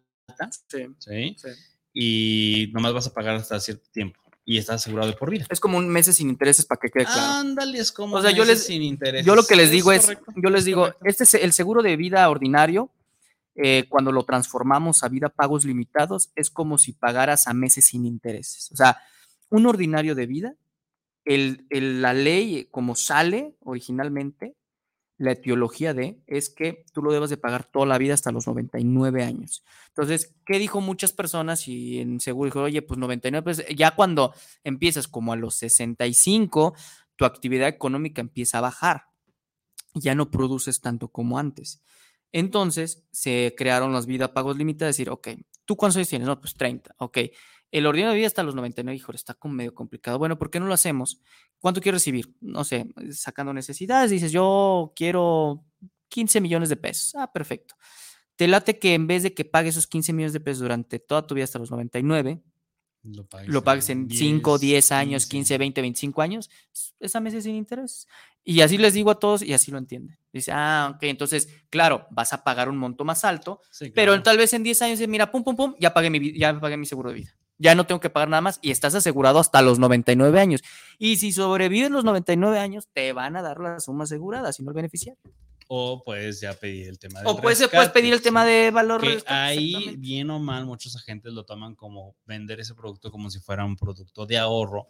Sí, 0.69 0.85
¿sí? 0.99 1.35
sí. 1.37 1.49
Y 1.93 2.71
nomás 2.73 2.93
vas 2.93 3.07
a 3.07 3.13
pagar 3.13 3.35
hasta 3.35 3.59
cierto 3.59 3.89
tiempo 3.91 4.19
y 4.45 4.57
estás 4.57 4.75
asegurado 4.81 5.09
de 5.09 5.15
por 5.15 5.29
vida. 5.29 5.45
Es 5.49 5.59
como 5.59 5.77
un 5.77 5.87
mes 5.89 6.07
sin 6.07 6.29
intereses 6.29 6.65
para 6.65 6.79
que 6.79 6.89
quede 6.89 7.05
claro. 7.05 7.21
Ándale, 7.39 7.77
es 7.79 7.91
como 7.91 8.15
O 8.15 8.21
sea, 8.21 8.31
yo 8.31 8.43
meses 8.45 8.57
les- 8.59 8.65
sin. 8.65 8.99
Yo 9.23 9.35
lo 9.35 9.43
que 9.43 9.55
les 9.55 9.69
digo 9.71 9.91
es, 9.91 10.01
correcto, 10.05 10.33
yo 10.35 10.49
les 10.49 10.65
digo, 10.65 10.81
correcto. 10.81 11.05
este 11.05 11.23
es 11.25 11.33
el 11.35 11.53
seguro 11.53 11.81
de 11.83 11.95
vida 11.95 12.27
ordinario, 12.29 12.89
eh, 13.55 13.85
cuando 13.89 14.11
lo 14.11 14.23
transformamos 14.23 15.03
a 15.03 15.09
vida 15.09 15.29
pagos 15.29 15.65
limitados, 15.65 16.31
es 16.35 16.49
como 16.49 16.77
si 16.77 16.93
pagaras 16.93 17.47
a 17.47 17.53
meses 17.53 17.85
sin 17.85 18.05
intereses. 18.05 18.71
O 18.71 18.75
sea, 18.75 18.97
un 19.49 19.65
ordinario 19.65 20.15
de 20.15 20.25
vida, 20.25 20.55
la 21.25 22.13
ley 22.13 22.67
como 22.71 22.95
sale 22.95 23.55
originalmente, 23.61 24.55
la 25.17 25.31
etiología 25.31 25.93
de 25.93 26.19
es 26.27 26.49
que 26.49 26.85
tú 26.91 27.01
lo 27.01 27.11
debes 27.13 27.29
de 27.29 27.37
pagar 27.37 27.63
toda 27.63 27.85
la 27.85 27.97
vida 27.97 28.13
hasta 28.13 28.31
los 28.31 28.47
99 28.47 29.23
años. 29.23 29.63
Entonces, 29.89 30.35
¿qué 30.45 30.59
dijo 30.59 30.81
muchas 30.81 31.13
personas? 31.13 31.67
Y 31.67 31.99
en 31.99 32.19
seguro 32.19 32.45
dijo, 32.45 32.61
oye, 32.61 32.81
pues 32.81 32.97
99, 32.99 33.43
pues 33.43 33.65
ya 33.75 33.95
cuando 33.95 34.33
empiezas 34.63 35.07
como 35.07 35.31
a 35.31 35.35
los 35.35 35.55
65, 35.55 36.73
tu 37.15 37.25
actividad 37.25 37.67
económica 37.67 38.21
empieza 38.21 38.57
a 38.57 38.61
bajar. 38.61 39.05
Ya 39.93 40.15
no 40.15 40.31
produces 40.31 40.81
tanto 40.81 41.09
como 41.09 41.37
antes. 41.37 41.81
Entonces, 42.33 43.05
se 43.11 43.53
crearon 43.55 43.93
las 43.93 44.07
vidas 44.07 44.31
pagos 44.31 44.57
limitadas, 44.57 44.95
decir, 44.95 45.09
ok, 45.09 45.29
¿tú 45.65 45.77
cuántos 45.77 45.97
años 45.97 46.09
tienes? 46.09 46.27
No, 46.27 46.41
pues 46.41 46.55
30, 46.55 46.95
ok. 46.97 47.19
El 47.71 47.85
ordinario 47.85 48.11
de 48.11 48.17
vida 48.17 48.27
hasta 48.27 48.43
los 48.43 48.55
99, 48.55 48.95
híjole, 48.95 49.15
está 49.15 49.35
como 49.35 49.53
medio 49.53 49.73
complicado. 49.73 50.19
Bueno, 50.19 50.37
¿por 50.37 50.49
qué 50.49 50.59
no 50.59 50.65
lo 50.65 50.73
hacemos? 50.73 51.21
¿Cuánto 51.59 51.79
quiero 51.79 51.95
recibir? 51.95 52.35
No 52.41 52.63
sé, 52.63 52.87
sacando 53.11 53.53
necesidades, 53.53 54.11
dices, 54.11 54.31
yo 54.31 54.93
quiero 54.95 55.63
15 56.09 56.41
millones 56.41 56.69
de 56.69 56.75
pesos. 56.75 57.15
Ah, 57.15 57.31
perfecto. 57.31 57.75
Te 58.35 58.47
late 58.47 58.79
que 58.79 58.95
en 58.95 59.07
vez 59.07 59.23
de 59.23 59.33
que 59.33 59.45
pagues 59.45 59.75
esos 59.75 59.87
15 59.87 60.11
millones 60.13 60.33
de 60.33 60.39
pesos 60.39 60.61
durante 60.61 60.99
toda 60.99 61.25
tu 61.27 61.35
vida 61.35 61.45
hasta 61.45 61.59
los 61.59 61.71
99, 61.71 62.43
Lo 63.03 63.25
pagues, 63.25 63.49
lo 63.49 63.63
pagues 63.63 63.89
en 63.89 64.09
5, 64.09 64.57
10 64.57 64.91
años, 64.93 65.25
15, 65.25 65.57
20, 65.57 65.81
25 65.81 66.21
años, 66.21 66.49
esa 66.99 67.19
mes 67.19 67.33
es 67.33 67.43
sin 67.43 67.55
interés. 67.55 68.07
Y 68.45 68.61
así 68.61 68.77
les 68.77 68.93
digo 68.93 69.11
a 69.11 69.19
todos 69.19 69.41
y 69.41 69.53
así 69.53 69.71
lo 69.71 69.77
entienden. 69.77 70.17
Dice, 70.31 70.51
ah, 70.53 70.93
ok, 70.95 71.03
entonces, 71.03 71.47
claro, 71.69 72.07
vas 72.11 72.33
a 72.33 72.43
pagar 72.43 72.69
un 72.69 72.77
monto 72.77 73.03
más 73.05 73.23
alto, 73.25 73.61
Sí, 73.71 73.91
pero 73.93 74.13
claro. 74.13 74.23
tal 74.23 74.37
vez 74.37 74.53
en 74.53 74.63
10 74.63 74.81
años, 74.81 75.07
mira, 75.07 75.31
pum, 75.31 75.43
pum, 75.43 75.55
pum, 75.55 75.75
ya 75.79 75.93
pagué 75.93 76.09
mi, 76.09 76.37
ya 76.37 76.59
pagué 76.59 76.77
mi 76.77 76.85
seguro 76.85 77.09
de 77.09 77.15
vida. 77.17 77.35
Ya 77.59 77.75
no 77.75 77.85
tengo 77.85 77.99
que 78.01 78.09
pagar 78.09 78.29
nada 78.29 78.41
más 78.41 78.59
y 78.61 78.71
estás 78.71 78.95
asegurado 78.95 79.39
hasta 79.39 79.61
los 79.61 79.79
99 79.79 80.39
años. 80.39 80.61
Y 80.97 81.17
si 81.17 81.31
sobrevives 81.31 81.91
los 81.91 82.03
99 82.03 82.57
años, 82.57 82.87
te 82.91 83.13
van 83.13 83.35
a 83.35 83.41
dar 83.41 83.59
la 83.59 83.79
suma 83.79 84.05
asegurada, 84.05 84.51
si 84.51 84.63
no 84.63 84.71
el 84.71 84.75
beneficiario. 84.75 85.21
O 85.75 86.03
puedes 86.03 86.39
ya 86.39 86.53
pedir 86.53 86.87
el 86.87 86.99
tema 86.99 87.19
del 87.19 87.27
O 87.27 87.41
puedes, 87.41 87.57
puedes 87.57 87.71
rescate, 87.71 87.89
pedir 87.89 88.13
el 88.13 88.21
tema 88.21 88.45
de 88.45 88.69
valor. 88.69 89.01
que 89.01 89.15
rescate, 89.15 89.33
ahí, 89.33 89.95
bien 89.97 90.29
o 90.29 90.37
mal, 90.37 90.67
muchos 90.67 90.95
agentes 90.95 91.33
lo 91.33 91.45
toman 91.45 91.73
como 91.73 92.15
vender 92.27 92.59
ese 92.59 92.75
producto 92.75 93.09
como 93.09 93.31
si 93.31 93.39
fuera 93.39 93.65
un 93.65 93.75
producto 93.75 94.27
de 94.27 94.37
ahorro. 94.37 94.87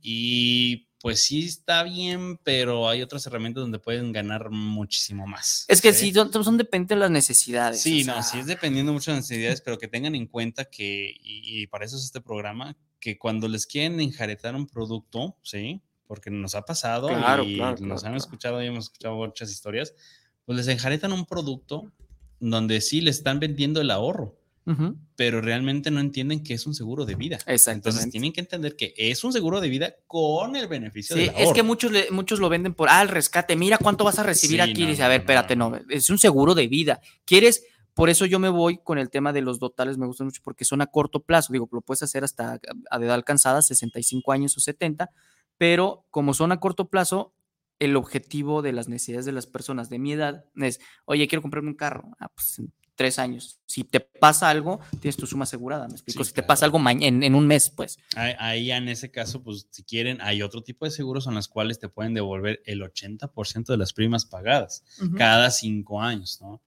Y 0.00 0.88
pues 1.00 1.22
sí 1.22 1.44
está 1.44 1.84
bien, 1.84 2.38
pero 2.38 2.88
hay 2.88 3.02
otras 3.02 3.24
herramientas 3.28 3.60
donde 3.60 3.78
pueden 3.78 4.10
ganar 4.10 4.50
muchísimo 4.50 5.28
más. 5.28 5.64
Es 5.68 5.80
que 5.80 5.92
sí, 5.92 6.12
son, 6.12 6.32
son 6.32 6.56
dependientes 6.56 6.96
de 6.96 7.00
las 7.00 7.10
necesidades. 7.12 7.80
Sí, 7.80 8.02
no, 8.02 8.14
sea, 8.14 8.22
sí 8.24 8.38
es 8.40 8.46
dependiendo 8.46 8.92
mucho 8.92 9.12
de 9.12 9.18
las 9.18 9.30
necesidades, 9.30 9.60
pero 9.60 9.78
que 9.78 9.86
tengan 9.86 10.16
en 10.16 10.26
cuenta 10.26 10.64
que, 10.64 11.14
y, 11.20 11.62
y 11.62 11.66
para 11.68 11.84
eso 11.84 11.96
es 11.96 12.02
este 12.02 12.20
programa, 12.20 12.76
que 12.98 13.16
cuando 13.16 13.46
les 13.46 13.64
quieren 13.64 14.00
enjaretar 14.00 14.56
un 14.56 14.66
producto, 14.66 15.36
¿sí? 15.42 15.82
Porque 16.06 16.30
nos 16.30 16.54
ha 16.54 16.62
pasado 16.62 17.08
Claro, 17.08 17.44
y 17.44 17.56
claro, 17.56 17.70
nos 17.72 17.78
claro, 17.78 17.94
han 17.94 18.00
claro. 18.00 18.16
escuchado 18.16 18.62
y 18.62 18.66
hemos 18.66 18.84
escuchado 18.84 19.16
muchas 19.16 19.50
historias, 19.50 19.94
pues 20.44 20.56
les 20.58 20.68
enjaretan 20.68 21.12
un 21.12 21.26
producto 21.26 21.90
donde 22.38 22.80
sí 22.80 23.00
le 23.00 23.10
están 23.10 23.40
vendiendo 23.40 23.80
el 23.80 23.90
ahorro, 23.90 24.36
ujú. 24.66 24.96
pero 25.16 25.40
realmente 25.40 25.90
no 25.90 26.00
entienden 26.00 26.44
que 26.44 26.54
es 26.54 26.66
un 26.66 26.74
seguro 26.74 27.04
de 27.06 27.14
vida. 27.16 27.38
Entonces 27.46 28.10
tienen 28.10 28.32
que 28.32 28.40
entender 28.40 28.76
que 28.76 28.94
es 28.96 29.24
un 29.24 29.32
seguro 29.32 29.60
de 29.60 29.68
vida 29.68 29.94
con 30.06 30.54
el 30.54 30.68
beneficio 30.68 31.16
Sí, 31.16 31.22
del 31.22 31.30
es 31.30 31.34
que 31.36 31.42
ahorro. 31.60 31.64
muchos, 31.64 31.90
le- 31.92 32.10
muchos 32.10 32.38
lo 32.38 32.48
venden 32.48 32.74
por, 32.74 32.88
ah, 32.90 33.02
el 33.02 33.08
rescate, 33.08 33.56
mira 33.56 33.78
cuánto 33.78 34.04
vas 34.04 34.18
a 34.18 34.22
recibir 34.22 34.62
Sí, 34.62 34.70
aquí. 34.70 34.82
no, 34.82 34.88
Dice, 34.90 35.02
a 35.02 35.08
ver, 35.08 35.20
no, 35.20 35.22
espérate, 35.22 35.56
no, 35.56 35.70
no, 35.70 35.80
es 35.88 36.10
un 36.10 36.18
seguro 36.18 36.54
de 36.54 36.68
vida. 36.68 37.00
¿Quieres? 37.24 37.64
Por 37.94 38.10
eso 38.10 38.26
yo 38.26 38.38
me 38.38 38.50
voy 38.50 38.76
con 38.76 38.98
el 38.98 39.08
tema 39.08 39.32
de 39.32 39.40
los 39.40 39.58
dotales, 39.58 39.96
me 39.96 40.06
gustan 40.06 40.26
mucho 40.26 40.42
porque 40.44 40.66
son 40.66 40.82
a 40.82 40.86
corto 40.86 41.20
plazo. 41.20 41.50
Digo, 41.54 41.66
lo 41.72 41.80
puedes 41.80 42.02
hacer 42.02 42.22
hasta 42.24 42.60
a 42.90 42.96
edad 42.98 43.14
alcanzada, 43.14 43.62
65 43.62 44.30
años 44.32 44.54
o 44.58 44.60
70, 44.60 45.10
pero 45.58 46.06
como 46.10 46.34
son 46.34 46.52
a 46.52 46.60
corto 46.60 46.88
plazo, 46.88 47.34
el 47.78 47.96
objetivo 47.96 48.62
de 48.62 48.72
las 48.72 48.88
necesidades 48.88 49.26
de 49.26 49.32
las 49.32 49.46
personas 49.46 49.90
de 49.90 49.98
mi 49.98 50.12
edad 50.12 50.46
es, 50.56 50.80
oye, 51.04 51.28
quiero 51.28 51.42
comprarme 51.42 51.70
un 51.70 51.76
carro. 51.76 52.10
Ah, 52.18 52.28
pues 52.34 52.58
en 52.58 52.72
tres 52.96 53.18
años. 53.18 53.60
Si 53.66 53.84
te 53.84 54.00
pasa 54.00 54.50
algo, 54.50 54.80
tienes 55.00 55.16
tu 55.16 55.26
suma 55.26 55.44
asegurada, 55.44 55.86
¿me 55.86 55.92
explico? 55.92 56.24
Sí, 56.24 56.28
si 56.28 56.34
te 56.34 56.40
claro. 56.40 56.48
pasa 56.48 56.64
algo 56.64 56.80
en, 56.88 57.22
en 57.22 57.34
un 57.34 57.46
mes, 57.46 57.70
pues. 57.70 57.98
Ahí, 58.16 58.34
ahí 58.38 58.72
en 58.72 58.88
ese 58.88 59.10
caso, 59.10 59.42
pues 59.42 59.68
si 59.70 59.84
quieren, 59.84 60.20
hay 60.20 60.42
otro 60.42 60.62
tipo 60.62 60.84
de 60.84 60.90
seguros 60.90 61.26
en 61.26 61.34
los 61.34 61.46
cuales 61.46 61.78
te 61.78 61.88
pueden 61.88 62.14
devolver 62.14 62.62
el 62.64 62.82
80% 62.82 63.66
de 63.66 63.76
las 63.76 63.92
primas 63.92 64.24
pagadas 64.24 64.82
cada 65.16 65.50
cinco 65.50 66.00
años, 66.00 66.40
¿no? 66.40 66.62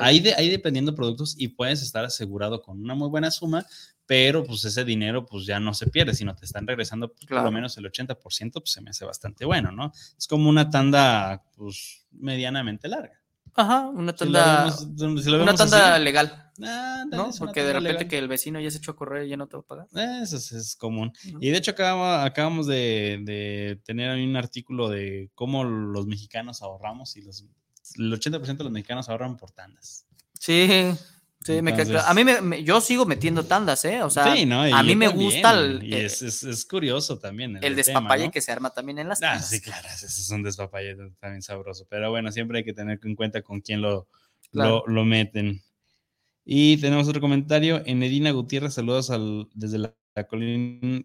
Ahí, 0.00 0.18
de, 0.18 0.34
ahí 0.34 0.50
dependiendo 0.50 0.94
productos 0.94 1.36
y 1.38 1.48
puedes 1.48 1.82
estar 1.82 2.04
asegurado 2.04 2.62
con 2.62 2.82
una 2.82 2.96
muy 2.96 3.08
buena 3.08 3.30
suma, 3.30 3.64
pero 4.06 4.44
pues 4.44 4.64
ese 4.64 4.84
dinero 4.84 5.24
pues 5.24 5.46
ya 5.46 5.58
no 5.60 5.72
se 5.74 5.86
pierde, 5.88 6.14
sino 6.14 6.34
te 6.34 6.44
están 6.44 6.66
regresando 6.66 7.12
pues, 7.12 7.26
por 7.26 7.42
lo 7.42 7.50
menos 7.50 7.76
el 7.78 7.84
80%, 7.90 8.16
pues 8.52 8.70
se 8.72 8.80
me 8.80 8.90
hace 8.90 9.04
bastante 9.04 9.44
bueno, 9.44 9.70
¿no? 9.72 9.92
Es 10.18 10.26
como 10.26 10.48
una 10.48 10.68
tanda 10.70 11.42
pues 11.56 12.06
medianamente 12.10 12.88
larga. 12.88 13.18
Ajá, 13.54 13.80
una 13.88 14.12
Si 14.12 14.18
tanda, 14.18 14.64
vemos- 14.96 15.22
si 15.24 15.30
lo 15.30 15.42
una 15.42 15.54
tanda 15.54 15.94
así, 15.96 16.04
legal, 16.04 16.50
ah, 16.64 17.04
¿no? 17.10 17.30
Porque 17.38 17.62
de 17.62 17.74
repente 17.74 17.92
legal. 17.92 18.08
que 18.08 18.18
el 18.18 18.26
vecino 18.28 18.58
ya 18.60 18.70
se 18.70 18.78
echó 18.78 18.92
a 18.92 18.96
correr 18.96 19.26
y 19.26 19.28
ya 19.28 19.36
no 19.36 19.46
te 19.46 19.56
va 19.58 19.60
a 19.60 19.66
pagar. 19.66 19.86
Eso 20.22 20.38
es, 20.38 20.52
es 20.52 20.74
común. 20.74 21.12
Y 21.38 21.50
de 21.50 21.58
hecho 21.58 21.72
acabamos, 21.72 22.26
acabamos 22.26 22.66
de, 22.66 23.20
de 23.24 23.78
tener 23.84 24.18
un 24.26 24.36
artículo 24.36 24.88
de 24.88 25.30
cómo 25.34 25.64
los 25.64 26.06
mexicanos 26.06 26.62
ahorramos 26.62 27.14
y 27.18 27.22
los, 27.22 27.44
el 27.98 28.10
80% 28.12 28.56
de 28.56 28.64
los 28.64 28.72
mexicanos 28.72 29.10
ahorran 29.10 29.36
por 29.36 29.50
tandas. 29.50 30.06
Sí, 30.40 30.94
sí, 31.44 31.52
Entonces-. 31.54 31.96
A 32.04 32.14
mí 32.14 32.24
me, 32.24 32.40
me- 32.40 32.64
yo 32.64 32.80
sigo 32.80 33.04
metiendo 33.06 33.44
tandas, 33.44 33.84
¿eh? 33.84 34.02
O 34.02 34.10
sea, 34.10 34.34
sí, 34.34 34.46
¿no? 34.46 34.66
Y 34.68 34.72
a 34.72 34.82
mí 34.82 34.94
me 34.96 35.06
también, 35.08 35.26
gusta 35.32 35.52
el, 35.58 35.82
Y 35.84 35.94
eh, 35.94 36.04
es, 36.06 36.22
es- 36.22 36.42
es 36.44 36.64
curioso 36.64 37.18
también. 37.18 37.58
el 37.62 37.76
despapalle 37.76 38.26
¿no? 38.26 38.30
que 38.30 38.40
se 38.40 38.52
arma 38.52 38.70
también 38.70 38.98
en 38.98 39.08
las 39.08 39.22
Ah, 39.22 39.40
sí, 39.40 39.60
claro, 39.60 39.88
ese 39.94 40.06
es 40.06 40.30
un 40.30 40.42
despapalle 40.42 40.96
también 41.20 41.42
sabroso. 41.42 41.86
Pero 41.88 42.10
bueno, 42.10 42.30
siempre 42.32 42.58
hay 42.58 42.64
que 42.64 42.72
tener 42.72 42.98
en 43.02 43.14
cuenta 43.16 43.42
con 43.42 43.60
quién 43.60 43.80
lo, 43.82 44.08
Claro. 44.50 44.84
lo, 44.86 44.94
lo 44.94 45.04
meten. 45.04 45.62
Y 46.44 46.76
tenemos 46.78 47.06
otro 47.08 47.20
comentario. 47.20 47.82
En 47.86 48.02
Edina 48.02 48.30
Gutiérrez, 48.32 48.74
saludos 48.74 49.10
al- 49.10 49.48
desde 49.54 49.78
la, 49.78 49.94
la 50.14 50.26
colin- 50.28 51.04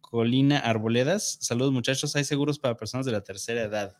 colina 0.00 0.58
Arboledas. 0.60 1.38
Saludos 1.40 1.72
muchachos, 1.72 2.14
hay 2.16 2.24
seguros 2.24 2.58
para 2.58 2.76
personas 2.76 3.04
de 3.06 3.12
la 3.12 3.22
tercera 3.22 3.62
edad. 3.62 3.96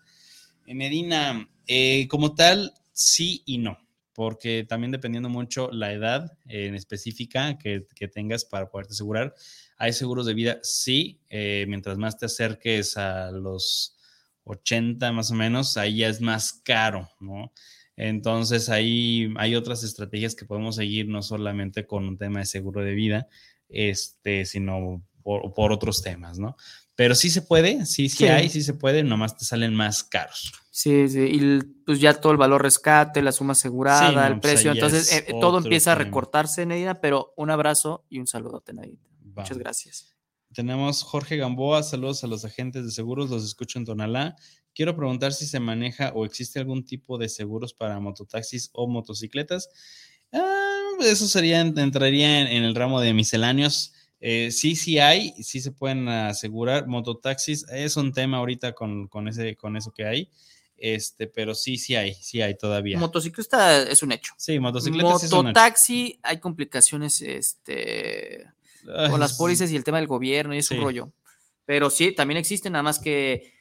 En 0.66 0.80
Edina, 0.82 1.48
eh, 1.66 2.06
como 2.08 2.34
tal, 2.34 2.72
sí 2.92 3.42
y 3.46 3.58
no, 3.58 3.76
porque 4.14 4.64
también 4.66 4.92
dependiendo 4.92 5.28
mucho 5.28 5.70
la 5.72 5.92
edad 5.92 6.38
en 6.46 6.74
específica 6.74 7.58
que, 7.58 7.84
tengas 8.12 8.44
para 8.44 8.70
poderte 8.70 8.92
asegurar. 8.92 9.34
Hay 9.76 9.92
seguros 9.92 10.26
de 10.26 10.34
vida, 10.34 10.58
sí, 10.62 11.20
eh, 11.28 11.66
mientras 11.68 11.98
más 11.98 12.16
te 12.16 12.26
acerques 12.26 12.96
a 12.96 13.30
los 13.32 13.96
80 14.44 15.10
más 15.12 15.30
o 15.30 15.34
menos, 15.34 15.76
ahí 15.76 15.98
ya 15.98 16.08
es 16.08 16.20
más 16.20 16.52
caro, 16.52 17.08
¿no? 17.18 17.52
Entonces 17.96 18.68
ahí 18.68 19.32
hay 19.36 19.54
otras 19.54 19.82
estrategias 19.84 20.34
que 20.34 20.46
podemos 20.46 20.76
seguir, 20.76 21.08
no 21.08 21.22
solamente 21.22 21.86
con 21.86 22.06
un 22.06 22.18
tema 22.18 22.40
de 22.40 22.46
seguro 22.46 22.82
de 22.82 22.94
vida, 22.94 23.28
este, 23.68 24.44
sino 24.44 25.02
por 25.22 25.72
otros 25.72 26.02
temas, 26.02 26.38
¿no? 26.38 26.56
Pero 26.96 27.14
sí 27.14 27.28
se 27.30 27.42
puede, 27.42 27.86
sí, 27.86 28.08
sí, 28.08 28.18
Sí. 28.18 28.26
hay, 28.26 28.48
sí 28.48 28.62
se 28.62 28.74
puede, 28.74 29.02
nomás 29.02 29.36
te 29.36 29.44
salen 29.44 29.74
más 29.74 30.04
caros. 30.04 30.52
Sí, 30.70 31.08
sí, 31.08 31.20
y 31.20 31.62
pues 31.84 32.00
ya 32.00 32.14
todo 32.14 32.32
el 32.32 32.38
valor 32.38 32.62
rescate, 32.62 33.20
la 33.22 33.32
suma 33.32 33.52
asegurada, 33.52 34.08
Sí, 34.10 34.14
no, 34.14 34.24
el 34.24 34.40
pues 34.40 34.54
precio, 34.54 34.72
entonces 34.72 35.12
es 35.12 35.28
eh, 35.28 35.34
todo 35.40 35.58
empieza 35.58 35.92
a 35.92 35.94
recortarse, 35.96 36.66
Neida, 36.66 37.00
pero 37.00 37.32
un 37.36 37.50
abrazo 37.50 38.04
y 38.08 38.18
un 38.20 38.26
saludote, 38.26 38.72
Neida. 38.72 38.98
Muchas 39.22 39.58
gracias. 39.58 40.14
Tenemos 40.52 41.02
Jorge 41.02 41.36
Gamboa, 41.36 41.82
saludos 41.82 42.22
a 42.22 42.28
los 42.28 42.44
agentes 42.44 42.84
de 42.84 42.92
seguros, 42.92 43.28
los 43.30 43.44
escucho 43.44 43.80
en 43.80 43.84
Tonalá. 43.86 44.36
Quiero 44.72 44.94
preguntar 44.96 45.32
si 45.32 45.46
se 45.46 45.58
maneja 45.58 46.12
o 46.14 46.24
existe 46.24 46.60
algún 46.60 46.84
tipo 46.84 47.18
de 47.18 47.28
seguros 47.28 47.74
para 47.74 47.98
mototaxis 47.98 48.70
o 48.72 48.86
motocicletas. 48.86 49.68
Ah, 50.32 50.90
eso 51.00 51.26
sería, 51.26 51.60
entraría 51.60 52.40
en, 52.40 52.46
en 52.46 52.62
el 52.62 52.74
ramo 52.76 53.00
de 53.00 53.14
misceláneos. 53.14 53.93
Eh, 54.26 54.50
sí, 54.52 54.74
sí 54.74 54.98
hay, 54.98 55.34
sí 55.42 55.60
se 55.60 55.70
pueden 55.70 56.08
asegurar. 56.08 56.86
Mototaxis 56.86 57.66
es 57.70 57.98
un 57.98 58.10
tema 58.10 58.38
ahorita 58.38 58.72
con, 58.72 59.06
con, 59.06 59.28
ese, 59.28 59.54
con 59.54 59.76
eso 59.76 59.92
que 59.92 60.06
hay, 60.06 60.30
este, 60.78 61.26
pero 61.26 61.54
sí, 61.54 61.76
sí 61.76 61.94
hay, 61.94 62.14
sí 62.14 62.40
hay 62.40 62.56
todavía. 62.56 62.98
Motociclista 62.98 63.82
es 63.82 64.02
un 64.02 64.12
hecho. 64.12 64.32
sí, 64.38 64.58
ocho. 64.58 64.90
Mototaxi, 64.92 66.18
hay 66.22 66.40
complicaciones 66.40 67.20
este, 67.20 68.46
con 69.10 69.20
las 69.20 69.34
pólizas 69.36 69.70
y 69.70 69.76
el 69.76 69.84
tema 69.84 69.98
del 69.98 70.06
gobierno 70.06 70.54
y 70.54 70.58
es 70.58 70.70
un 70.70 70.78
Sí. 70.78 70.82
rollo. 70.82 71.12
Pero 71.66 71.90
sí, 71.90 72.12
también 72.12 72.38
existe, 72.38 72.70
nada 72.70 72.82
más 72.82 72.98
que 72.98 73.52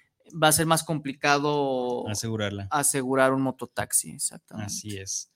va 0.42 0.48
a 0.48 0.52
ser 0.54 0.66
más 0.66 0.84
complicado 0.86 2.08
Asegurarla. 2.08 2.70
asegurar 2.72 3.34
un 3.34 3.42
mototaxi, 3.42 4.12
exactamente. 4.12 4.68
Así 4.72 4.98
es. 4.98 5.30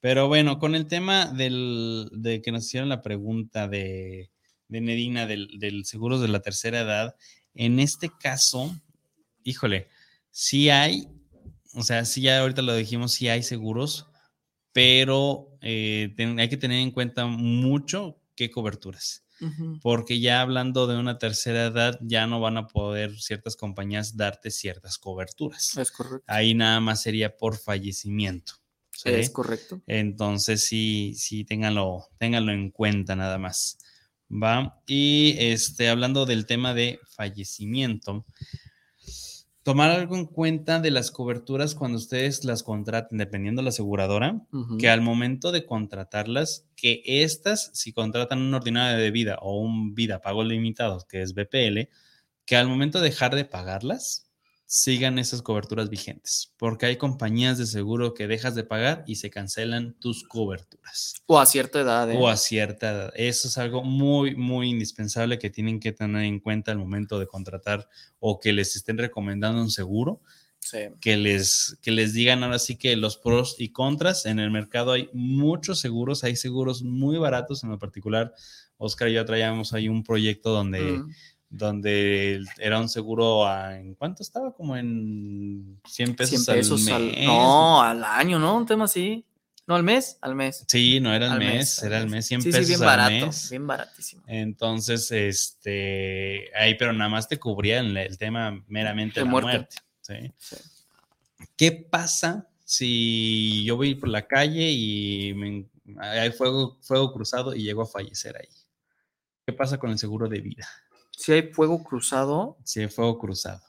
Pero 0.00 0.28
bueno, 0.28 0.58
con 0.58 0.74
el 0.74 0.86
tema 0.86 1.24
del, 1.24 2.10
de 2.12 2.42
que 2.42 2.52
nos 2.52 2.66
hicieron 2.66 2.90
la 2.90 3.00
pregunta 3.00 3.66
de, 3.66 4.30
de 4.74 4.80
Nedina 4.80 5.26
del, 5.26 5.58
del 5.58 5.84
seguros 5.86 6.20
de 6.20 6.28
la 6.28 6.40
tercera 6.42 6.80
edad, 6.80 7.14
en 7.54 7.78
este 7.78 8.10
caso, 8.20 8.74
híjole, 9.44 9.88
sí 10.30 10.68
hay, 10.70 11.08
o 11.74 11.82
sea, 11.82 12.04
sí 12.04 12.22
ya 12.22 12.40
ahorita 12.40 12.62
lo 12.62 12.74
dijimos, 12.74 13.12
sí 13.12 13.28
hay 13.28 13.42
seguros, 13.42 14.06
pero 14.72 15.56
eh, 15.60 16.12
ten- 16.16 16.38
hay 16.40 16.48
que 16.48 16.56
tener 16.56 16.80
en 16.80 16.90
cuenta 16.90 17.26
mucho 17.26 18.20
qué 18.34 18.50
coberturas. 18.50 19.22
Porque 19.82 20.20
ya 20.20 20.40
hablando 20.40 20.86
de 20.86 20.96
una 20.96 21.18
tercera 21.18 21.66
edad, 21.66 21.98
ya 22.00 22.26
no 22.26 22.40
van 22.40 22.56
a 22.56 22.66
poder 22.66 23.20
ciertas 23.20 23.56
compañías 23.56 24.16
darte 24.16 24.50
ciertas 24.50 24.96
coberturas. 24.96 25.76
Es 25.76 25.90
correcto. 25.90 26.24
Ahí 26.26 26.54
nada 26.54 26.80
más 26.80 27.02
sería 27.02 27.36
por 27.36 27.58
fallecimiento. 27.58 28.54
¿sí? 28.90 29.10
Es 29.10 29.28
correcto. 29.30 29.82
Entonces 29.86 30.64
sí, 30.64 31.14
sí, 31.16 31.44
ténganlo, 31.44 32.08
ténganlo 32.18 32.52
en 32.52 32.70
cuenta 32.70 33.16
nada 33.16 33.36
más. 33.36 33.78
Va. 34.34 34.80
Y 34.86 35.36
este, 35.38 35.88
hablando 35.88 36.26
del 36.26 36.46
tema 36.46 36.74
de 36.74 36.98
fallecimiento, 37.06 38.24
tomar 39.62 39.90
algo 39.90 40.16
en 40.16 40.26
cuenta 40.26 40.80
de 40.80 40.90
las 40.90 41.10
coberturas 41.10 41.74
cuando 41.74 41.98
ustedes 41.98 42.44
las 42.44 42.62
contraten, 42.62 43.18
dependiendo 43.18 43.60
de 43.60 43.64
la 43.64 43.68
aseguradora, 43.70 44.42
que 44.78 44.88
al 44.90 45.00
momento 45.00 45.52
de 45.52 45.64
contratarlas, 45.64 46.66
que 46.76 47.02
estas, 47.04 47.70
si 47.74 47.92
contratan 47.92 48.42
un 48.42 48.52
ordinario 48.54 48.98
de 48.98 49.10
vida 49.10 49.38
o 49.40 49.58
un 49.60 49.94
vida 49.94 50.20
pago 50.20 50.42
limitado, 50.42 51.06
que 51.08 51.22
es 51.22 51.34
BPL, 51.34 51.88
que 52.44 52.56
al 52.56 52.68
momento 52.68 52.98
de 52.98 53.08
dejar 53.10 53.34
de 53.34 53.44
pagarlas, 53.44 54.30
sigan 54.66 55.18
esas 55.18 55.42
coberturas 55.42 55.90
vigentes, 55.90 56.52
porque 56.56 56.86
hay 56.86 56.96
compañías 56.96 57.58
de 57.58 57.66
seguro 57.66 58.14
que 58.14 58.26
dejas 58.26 58.54
de 58.54 58.64
pagar 58.64 59.04
y 59.06 59.16
se 59.16 59.30
cancelan 59.30 59.94
tus 60.00 60.24
coberturas 60.26 61.14
O 61.26 61.38
a 61.38 61.46
cierta 61.46 61.80
edad. 61.80 62.10
¿eh? 62.10 62.16
o 62.18 62.28
a 62.28 62.36
cierta 62.36 62.90
edad. 62.90 63.12
Eso 63.14 63.48
es 63.48 63.58
algo 63.58 63.84
muy, 63.84 64.34
muy 64.34 64.70
indispensable 64.70 65.38
que 65.38 65.50
tienen 65.50 65.80
que 65.80 65.92
tener 65.92 66.24
en 66.24 66.40
cuenta 66.40 66.72
al 66.72 66.78
momento 66.78 67.18
de 67.18 67.26
contratar 67.26 67.88
o 68.18 68.40
que 68.40 68.52
les 68.52 68.74
estén 68.76 68.98
recomendando 68.98 69.60
un 69.60 69.70
seguro 69.70 70.20
Sí. 70.60 70.78
que 70.98 71.18
les, 71.18 71.76
que 71.82 71.90
les 71.90 72.14
digan 72.14 72.42
ahora 72.42 72.58
sí 72.58 72.76
que 72.76 72.96
los 72.96 73.18
pros 73.18 73.56
y 73.58 73.68
contras. 73.70 74.24
En 74.24 74.38
el 74.38 74.50
mercado 74.50 74.92
hay 74.92 75.10
muchos 75.12 75.78
seguros, 75.78 76.24
hay 76.24 76.36
seguros 76.36 76.82
muy 76.82 77.18
baratos, 77.18 77.62
en 77.64 77.68
lo 77.70 77.78
particular, 77.78 78.32
Oscar 78.78 79.10
y 79.10 79.12
yo 79.12 79.24
traíamos 79.26 79.74
ahí 79.74 79.88
un 79.90 80.02
proyecto 80.02 80.52
donde, 80.52 80.80
Mm. 80.80 81.10
Donde 81.56 82.40
era 82.58 82.80
un 82.80 82.88
seguro, 82.88 83.46
a- 83.46 83.78
¿en 83.78 83.94
cuánto 83.94 84.22
estaba? 84.22 84.52
Como 84.54 84.76
en 84.76 85.80
100 85.88 86.16
pesos, 86.16 86.44
100 86.44 86.56
pesos 86.56 86.86
al 86.88 86.94
al, 86.94 87.04
mes. 87.06 87.26
No, 87.26 87.82
al 87.82 88.04
año, 88.04 88.38
¿no? 88.38 88.56
Un 88.56 88.66
tema 88.66 88.84
así. 88.84 89.24
No, 89.66 89.74
al 89.76 89.82
mes, 89.82 90.18
al 90.20 90.34
mes. 90.34 90.64
Sí, 90.68 91.00
no 91.00 91.14
era 91.14 91.26
el 91.26 91.32
Al 91.32 91.38
mes, 91.38 91.82
era 91.82 91.98
el 91.98 92.08
mes, 92.10 92.26
100 92.26 92.42
sí, 92.42 92.50
pesos 92.50 92.66
sí, 92.66 92.72
bien 92.72 92.80
al 92.82 92.86
barato, 92.86 93.26
mes. 93.26 93.48
bien 93.50 93.66
baratísimo. 93.66 94.22
Entonces, 94.26 95.10
este, 95.10 96.50
ahí, 96.56 96.74
pero 96.76 96.92
nada 96.92 97.08
más 97.08 97.28
te 97.28 97.38
cubría 97.38 97.80
el, 97.80 98.18
tema 98.18 98.62
meramente 98.68 99.20
De 99.20 99.24
la 99.24 99.30
muerte. 99.30 99.48
muerte. 99.56 99.76
¿sí? 100.02 100.14
Sí. 100.38 100.56
¿Qué 101.56 101.72
pasa 101.72 102.46
si 102.64 103.64
yo 103.64 103.76
voy 103.76 103.94
por 103.94 104.08
la 104.10 104.26
calle 104.26 104.70
y 104.70 105.32
me- 105.34 105.66
hay 105.98 106.30
fuego, 106.32 106.78
fuego 106.82 107.12
cruzado 107.12 107.54
y 107.54 107.62
llego 107.62 107.82
a 107.82 107.86
fallecer 107.86 108.36
ahí? 108.36 108.48
¿Qué 109.46 109.52
pasa 109.54 109.78
con 109.78 109.90
el 109.90 109.98
seguro 109.98 110.28
de 110.28 110.40
vida? 110.40 110.66
Si 111.16 111.32
hay 111.32 111.52
fuego 111.52 111.82
cruzado, 111.82 112.58
Si 112.64 112.80
hay 112.80 112.88
fuego 112.88 113.18
cruzado. 113.18 113.62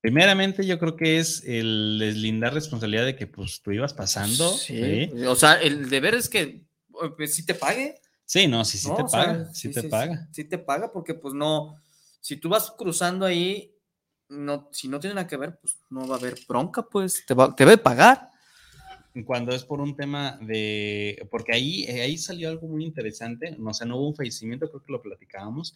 Primeramente, 0.00 0.64
yo 0.64 0.78
creo 0.78 0.96
que 0.96 1.18
es 1.18 1.44
el 1.44 1.98
deslindar 1.98 2.54
responsabilidad 2.54 3.04
de 3.04 3.16
que 3.16 3.26
pues 3.26 3.60
tú 3.60 3.70
ibas 3.72 3.92
pasando. 3.92 4.50
sí. 4.56 5.10
Sí, 5.12 5.24
O 5.26 5.36
sea, 5.36 5.60
el 5.60 5.90
deber 5.90 6.14
es 6.14 6.28
que 6.28 6.64
si 7.26 7.44
te 7.44 7.54
pague. 7.54 8.00
Sí, 8.24 8.46
no, 8.46 8.64
sí, 8.64 8.78
sí 8.78 8.88
¿no? 8.88 8.96
te 8.96 9.02
O 9.02 9.08
sea, 9.08 9.20
paga, 9.26 9.52
sí, 9.52 9.70
te 9.70 9.82
paga. 9.82 10.28
Sí, 10.32 10.44
te 10.44 10.56
paga 10.58 10.92
porque 10.92 11.14
pues 11.14 11.34
no, 11.34 11.76
si 12.20 12.36
tú 12.36 12.48
vas 12.48 12.70
cruzando 12.70 13.26
ahí, 13.26 13.74
no, 14.28 14.68
si 14.72 14.88
no 14.88 15.00
tiene 15.00 15.14
nada 15.16 15.26
que 15.26 15.36
ver, 15.36 15.58
pues 15.60 15.76
no 15.90 16.06
va 16.06 16.14
a 16.14 16.18
haber 16.18 16.36
bronca, 16.48 16.82
pues 16.82 17.24
te, 17.26 17.34
va, 17.34 17.54
te 17.54 17.64
debe 17.64 17.76
pagar. 17.76 18.30
cuando 19.26 19.52
es 19.52 19.64
por 19.64 19.80
un 19.80 19.96
tema 19.96 20.38
de, 20.40 21.26
porque 21.30 21.52
ahí, 21.52 21.84
ahí 21.86 22.16
salió 22.16 22.48
algo 22.48 22.68
muy 22.68 22.84
interesante, 22.84 23.56
no 23.58 23.74
sé, 23.74 23.84
no 23.84 23.96
hubo 23.96 24.08
un 24.10 24.16
fallecimiento, 24.16 24.68
creo 24.70 24.82
que 24.82 24.92
lo 24.92 25.02
platicábamos, 25.02 25.74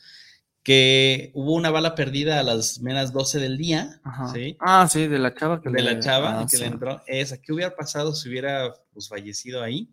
que 0.65 1.31
hubo 1.35 1.53
una 1.53 1.71
bala 1.71 1.95
perdida 1.95 2.41
a 2.41 2.43
las 2.43 2.81
menos 2.81 3.13
12 3.13 3.39
del 3.39 3.57
día, 3.59 4.01
¿sí? 4.33 4.57
Ah, 4.59 4.89
sí, 4.89 5.07
de 5.07 5.19
la 5.21 5.35
chava 5.35 5.61
que 5.63 5.69
De 5.71 5.83
le- 5.83 5.95
la 5.95 6.01
chava 6.01 6.41
ah, 6.41 6.47
que 6.51 6.57
sí. 6.57 6.63
le 6.63 6.69
entró, 6.69 7.03
esa, 7.07 7.41
¿qué 7.41 7.53
hubiera 7.53 7.77
pasado 7.77 8.15
si 8.15 8.29
hubiera 8.31 8.75
pues, 8.93 9.09
fallecido 9.09 9.63
ahí? 9.63 9.89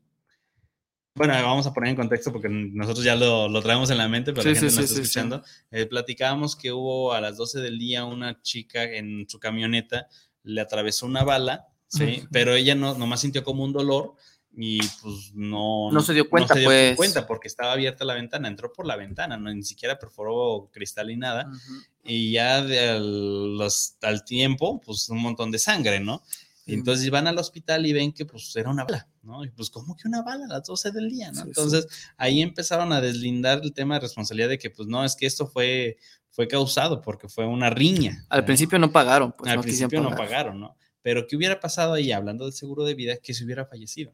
Bueno, 1.13 1.33
vamos 1.33 1.67
a 1.67 1.73
poner 1.73 1.89
en 1.89 1.97
contexto 1.97 2.31
porque 2.31 2.47
nosotros 2.47 3.03
ya 3.03 3.15
lo, 3.17 3.49
lo 3.49 3.61
traemos 3.61 3.89
en 3.91 3.97
la 3.97 4.07
mente, 4.07 4.31
pero 4.31 4.43
Sí, 4.43 4.49
la 4.49 4.55
gente 4.61 4.75
no 4.75 4.81
está 4.81 4.93
escuchando. 5.01 5.43
Eh, 5.69 5.85
platicábamos 5.85 6.55
que 6.55 6.71
hubo 6.71 7.11
a 7.11 7.19
las 7.19 7.35
12 7.35 7.59
del 7.59 7.77
día 7.77 8.05
una 8.05 8.41
chica 8.41 8.83
en 8.85 9.27
su 9.27 9.37
camioneta, 9.39 10.07
le 10.43 10.61
atravesó 10.61 11.05
una 11.05 11.25
bala, 11.25 11.67
¿sí? 11.87 12.23
Pero 12.31 12.53
ella 12.55 12.75
no, 12.75 12.93
nomás 12.97 13.19
sintió 13.19 13.43
como 13.43 13.65
un 13.65 13.73
dolor 13.73 14.15
y 14.53 14.79
pues 15.01 15.31
no... 15.33 15.89
No 15.91 16.01
se 16.01 16.13
dio 16.13 16.29
cuenta, 16.29 16.53
se 16.53 16.59
dio 16.61 16.67
pues. 16.69 16.95
cuenta 16.97 17.25
porque 17.25 17.47
estaba 17.47 17.71
abierta 17.73 18.03
la 18.05 18.15
ventana, 18.15 18.47
entró 18.47 18.71
por 18.73 18.85
la 18.85 18.95
ventana, 18.95 19.37
no, 19.37 19.53
ni 19.53 19.63
siquiera 19.63 19.97
perforó 19.97 20.69
cristal 20.73 21.07
ni 21.07 21.15
nada. 21.17 21.47
Ujú. 21.47 21.73
Y 22.03 22.31
ya 22.33 22.61
de 22.63 22.89
al, 22.89 23.57
los- 23.57 23.95
al 24.01 24.23
tiempo, 24.25 24.81
pues 24.81 25.07
un 25.09 25.19
montón 25.19 25.51
de 25.51 25.59
sangre, 25.59 25.99
¿no? 25.99 26.21
Y 26.65 26.75
entonces 26.75 27.09
van 27.09 27.27
al 27.27 27.37
hospital 27.37 27.85
y 27.85 27.91
ven 27.91 28.13
que 28.13 28.23
pues 28.25 28.55
era 28.55 28.69
una 28.69 28.83
bala, 28.83 29.07
¿no? 29.23 29.43
Y 29.43 29.49
pues, 29.49 29.69
¿cómo 29.69 29.95
que 29.95 30.07
una 30.07 30.21
bala 30.21 30.45
a 30.45 30.47
las 30.47 30.63
12 30.67 30.91
del 30.91 31.09
día, 31.09 31.29
¿no? 31.29 31.35
Sí, 31.37 31.41
sí. 31.41 31.47
Entonces 31.47 31.87
ahí 32.17 32.41
empezaron 32.41 32.93
a 32.93 33.01
deslindar 33.01 33.61
el 33.63 33.73
tema 33.73 33.95
de 33.95 34.01
responsabilidad 34.01 34.47
de 34.49 34.57
que 34.59 34.69
pues 34.69 34.87
no, 34.87 35.03
es 35.03 35.15
que 35.15 35.25
esto 35.25 35.47
fue, 35.47 35.97
fue 36.29 36.47
causado 36.47 37.01
porque 37.01 37.27
fue 37.27 37.45
una 37.45 37.69
riña. 37.71 38.25
Al 38.29 38.41
¿no? 38.41 38.45
principio 38.45 38.77
no 38.79 38.91
pagaron, 38.91 39.31
pues 39.33 39.49
Al 39.49 39.57
no 39.57 39.63
principio 39.63 40.01
no 40.01 40.09
pagar. 40.11 40.27
pagaron, 40.27 40.59
¿no? 40.59 40.77
Pero 41.01 41.25
¿qué 41.27 41.35
hubiera 41.35 41.59
pasado 41.59 41.93
ahí, 41.93 42.11
hablando 42.11 42.45
del 42.45 42.53
seguro 42.53 42.83
de 42.85 42.93
vida, 42.93 43.17
que 43.17 43.33
se 43.33 43.43
hubiera 43.43 43.65
fallecido? 43.65 44.13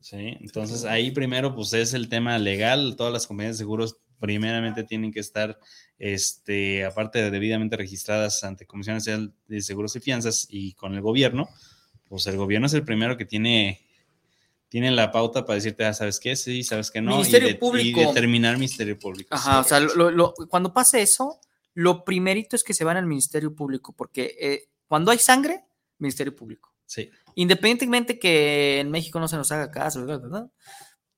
Sí, 0.00 0.36
entonces 0.40 0.84
ahí 0.84 1.10
primero 1.10 1.54
pues 1.54 1.72
es 1.72 1.92
el 1.94 2.08
tema 2.08 2.38
legal, 2.38 2.94
todas 2.96 3.12
las 3.12 3.26
compañías 3.26 3.56
de 3.56 3.64
seguros 3.64 3.96
primeramente 4.20 4.84
tienen 4.84 5.12
que 5.12 5.20
estar, 5.20 5.58
este, 5.98 6.84
aparte 6.84 7.20
de 7.20 7.30
debidamente 7.30 7.76
registradas 7.76 8.44
ante 8.44 8.66
Comisión 8.66 8.96
Nacional 8.96 9.34
de 9.48 9.60
Seguros 9.62 9.96
y 9.96 10.00
Fianzas 10.00 10.46
y 10.48 10.72
con 10.74 10.94
el 10.94 11.00
gobierno, 11.00 11.48
pues 12.08 12.26
el 12.26 12.36
gobierno 12.36 12.66
es 12.66 12.74
el 12.74 12.84
primero 12.84 13.16
que 13.16 13.24
tiene, 13.24 13.80
tiene 14.68 14.90
la 14.90 15.10
pauta 15.10 15.44
para 15.44 15.56
decirte, 15.56 15.84
ah, 15.84 15.92
¿sabes 15.92 16.20
qué? 16.20 16.36
Sí, 16.36 16.62
¿sabes 16.62 16.90
qué 16.90 17.00
no? 17.02 17.12
Ministerio 17.16 17.48
y, 17.48 17.52
de- 17.52 17.58
Público. 17.58 18.00
y 18.00 18.06
determinar 18.06 18.56
Ministerio 18.56 18.98
Público. 18.98 19.34
Ajá, 19.34 19.60
o 19.60 19.64
sea, 19.64 19.80
lo- 19.80 20.10
lo- 20.10 20.34
cuando 20.48 20.72
pase 20.72 21.02
eso, 21.02 21.40
lo 21.74 22.04
primerito 22.04 22.54
es 22.56 22.62
que 22.64 22.74
se 22.74 22.84
van 22.84 22.96
al 22.96 23.06
Ministerio 23.06 23.54
Público, 23.54 23.92
porque 23.92 24.34
eh, 24.40 24.68
cuando 24.86 25.10
hay 25.10 25.18
sangre, 25.18 25.64
Ministerio 25.98 26.34
Público. 26.36 26.72
Sí, 26.86 27.10
Independientemente 27.36 28.18
que 28.18 28.80
en 28.80 28.90
México 28.90 29.20
no 29.20 29.28
se 29.28 29.36
nos 29.36 29.52
haga 29.52 29.70
caso, 29.70 30.04
bla, 30.04 30.50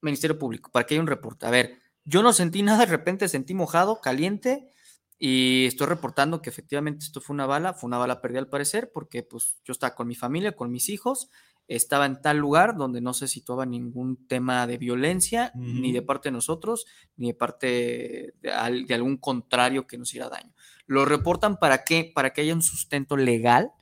Ministerio 0.03 0.37
Público, 0.37 0.71
para 0.73 0.85
que 0.85 0.95
haya 0.95 1.01
un 1.01 1.07
reporte. 1.07 1.47
A 1.47 1.51
ver, 1.51 1.79
yo 2.05 2.23
no 2.23 2.33
sentí 2.33 2.63
nada, 2.65 2.81
de 2.81 2.87
repente 2.87 3.29
sentí 3.29 3.55
mojado, 3.55 4.01
caliente, 4.01 4.69
y 5.17 5.67
estoy 5.67 5.87
reportando 5.87 6.43
que 6.43 6.51
efectivamente 6.51 7.05
esto 7.05 7.21
fue 7.21 7.35
una 7.35 7.47
bala, 7.47 7.73
fue 7.73 7.89
una 7.89 7.99
bala 7.99 8.21
perdida 8.21 8.41
al 8.41 8.49
parecer, 8.49 8.91
porque 8.93 9.23
pues 9.23 9.61
yo 9.65 9.73
estaba 9.73 9.95
con 9.95 10.09
mi 10.09 10.17
familia, 10.17 10.53
con 10.53 10.73
mis 10.73 10.89
hijos, 10.89 11.31
estaba 11.69 12.07
en 12.07 12.21
tal 12.21 12.39
lugar 12.39 12.77
donde 12.77 13.01
no 13.01 13.15
se 13.15 13.29
situaba 13.29 13.65
ningún 13.67 14.27
tema 14.27 14.67
de 14.67 14.79
violencia, 14.79 15.53
ni 15.55 15.93
de 15.93 16.03
parte 16.03 16.29
de 16.31 16.33
nosotros, 16.33 16.87
ni 17.17 17.29
de 17.29 17.35
parte 17.35 17.67
de, 17.67 18.35
de 18.43 18.95
algún 18.95 19.19
contrario 19.19 19.87
que 19.87 19.99
nos 19.99 20.09
hiciera 20.09 20.29
daño. 20.29 20.53
Lo 20.87 21.05
reportan 21.05 21.59
para 21.59 21.85
qué? 21.85 22.11
Para 22.15 22.33
que 22.33 22.41
haya 22.41 22.55
un 22.55 22.63
sustento 22.63 23.17
legal 23.17 23.73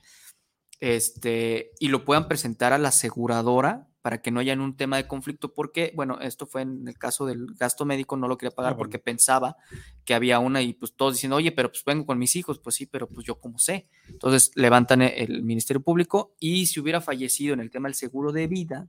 este, 0.79 1.71
y 1.79 1.87
lo 1.89 2.05
puedan 2.05 2.27
presentar 2.27 2.73
a 2.73 2.77
la 2.77 2.89
aseguradora 2.89 3.87
para 4.01 4.21
que 4.21 4.31
no 4.31 4.39
haya 4.39 4.53
un 4.53 4.77
tema 4.77 4.95
de 4.95 5.05
conflicto, 5.07 5.53
porque, 5.53 5.91
bueno, 5.93 6.19
esto 6.21 6.47
fue 6.47 6.61
en 6.61 6.87
el 6.87 6.97
caso 6.97 7.25
del 7.25 7.47
gasto 7.59 7.83
médico, 7.83 8.15
no 8.15 8.29
lo 8.29 8.37
quería 8.37 8.55
pagar 8.55 8.71
Ah, 8.71 8.73
bueno. 8.75 8.79
porque 8.79 8.99
pensaba 8.99 9.57
que 10.05 10.13
había 10.13 10.39
una 10.39 10.61
y 10.61 10.73
pues 10.73 10.93
todos 10.95 11.15
diciendo, 11.15 11.35
oye, 11.35 11.51
pero 11.51 11.69
pues 11.69 11.83
vengo 11.83 12.05
con 12.05 12.17
mis 12.17 12.35
hijos, 12.37 12.57
pues 12.59 12.75
sí, 12.77 12.85
pero 12.85 13.07
pues 13.09 13.25
yo 13.27 13.37
como 13.39 13.59
sé. 13.59 13.87
Entonces 14.07 14.51
levantan 14.55 15.01
e- 15.01 15.23
el 15.23 15.43
Ministerio 15.43 15.81
Público 15.83 16.35
y 16.39 16.67
si 16.67 16.79
hubiera 16.79 17.01
fallecido 17.01 17.53
en 17.53 17.59
el 17.59 17.69
tema 17.69 17.89
del 17.89 17.95
seguro 17.95 18.31
de 18.31 18.47
vida, 18.47 18.87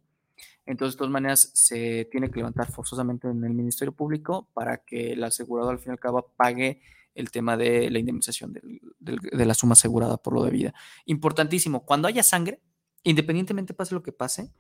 entonces 0.66 0.94
de 0.94 0.98
todas 0.98 1.10
maneras 1.10 1.50
se 1.54 2.04
tiene 2.12 2.30
que 2.30 2.36
levantar 2.36 2.70
forzosamente 2.70 3.26
en 3.28 3.42
el 3.42 3.54
Ministerio 3.54 3.92
Público 3.92 4.48
para 4.54 4.78
que 4.84 5.14
el 5.14 5.24
asegurador 5.24 5.72
al 5.72 5.78
fin 5.80 5.90
y 5.90 5.92
al 5.94 5.98
cabo 5.98 6.32
pague 6.36 6.80
el 7.18 7.30
tema 7.30 7.56
de 7.56 7.90
la 7.90 7.98
indemnización 7.98 8.52
del- 8.52 8.80
del- 8.98 9.18
de 9.20 9.44
la 9.46 9.54
suma 9.54 9.72
asegurada 9.74 10.16
por 10.16 10.32
lo 10.34 10.42
de 10.44 10.50
vida. 10.50 10.74
Importantísimo, 11.04 11.84
cuando 11.84 12.08
haya 12.08 12.22
sangre, 12.22 12.60
independientemente 13.02 13.74
pase 13.74 13.94
lo 13.94 14.02
que 14.02 14.12
pase, 14.12 14.52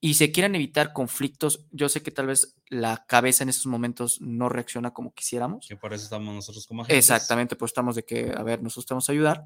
y 0.00 0.14
se 0.14 0.30
quieran 0.30 0.54
evitar 0.54 0.92
conflictos, 0.92 1.66
yo 1.72 1.88
sé 1.88 2.02
que 2.02 2.10
tal 2.12 2.26
vez 2.28 2.56
la 2.68 3.04
cabeza 3.08 3.42
en 3.42 3.48
esos 3.48 3.66
momentos 3.66 4.20
no 4.20 4.48
reacciona 4.48 4.92
como 4.92 5.12
quisiéramos. 5.12 5.66
que 5.66 5.76
por 5.76 5.92
eso 5.92 6.04
estamos 6.04 6.34
nosotros 6.34 6.66
como 6.66 6.82
agentes. 6.82 6.98
Exactamente, 6.98 7.56
pues 7.56 7.70
estamos 7.70 7.96
de 7.96 8.04
que, 8.04 8.32
a 8.36 8.42
ver, 8.44 8.62
nosotros 8.62 8.86
te 8.86 8.94
vamos 8.94 9.08
a 9.08 9.12
ayudar, 9.12 9.44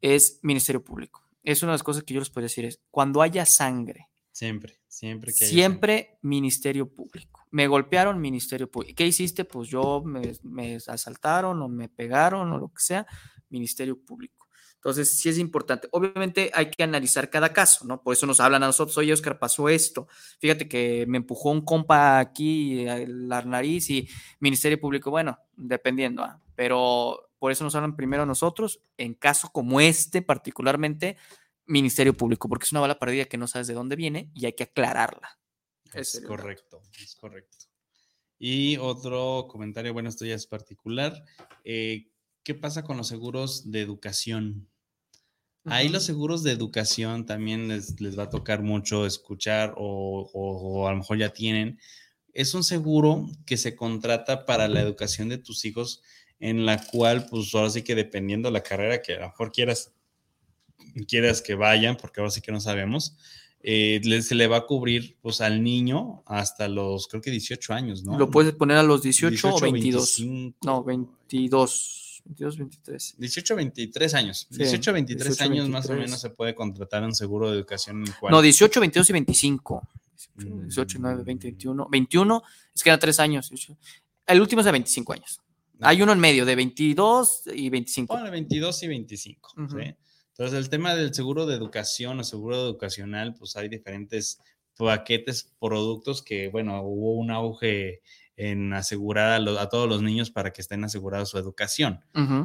es 0.00 0.40
Ministerio 0.42 0.84
Público. 0.84 1.22
Es 1.42 1.62
una 1.62 1.72
de 1.72 1.74
las 1.74 1.82
cosas 1.82 2.02
que 2.04 2.12
yo 2.14 2.20
les 2.20 2.28
podría 2.30 2.46
decir, 2.46 2.64
es 2.66 2.80
cuando 2.90 3.22
haya 3.22 3.46
sangre, 3.46 4.08
Siempre, 4.32 4.80
siempre 4.88 5.32
que 5.32 5.44
haya 5.44 5.54
siempre 5.54 6.18
Ministerio 6.20 6.92
Público. 6.92 7.43
Me 7.54 7.68
golpearon, 7.68 8.20
Ministerio 8.20 8.68
Público. 8.68 8.96
¿Qué 8.96 9.06
hiciste? 9.06 9.44
Pues 9.44 9.68
yo 9.68 10.02
me, 10.04 10.76
asaltaron 10.88 11.62
o 11.62 11.68
me 11.68 11.88
pegaron 11.88 12.50
o 12.50 12.58
lo 12.58 12.66
que 12.70 12.82
sea, 12.82 13.06
Ministerio 13.48 13.96
Público. 13.96 14.48
Entonces, 14.74 15.16
sí 15.16 15.28
es 15.28 15.38
importante. 15.38 15.86
Obviamente 15.92 16.50
hay 16.52 16.68
que 16.68 16.82
analizar 16.82 17.30
cada 17.30 17.52
caso, 17.52 17.84
¿no? 17.84 18.02
Por 18.02 18.12
eso 18.12 18.26
nos 18.26 18.40
hablan 18.40 18.64
a 18.64 18.66
nosotros, 18.66 18.98
oye, 18.98 19.12
Oscar, 19.12 19.38
pasó 19.38 19.68
esto. 19.68 20.08
Fíjate 20.40 20.66
que 20.66 21.04
me 21.06 21.18
empujó 21.18 21.52
un 21.52 21.64
compa 21.64 22.18
aquí, 22.18 22.88
a 22.88 23.04
la 23.06 23.42
nariz 23.42 23.88
y 23.88 24.08
Ministerio 24.40 24.80
Público, 24.80 25.12
bueno, 25.12 25.38
dependiendo, 25.56 26.24
¿ah? 26.24 26.42
pero 26.56 27.30
por 27.38 27.52
eso 27.52 27.62
nos 27.62 27.76
hablan 27.76 27.94
primero 27.94 28.24
a 28.24 28.26
nosotros, 28.26 28.80
en 28.98 29.14
caso 29.14 29.50
como 29.52 29.80
este 29.80 30.22
particularmente, 30.22 31.16
Ministerio 31.66 32.14
Público, 32.14 32.48
porque 32.48 32.64
es 32.64 32.72
una 32.72 32.80
bala 32.80 32.98
perdida 32.98 33.26
que 33.26 33.38
no 33.38 33.46
sabes 33.46 33.68
de 33.68 33.74
dónde 33.74 33.94
viene 33.94 34.32
y 34.34 34.46
hay 34.46 34.54
que 34.54 34.64
aclararla. 34.64 35.38
Es 35.94 36.14
dato. 36.14 36.26
correcto, 36.28 36.82
es 37.02 37.14
correcto. 37.14 37.56
Y 38.38 38.76
otro 38.78 39.46
comentario, 39.48 39.92
bueno, 39.92 40.08
esto 40.08 40.24
ya 40.24 40.34
es 40.34 40.46
particular. 40.46 41.24
eh, 41.64 42.08
¿Qué 42.42 42.54
pasa 42.54 42.82
con 42.84 42.96
los 42.98 43.08
seguros 43.08 43.70
de 43.70 43.80
educación? 43.80 44.68
Ahí 45.66 45.88
los 45.88 46.04
seguros 46.04 46.42
de 46.42 46.52
educación 46.52 47.24
también 47.24 47.68
les, 47.68 47.98
les 47.98 48.18
va 48.18 48.24
a 48.24 48.28
tocar 48.30 48.62
mucho 48.62 49.06
escuchar 49.06 49.72
o, 49.78 50.30
o- 50.34 50.80
o 50.82 50.86
a 50.88 50.90
lo 50.90 50.98
mejor 50.98 51.16
ya 51.16 51.32
tienen. 51.32 51.78
Es 52.34 52.52
un 52.52 52.64
seguro 52.64 53.26
que 53.46 53.56
se 53.56 53.74
contrata 53.74 54.44
para 54.44 54.68
la 54.68 54.80
educación 54.82 55.30
de 55.30 55.38
tus 55.38 55.64
hijos, 55.64 56.02
en 56.38 56.66
la 56.66 56.84
cual, 56.84 57.26
pues 57.30 57.54
ahora 57.54 57.70
sí 57.70 57.80
que 57.82 57.94
dependiendo 57.94 58.50
la 58.50 58.62
carrera 58.62 59.00
que 59.00 59.14
a 59.14 59.20
lo 59.20 59.28
mejor 59.28 59.52
quieras, 59.52 59.94
quieras 61.08 61.40
que 61.40 61.54
vayan, 61.54 61.96
porque 61.96 62.20
ahora 62.20 62.30
sí 62.30 62.40
que 62.40 62.52
no 62.52 62.60
sabemos, 62.60 63.16
eh, 63.66 63.98
le- 64.04 64.20
se 64.22 64.34
le 64.34 64.46
va 64.46 64.58
a 64.58 64.66
cubrir 64.66 65.16
pues 65.22 65.40
al 65.40 65.62
niño 65.62 66.22
hasta 66.26 66.68
los, 66.68 67.08
creo 67.08 67.22
que 67.22 67.30
18 67.30 67.72
años, 67.72 68.04
¿no? 68.04 68.18
Lo 68.18 68.30
puedes 68.30 68.52
poner 68.54 68.76
a 68.76 68.82
los 68.82 69.02
18, 69.02 69.54
o 69.54 69.58
22. 69.60 70.16
25. 70.20 70.58
No, 70.66 70.84
22. 70.84 72.22
22, 72.26 72.56
23. 72.58 73.14
18 73.18 73.56
23 73.56 74.14
años. 74.14 74.46
Sí, 74.50 74.58
18 74.58 74.92
23 74.92 75.28
18, 75.38 75.44
años 75.52 75.68
más 75.68 75.84
o 75.86 75.88
23. 75.88 76.08
menos 76.10 76.20
se 76.20 76.30
puede 76.30 76.54
contratar 76.54 77.02
un 77.04 77.14
seguro 77.14 77.50
de 77.50 77.56
educación 77.56 77.98
en 78.02 78.08
el 78.08 78.14
cual 78.18 78.32
No, 78.32 78.40
18, 78.42 78.80
22 78.80 79.10
y 79.10 79.12
25. 79.12 79.88
18, 80.16 80.54
Mm. 80.54 80.62
18, 80.62 80.98
9, 81.00 81.22
20, 81.24 81.46
21. 81.48 81.88
21, 81.90 82.42
es 82.74 82.82
que 82.82 82.88
eran 82.90 83.00
3 83.00 83.20
años. 83.20 83.48
18. 83.50 83.78
El 84.26 84.40
último 84.40 84.60
es 84.60 84.64
de 84.66 84.72
25 84.72 85.12
años. 85.12 85.40
No. 85.78 85.86
Hay 85.88 86.00
uno 86.02 86.12
en 86.12 86.20
medio 86.20 86.44
de 86.46 86.54
22 86.54 87.42
y 87.54 87.68
25. 87.68 88.14
Ponle 88.14 88.30
22 88.30 88.82
y 88.84 88.88
25. 88.88 89.52
Ujú. 89.58 89.78
¿sí? 89.80 89.94
Entonces, 90.36 90.58
el 90.58 90.68
tema 90.68 90.96
del 90.96 91.14
seguro 91.14 91.46
de 91.46 91.54
educación 91.54 92.18
o 92.18 92.24
seguro 92.24 92.56
educacional, 92.56 93.34
pues 93.34 93.54
hay 93.56 93.68
diferentes 93.68 94.40
paquetes, 94.76 95.54
productos 95.60 96.22
que, 96.22 96.48
bueno, 96.48 96.82
hubo 96.82 97.14
un 97.18 97.30
auge 97.30 98.02
en 98.36 98.72
asegurar 98.72 99.30
a, 99.32 99.38
lo- 99.38 99.60
a 99.60 99.68
todos 99.68 99.88
los 99.88 100.02
niños 100.02 100.30
para 100.30 100.52
que 100.52 100.60
estén 100.60 100.82
asegurados 100.82 101.28
su 101.30 101.38
educación. 101.38 102.00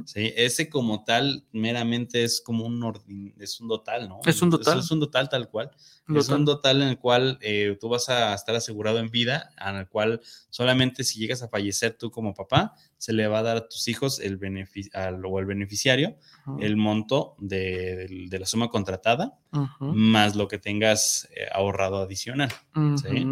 ¿sí? 0.06 0.32
Ese 0.36 0.70
como 0.70 1.04
tal 1.04 1.46
meramente 1.52 2.24
es 2.24 2.42
como 2.42 2.66
un, 2.66 2.80
ordin- 2.82 3.34
es 3.40 3.60
un 3.60 3.68
total, 3.70 4.08
¿no? 4.08 4.20
Es 4.26 4.42
un 4.42 4.52
total. 4.52 4.80
Es, 4.80 4.92
un 4.92 5.00
total 5.00 5.30
tal 5.30 5.50
cual. 5.50 5.72
Un 6.08 6.18
Es 6.18 6.30
un 6.30 6.46
total. 6.46 6.82
en 6.84 6.90
el 6.90 7.00
cual 7.00 7.40
eh, 7.42 7.76
tú 7.80 7.90
vas 7.90 8.08
a 8.10 8.34
estar 8.36 8.54
asegurado 8.56 9.00
en 9.00 9.10
vida, 9.10 9.50
en 9.66 9.76
el 9.78 9.88
cual 9.88 10.22
solamente 10.50 11.04
si 11.04 11.20
llegas 11.20 11.42
a 11.42 11.50
fallecer 11.50 11.96
tú 11.98 12.12
como 12.12 12.34
papá, 12.36 12.76
se 12.98 13.12
le 13.14 13.28
va 13.28 13.40
a 13.40 13.44
dar 13.44 13.58
a 13.58 13.68
tus 13.68 13.88
hijos 13.88 14.20
el 14.20 14.38
beneficio 14.38 14.92
o 14.96 15.40
el 15.40 15.46
beneficiario 15.46 16.18
el 16.60 16.78
monto 16.78 17.36
de, 17.40 17.96
de- 18.08 18.26
de 18.30 18.40
la 18.40 18.46
suma 18.46 18.70
contratada 18.70 19.38
más 19.96 20.36
lo 20.36 20.48
que 20.48 20.58
tengas 20.60 21.28
eh, 21.36 21.48
ahorrado 21.52 21.98
adicional. 21.98 22.50
sí. 22.98 23.26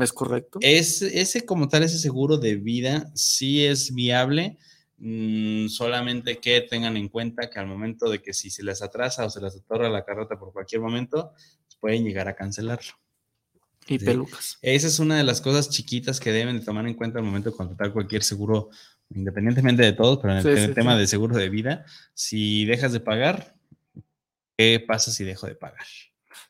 Es 0.00 0.12
correcto. 0.12 0.58
Es, 0.62 1.02
ese 1.02 1.44
como 1.44 1.68
tal, 1.68 1.82
ese 1.82 1.98
seguro 1.98 2.36
de 2.38 2.56
vida 2.56 3.10
sí 3.14 3.64
es 3.64 3.94
viable, 3.94 4.58
mm, 4.98 5.68
solamente 5.68 6.38
que 6.38 6.60
tengan 6.62 6.96
en 6.96 7.08
cuenta 7.08 7.48
que 7.50 7.58
al 7.58 7.66
momento 7.66 8.08
de 8.10 8.20
que 8.22 8.32
si 8.34 8.50
se 8.50 8.62
les 8.62 8.82
atrasa 8.82 9.24
o 9.24 9.30
se 9.30 9.40
les 9.40 9.56
atorra 9.56 9.88
la 9.88 10.04
carreta 10.04 10.38
por 10.38 10.52
cualquier 10.52 10.80
momento, 10.80 11.32
pueden 11.80 12.04
llegar 12.04 12.28
a 12.28 12.34
cancelarlo. 12.34 12.92
y 13.86 13.98
sí. 13.98 14.04
pelucas. 14.06 14.58
Esa 14.62 14.86
es 14.86 14.98
una 14.98 15.18
de 15.18 15.24
las 15.24 15.42
cosas 15.42 15.68
chiquitas 15.68 16.18
que 16.18 16.32
deben 16.32 16.58
de 16.58 16.64
tomar 16.64 16.86
en 16.86 16.94
cuenta 16.94 17.18
al 17.18 17.24
momento 17.26 17.50
de 17.50 17.56
contratar 17.56 17.92
cualquier 17.92 18.22
seguro, 18.22 18.70
independientemente 19.14 19.82
de 19.82 19.92
todo, 19.92 20.18
pero 20.22 20.32
en 20.32 20.38
el, 20.38 20.42
Sí, 20.44 20.48
te- 20.54 20.66
sí, 20.68 20.72
tema 20.74 20.96
de 20.96 21.06
seguro 21.06 21.36
de 21.36 21.50
vida, 21.50 21.84
si 22.14 22.64
dejas 22.64 22.92
de 22.94 23.00
pagar, 23.00 23.54
¿qué 24.56 24.82
pasa 24.86 25.10
si 25.10 25.24
dejo 25.24 25.46
de 25.46 25.54
pagar? 25.54 25.84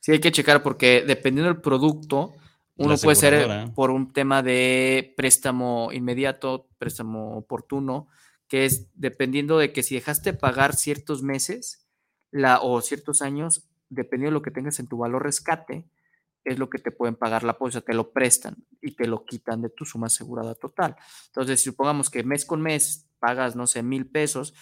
Sí, 0.01 0.13
hay 0.13 0.21
que 0.21 0.31
checar 0.31 0.63
porque 0.63 1.03
dependiendo 1.07 1.53
del 1.53 1.61
producto, 1.61 2.35
uno 2.77 2.97
puede 2.97 3.17
ser 3.17 3.73
por 3.75 3.91
un 3.91 4.13
tema 4.13 4.43
de 4.43 5.15
préstamo 5.17 5.91
inmediato, 5.93 6.69
préstamo 6.79 7.37
oportuno, 7.37 8.09
que 8.49 8.65
es 8.65 8.89
dependiendo 8.95 9.59
de 9.59 9.73
que 9.73 9.83
si 9.83 9.95
dejaste 9.95 10.33
de 10.33 10.39
pagar 10.39 10.75
ciertos 10.75 11.23
meses 11.23 11.87
la, 12.31 12.61
o 12.61 12.81
ciertos 12.81 13.23
años, 13.23 13.69
dependiendo 13.89 14.33
de 14.33 14.41
lo 14.41 14.43
que 14.43 14.51
tengas 14.51 14.81
en 14.81 14.89
tu 14.89 14.99
valor 14.99 15.23
rescate, 15.23 15.87
es 16.45 16.59
lo 16.59 16.69
que 16.69 16.79
te 16.79 16.91
pueden 16.91 17.15
pagar 17.15 17.43
la 17.43 17.57
póliza, 17.57 17.81
te 17.81 17.95
lo 17.95 18.13
prestan 18.13 18.57
y 18.83 18.93
te 18.93 19.07
lo 19.07 19.25
quitan 19.25 19.63
de 19.63 19.71
tu 19.71 19.85
suma 19.85 20.09
asegurada 20.09 20.55
total. 20.55 20.97
Entonces, 21.27 21.61
si 21.61 21.71
supongamos 21.71 22.11
que 22.11 22.23
mes 22.23 22.45
con 22.45 22.61
mes 22.61 23.07
pagas, 23.19 23.57
no 23.57 23.67
sé, 23.67 23.83
mil 23.83 24.07
pesos 24.07 24.53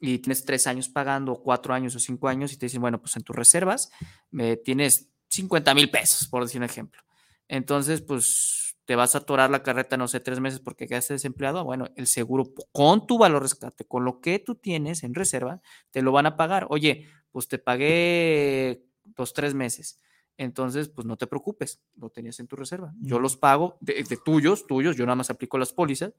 y 0.00 0.18
tienes 0.18 0.44
tres 0.44 0.66
años 0.66 0.88
pagando, 0.88 1.32
o 1.32 1.42
cuatro 1.42 1.74
años 1.74 1.94
o 1.94 2.00
cinco 2.00 2.28
años, 2.28 2.52
y 2.52 2.56
te 2.56 2.66
dicen, 2.66 2.80
bueno, 2.80 3.00
pues 3.00 3.14
en 3.16 3.22
tus 3.22 3.36
reservas 3.36 3.90
eh, 4.38 4.60
tienes 4.64 5.10
50 5.30 5.74
mil 5.74 5.90
pesos, 5.90 6.26
por 6.26 6.42
decir 6.42 6.60
un 6.60 6.64
ejemplo. 6.64 7.00
Entonces, 7.48 8.02
pues 8.02 8.76
te 8.84 8.96
vas 8.96 9.14
a 9.14 9.18
atorar 9.18 9.50
la 9.50 9.62
carreta, 9.62 9.96
no 9.96 10.08
sé, 10.08 10.20
tres 10.20 10.40
meses 10.40 10.60
porque 10.60 10.86
quedaste 10.86 11.14
desempleado. 11.14 11.64
Bueno, 11.64 11.88
el 11.96 12.06
seguro 12.06 12.52
con 12.72 13.06
tu 13.06 13.18
valor 13.18 13.42
rescate, 13.42 13.84
con 13.84 14.04
lo 14.04 14.20
que 14.20 14.38
tú 14.38 14.54
tienes 14.54 15.02
en 15.02 15.14
reserva, 15.14 15.60
te 15.90 16.00
lo 16.02 16.12
van 16.12 16.26
a 16.26 16.36
pagar. 16.36 16.66
Oye, 16.70 17.06
pues 17.30 17.48
te 17.48 17.58
pagué 17.58 18.84
los 19.16 19.34
tres 19.34 19.54
meses. 19.54 20.00
Entonces, 20.38 20.88
pues 20.88 21.06
no 21.06 21.16
te 21.16 21.26
preocupes, 21.26 21.82
lo 21.96 22.10
tenías 22.10 22.38
en 22.40 22.46
tu 22.46 22.56
reserva. 22.56 22.94
Yo 23.00 23.18
los 23.18 23.36
pago 23.36 23.76
de, 23.80 24.04
de 24.08 24.16
tuyos, 24.24 24.66
tuyos, 24.66 24.96
yo 24.96 25.04
nada 25.04 25.16
más 25.16 25.30
aplico 25.30 25.58
las 25.58 25.72
pólizas 25.72 26.14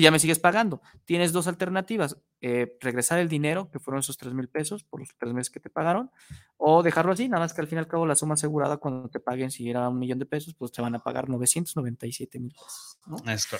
ya 0.00 0.10
me 0.10 0.18
sigues 0.18 0.38
pagando. 0.38 0.80
Tienes 1.04 1.32
dos 1.32 1.46
alternativas, 1.46 2.16
eh, 2.40 2.76
regresar 2.80 3.18
el 3.18 3.28
dinero, 3.28 3.70
que 3.70 3.78
fueron 3.78 4.00
esos 4.00 4.16
tres 4.16 4.34
mil 4.34 4.48
pesos 4.48 4.84
por 4.84 5.00
los 5.00 5.08
tres 5.18 5.32
meses 5.32 5.50
que 5.50 5.60
te 5.60 5.70
pagaron, 5.70 6.10
o 6.56 6.82
dejarlo 6.82 7.12
así, 7.12 7.28
nada 7.28 7.42
más 7.42 7.54
que 7.54 7.60
al 7.60 7.66
fin 7.66 7.76
y 7.76 7.80
al 7.80 7.88
cabo 7.88 8.06
la 8.06 8.14
suma 8.14 8.34
asegurada 8.34 8.76
cuando 8.76 9.08
te 9.08 9.20
paguen, 9.20 9.50
si 9.50 9.68
era 9.68 9.88
un 9.88 9.98
millón 9.98 10.18
de 10.18 10.26
pesos, 10.26 10.54
pues 10.54 10.72
te 10.72 10.82
van 10.82 10.94
a 10.94 11.02
pagar 11.02 11.28
997 11.28 12.38
mil 12.40 12.52
pesos. 12.52 12.98
¿no? 13.06 13.16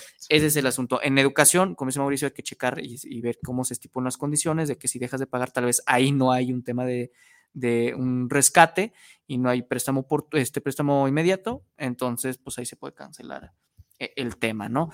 Es. 0.07 0.27
Ese 0.29 0.45
es 0.47 0.55
el 0.55 0.67
asunto. 0.67 0.99
En 1.01 1.17
educación, 1.17 1.75
como 1.75 1.89
dice 1.89 1.99
Mauricio, 1.99 2.27
hay 2.27 2.33
que 2.33 2.43
checar 2.43 2.79
y, 2.79 2.99
y 3.03 3.21
ver 3.21 3.39
cómo 3.43 3.63
se 3.63 3.73
estipulan 3.73 4.05
las 4.05 4.17
condiciones 4.17 4.67
de 4.67 4.77
que 4.77 4.87
si 4.87 4.99
dejas 4.99 5.19
de 5.19 5.27
pagar, 5.27 5.51
tal 5.51 5.65
vez 5.65 5.81
ahí 5.85 6.11
no 6.11 6.31
hay 6.31 6.51
un 6.51 6.63
tema 6.63 6.85
de, 6.85 7.11
de 7.55 7.95
un 7.95 8.29
rescate 8.29 8.93
y 9.25 9.37
no 9.37 9.49
hay 9.49 9.63
préstamo 9.63 10.07
por 10.07 10.27
este 10.33 10.61
préstamo 10.61 11.07
inmediato, 11.07 11.63
entonces 11.77 12.37
pues 12.37 12.59
ahí 12.59 12.65
se 12.65 12.75
puede 12.75 12.93
cancelar 12.93 13.53
e- 13.97 14.13
el 14.17 14.37
tema, 14.37 14.69
¿no? 14.69 14.91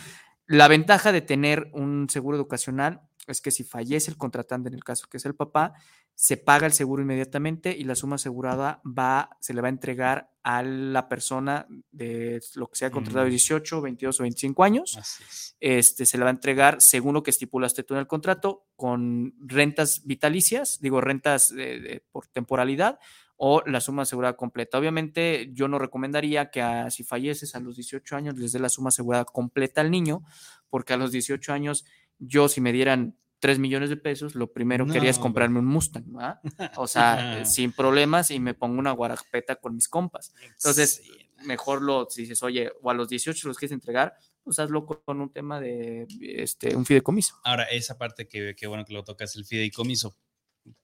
La 0.52 0.68
ventaja 0.68 1.12
de 1.12 1.22
tener 1.22 1.70
un 1.74 2.10
seguro 2.10 2.36
educacional 2.38 3.02
es 3.28 3.39
que 3.39 3.52
si 3.52 3.64
fallece 3.64 4.12
el 4.12 4.18
contratante, 4.18 4.68
en 4.68 4.74
el 4.76 4.84
caso 4.84 5.08
que 5.10 5.18
es 5.18 5.26
el 5.26 5.36
papá, 5.36 5.74
se 6.14 6.36
paga 6.38 6.68
el 6.68 6.74
seguro 6.74 7.02
inmediatamente 7.02 7.76
y 7.76 7.84
la 7.86 7.95
suma 7.95 8.16
asegurada 8.16 8.82
va, 8.86 9.30
se 9.39 9.54
le 9.54 9.62
va 9.62 9.68
a 9.68 9.70
entregar 9.70 10.30
a 10.43 10.62
la 10.62 11.08
persona 11.08 11.66
de 11.91 12.41
lo 12.56 12.68
que 12.68 12.76
sea 12.76 12.91
contratado, 12.91 13.26
Mm. 13.28 13.30
18, 13.30 13.82
22 13.82 14.20
o 14.20 14.24
25 14.24 14.64
años. 14.64 14.97
Es. 14.97 15.56
Este, 15.60 16.06
se 16.06 16.18
le 16.18 16.24
va 16.26 16.30
a 16.32 16.34
entregar 16.34 16.82
según 16.82 17.14
lo 17.14 17.24
que 17.24 17.32
estipulaste 17.32 17.84
tú 17.84 17.93
en 17.93 18.02
el 18.02 18.08
contrato, 18.08 18.66
con 18.76 19.34
rentas 19.39 20.02
vitalicias, 20.06 20.80
digo, 20.82 20.99
rentas 20.99 21.47
de- 21.49 21.80
de- 21.80 22.04
por 22.12 22.28
temporalidad 22.28 22.99
o 23.44 23.64
la 23.66 23.82
suma 23.82 24.04
asegurada 24.04 24.36
completa. 24.38 24.78
Obviamente, 24.78 25.50
yo 25.52 25.68
no 25.68 25.80
recomendaría 25.80 26.52
que 26.52 26.62
a- 26.62 26.92
si 26.92 27.04
falleces 27.04 27.56
a 27.56 27.60
los 27.60 27.76
18 27.76 28.16
años 28.16 28.38
les 28.38 28.52
dé 28.52 28.60
la 28.60 28.70
suma 28.70 28.89
asegurada 28.89 29.26
completa 29.26 29.82
al 29.82 29.89
niño, 29.89 30.22
porque 30.70 30.94
a 30.94 30.98
los 30.98 31.12
18 31.12 31.52
años, 31.52 31.84
yo 32.20 32.48
si 32.48 32.62
me 32.62 32.72
dieran 32.72 33.18
3 33.39 33.58
millones 33.58 33.89
de 33.89 33.98
pesos, 33.98 34.36
lo 34.36 34.54
primero 34.54 34.86
que 34.86 34.96
haría 35.00 35.10
es 35.10 35.18
No, 35.18 35.24
comprarme 35.24 35.58
un 35.58 35.66
Mustang, 35.66 36.04
¿verdad? 36.14 36.39
O 36.80 36.86
sea, 36.86 37.44
sin 37.46 37.72
problemas 37.72 38.30
y 38.30 38.39
me 38.39 38.54
pongo 38.54 38.78
una 38.78 38.92
guarapeta 38.92 39.56
con 39.56 39.74
mis 39.74 39.88
compas. 39.88 40.36
Entonces, 40.58 41.02
mejor 41.48 41.82
lo, 41.82 42.08
si 42.12 42.22
dices, 42.22 42.44
oye, 42.44 42.72
o 42.84 42.92
a 42.92 42.94
los 42.94 43.10
18 43.10 43.48
los 43.48 43.58
quieres 43.58 43.74
entregar, 43.74 44.14
pues 44.44 44.60
hazlo 44.60 44.86
con 44.86 45.20
un 45.20 45.34
tema 45.34 45.60
de 45.60 46.06
este, 46.22 46.76
un 46.76 46.86
fideicomiso. 46.86 47.39
Ahora, 47.44 47.64
esa 47.64 47.98
parte 47.98 48.28
que, 48.28 48.54
que 48.56 48.68
bueno 48.68 48.86
que 48.86 48.94
lo 48.94 49.04
tocas, 49.04 49.36
el 49.36 49.46
fideicomiso. 49.46 50.16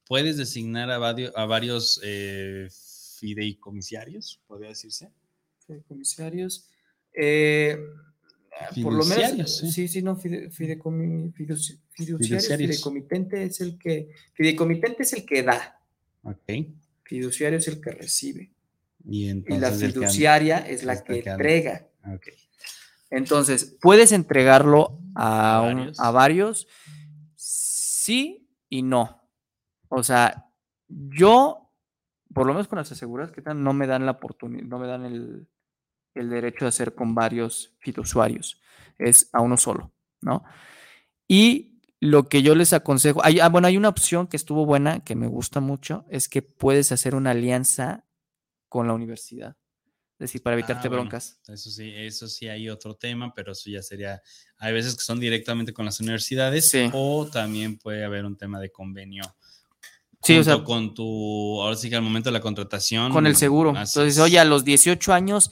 ¿Puedes 0.07 0.37
designar 0.37 0.89
a, 0.91 0.97
vario- 0.97 1.31
a 1.35 1.45
varios 1.45 1.99
eh, 2.03 2.69
fideicomisarios, 3.19 4.39
podría 4.47 4.69
decirse? 4.69 5.11
Fideicomisarios. 5.65 6.69
eh, 7.13 7.77
por 8.81 8.93
lo 8.93 9.05
menos, 9.05 9.57
sí. 9.57 9.71
sí, 9.71 9.87
sí, 9.87 10.01
no, 10.01 10.15
fide- 10.17 10.49
fideicomi- 10.51 11.31
fiduci- 11.33 11.79
fiduciarios, 11.91 12.19
Fiduciarios. 12.47 12.69
fideicomitente 12.71 13.43
es 13.43 13.61
el 13.61 13.77
que, 13.77 14.09
fideicomitente 14.33 15.03
es 15.03 15.13
el 15.13 15.25
que 15.25 15.43
da, 15.43 15.79
Ok. 16.23 16.43
fiduciario 17.03 17.59
es 17.59 17.67
el 17.67 17.79
que 17.81 17.91
recibe, 17.91 18.51
Y 19.07 19.25
y 19.25 19.29
entonces 19.29 19.61
la 19.61 19.67
el 19.69 19.79
que- 19.79 19.87
fiduciaria 19.99 20.57
es 20.59 20.83
la 20.83 20.95
la 20.95 21.03
que 21.03 21.19
entrega. 21.19 21.87
ok. 22.05 22.27
Entonces, 23.11 23.75
¿puedes 23.79 24.11
entregarlo 24.11 24.99
a, 25.15 25.57
¿A 25.57 25.61
un- 25.61 25.75
varios? 25.77 25.99
a 25.99 26.11
varios? 26.11 26.67
Sí 27.35 28.47
y 28.69 28.81
no. 28.81 29.21
O 29.89 30.03
sea, 30.03 30.49
yo, 30.87 31.71
por 32.33 32.45
lo 32.45 32.53
menos 32.53 32.67
con 32.67 32.77
las 32.77 32.91
aseguradoras 32.91 33.33
que 33.33 33.41
están, 33.41 33.63
no 33.63 33.73
me 33.73 33.87
dan 33.87 34.05
la 34.05 34.11
oportunidad, 34.13 34.63
no 34.65 34.79
me 34.79 34.87
dan 34.87 35.05
el, 35.05 35.47
el 36.13 36.29
derecho 36.29 36.65
de 36.65 36.69
hacer 36.69 36.93
con 36.95 37.15
varios 37.15 37.75
fitousuarios. 37.79 38.61
Es 38.97 39.29
a 39.33 39.41
uno 39.41 39.57
solo, 39.57 39.91
¿no? 40.21 40.43
Y 41.27 41.81
lo 41.99 42.29
que 42.29 42.41
yo 42.41 42.55
les 42.55 42.73
aconsejo, 42.73 43.23
hay, 43.23 43.39
ah, 43.39 43.49
bueno, 43.49 43.67
hay 43.67 43.77
una 43.77 43.89
opción 43.89 44.27
que 44.27 44.37
estuvo 44.37 44.65
buena, 44.65 45.03
que 45.03 45.15
me 45.15 45.27
gusta 45.27 45.59
mucho, 45.59 46.05
es 46.09 46.29
que 46.29 46.41
puedes 46.41 46.91
hacer 46.91 47.15
una 47.15 47.31
alianza 47.31 48.05
con 48.69 48.87
la 48.87 48.93
universidad. 48.93 49.55
Es 50.19 50.29
decir, 50.31 50.41
para 50.41 50.55
evitarte 50.55 50.87
Ah, 50.87 50.89
bueno, 50.89 51.03
broncas. 51.03 51.39
Eso 51.47 51.69
sí, 51.69 51.93
eso 51.95 52.27
sí 52.27 52.47
hay 52.47 52.69
otro 52.69 52.95
tema, 52.95 53.33
pero 53.35 53.51
eso 53.51 53.69
ya 53.69 53.83
sería, 53.83 54.21
hay 54.57 54.73
veces 54.73 54.95
que 54.95 55.03
son 55.03 55.19
directamente 55.19 55.73
con 55.73 55.85
las 55.85 55.99
universidades 55.99 56.69
Sí. 56.69 56.89
o 56.91 57.27
también 57.27 57.77
puede 57.77 58.03
haber 58.03 58.25
un 58.25 58.35
tema 58.35 58.59
de 58.59 58.71
convenio. 58.71 59.23
Sí, 60.27 60.37
o 60.37 60.43
sea, 60.43 60.63
con 60.63 60.93
tu, 60.93 61.61
ahora 61.61 61.75
sí 61.75 61.89
que 61.89 61.95
al 61.95 62.01
momento 62.01 62.29
de 62.29 62.33
la 62.33 62.41
contratación. 62.41 63.11
con 63.11 63.25
el 63.27 63.35
seguro. 63.35 63.71
así 63.71 63.97
Entonces, 63.99 64.17
es. 64.17 64.23
oye, 64.23 64.39
a 64.39 64.45
los 64.45 64.63
18 64.65 65.13
años 65.13 65.51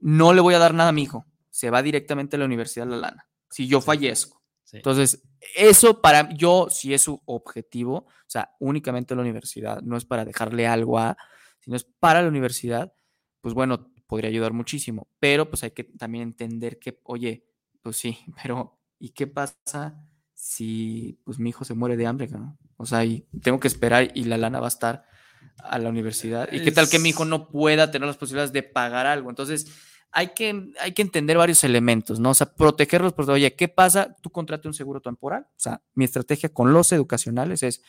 no 0.00 0.32
le 0.32 0.40
voy 0.40 0.54
a 0.54 0.58
dar 0.58 0.74
nada 0.74 0.90
a 0.90 0.92
mi 0.92 1.02
hijo. 1.02 1.26
Se 1.50 1.70
va 1.70 1.82
directamente 1.82 2.36
a 2.36 2.38
la 2.38 2.44
universidad 2.46 2.86
la 2.86 2.96
lana. 2.96 3.28
Si 3.50 3.66
yo 3.68 3.80
Sí. 3.80 3.86
fallezco. 3.86 4.42
Sí. 4.64 4.76
Entonces, 4.78 5.22
eso 5.56 6.00
para 6.00 6.30
yo, 6.34 6.68
si 6.70 6.94
es 6.94 7.02
su 7.02 7.20
objetivo, 7.26 7.96
o 8.06 8.06
sea, 8.26 8.54
únicamente 8.60 9.14
la 9.14 9.20
universidad, 9.22 9.82
no 9.82 9.96
es 9.96 10.04
para 10.04 10.24
dejarle 10.24 10.66
algo 10.66 10.98
a, 10.98 11.16
sino 11.60 11.76
es 11.76 11.84
para 11.84 12.22
la 12.22 12.28
universidad, 12.28 12.92
pues 13.42 13.54
bueno, 13.54 13.90
podría 14.06 14.30
ayudar 14.30 14.52
muchísimo. 14.52 15.08
Pero 15.20 15.48
pues 15.50 15.62
hay 15.62 15.72
que 15.72 15.84
también 15.84 16.22
entender 16.22 16.78
que, 16.78 17.00
oye, 17.04 17.46
pues 17.82 17.96
sí, 17.96 18.18
pero 18.42 18.78
¿y 18.98 19.10
qué 19.10 19.26
pasa 19.26 19.94
si 20.42 21.20
pues 21.24 21.38
mi 21.38 21.50
hijo 21.50 21.64
se 21.64 21.74
muere 21.74 21.96
de 21.96 22.04
hambre? 22.04 22.26
¿no? 22.26 22.58
O 22.76 22.84
sea, 22.84 23.04
y 23.04 23.24
tengo 23.42 23.60
que 23.60 23.68
esperar 23.68 24.10
y 24.12 24.24
la 24.24 24.36
lana 24.36 24.58
va 24.58 24.66
a 24.66 24.68
estar 24.68 25.04
a 25.58 25.78
la 25.78 25.88
universidad. 25.88 26.52
¿Y 26.52 26.64
qué 26.64 26.72
tal 26.72 26.90
que 26.90 26.98
mi 26.98 27.10
hijo 27.10 27.24
no 27.24 27.48
pueda 27.48 27.92
tener 27.92 28.08
las 28.08 28.16
posibilidades 28.16 28.52
de 28.52 28.64
pagar 28.64 29.06
algo? 29.06 29.30
Entonces, 29.30 29.68
hay 30.10 30.34
que, 30.34 30.72
hay 30.80 30.92
que 30.92 31.02
entender 31.02 31.38
varios 31.38 31.62
elementos, 31.62 32.18
¿no? 32.18 32.30
O 32.30 32.34
sea, 32.34 32.52
protegerlos, 32.54 33.12
porque, 33.12 33.30
oye, 33.30 33.54
¿qué 33.54 33.68
pasa? 33.68 34.16
Tú 34.20 34.30
contratas 34.30 34.66
un 34.66 34.74
seguro 34.74 35.00
temporal. 35.00 35.46
O 35.48 35.60
sea, 35.60 35.80
mi 35.94 36.04
estrategia 36.04 36.48
con 36.48 36.72
los 36.72 36.90
educacionales 36.90 37.62
es, 37.62 37.80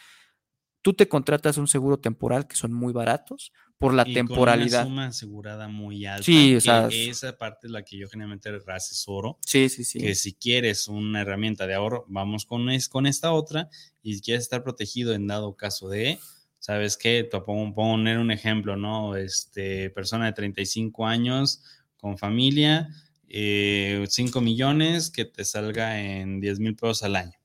tú 0.83 0.93
te 0.93 1.07
contratas 1.07 1.57
un 1.57 1.67
seguro 1.67 1.97
temporal 1.97 2.45
que 2.45 2.55
son 2.55 2.73
muy 2.73 2.93
baratos 2.93 3.51
por 3.79 3.93
la 3.93 4.03
Y 4.03 4.13
con 4.13 4.13
temporalidad. 4.13 4.81
una 4.81 4.89
suma 4.89 5.05
asegurada 5.07 5.67
muy 5.67 6.05
alta. 6.05 6.23
Sí, 6.23 6.55
o 6.55 6.61
sea, 6.61 6.87
esa 6.91 7.37
parte 7.37 7.67
es 7.67 7.71
la 7.71 7.83
que 7.83 7.97
yo 7.97 8.07
generalmente 8.07 8.49
asesoro. 8.67 9.39
Sí, 9.45 9.69
sí, 9.69 9.83
sí. 9.83 9.99
Que 9.99 10.13
si 10.13 10.33
quieres 10.33 10.87
una 10.87 11.21
herramienta 11.21 11.65
de 11.65 11.73
ahorro, 11.73 12.05
vamos 12.07 12.45
con, 12.45 12.69
es, 12.69 12.87
con 12.87 13.07
esta 13.07 13.31
otra. 13.31 13.69
Y 14.03 14.21
quieres 14.21 14.43
estar 14.43 14.63
protegido 14.63 15.13
en 15.13 15.25
dado 15.25 15.55
caso 15.55 15.89
de, 15.89 16.19
¿sabes 16.59 16.97
qué? 16.97 17.27
Te 17.29 17.39
pongo 17.41 17.73
poner 17.73 18.19
un 18.19 18.31
ejemplo, 18.31 18.75
¿no? 18.75 19.15
Este, 19.15 19.89
persona 19.89 20.27
de 20.27 20.33
35 20.33 21.07
años 21.07 21.63
con 21.97 22.17
familia, 22.17 22.89
5 23.27 24.41
millones 24.41 25.09
que 25.09 25.25
te 25.25 25.45
salga 25.45 25.99
en 25.99 26.39
10 26.41 26.59
mil 26.59 26.75
pesos 26.75 27.03
al 27.03 27.15
año. 27.15 27.42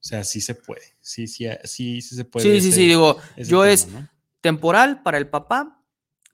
O 0.00 0.02
sea, 0.02 0.24
sí 0.24 0.40
se 0.40 0.54
puede. 0.54 0.82
Sí, 1.00 1.26
sí, 1.26 1.46
sí, 1.64 2.00
sí 2.00 2.16
se 2.16 2.24
puede. 2.24 2.44
sí, 2.44 2.60
sí, 2.60 2.68
ese- 2.68 2.76
sí, 2.76 2.86
digo, 2.88 3.18
yo 3.36 3.62
tema, 3.62 3.68
es 3.68 3.88
¿no? 3.88 4.08
temporal 4.40 5.02
para 5.02 5.18
el 5.18 5.28
papá. 5.28 5.82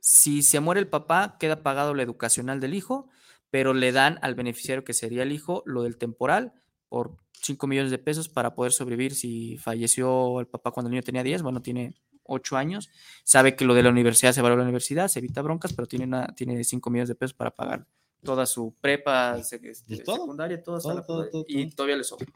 Si 0.00 0.42
se 0.42 0.60
muere 0.60 0.80
el 0.80 0.86
papá, 0.88 1.36
queda 1.40 1.62
pagado 1.64 1.92
la 1.94 2.04
educacional 2.04 2.60
del 2.60 2.74
hijo, 2.74 3.08
pero 3.50 3.74
le 3.74 3.90
dan 3.90 4.18
al 4.22 4.36
beneficiario 4.36 4.84
que 4.84 4.92
sería 4.94 5.24
el 5.24 5.32
hijo 5.32 5.64
lo 5.66 5.82
del 5.82 5.96
temporal 5.98 6.52
por 6.88 7.16
5 7.32 7.66
millones 7.66 7.90
de 7.90 7.98
pesos 7.98 8.28
para 8.28 8.54
poder 8.54 8.72
sobrevivir 8.72 9.14
si 9.16 9.58
falleció 9.58 10.38
el 10.38 10.46
papá 10.46 10.70
cuando 10.70 10.88
el 10.88 10.92
niño 10.92 11.02
tenía 11.02 11.24
10, 11.24 11.42
bueno, 11.42 11.60
tiene 11.60 11.94
8 12.22 12.56
años, 12.56 12.88
sabe 13.24 13.56
que 13.56 13.64
lo 13.64 13.74
de 13.74 13.82
la 13.82 13.90
universidad 13.90 14.32
se 14.32 14.42
va 14.42 14.48
a 14.52 14.56
la 14.56 14.62
universidad, 14.62 15.08
se 15.08 15.18
evita 15.18 15.42
broncas, 15.42 15.72
pero 15.72 15.86
tiene, 15.88 16.04
una, 16.06 16.26
tiene 16.34 16.62
5 16.64 16.88
millones 16.90 17.08
de 17.08 17.14
pesos 17.16 17.34
para 17.34 17.50
pagar 17.52 17.86
toda 18.22 18.46
su 18.46 18.74
prepa, 18.80 19.36
este, 19.38 19.74
secundaria, 19.74 20.62
todo, 20.62 20.80
todo, 20.80 21.02
todo, 21.04 21.44
y 21.48 21.66
todo. 21.66 21.76
todavía 21.76 21.96
le 21.96 22.04
sobra. 22.04 22.26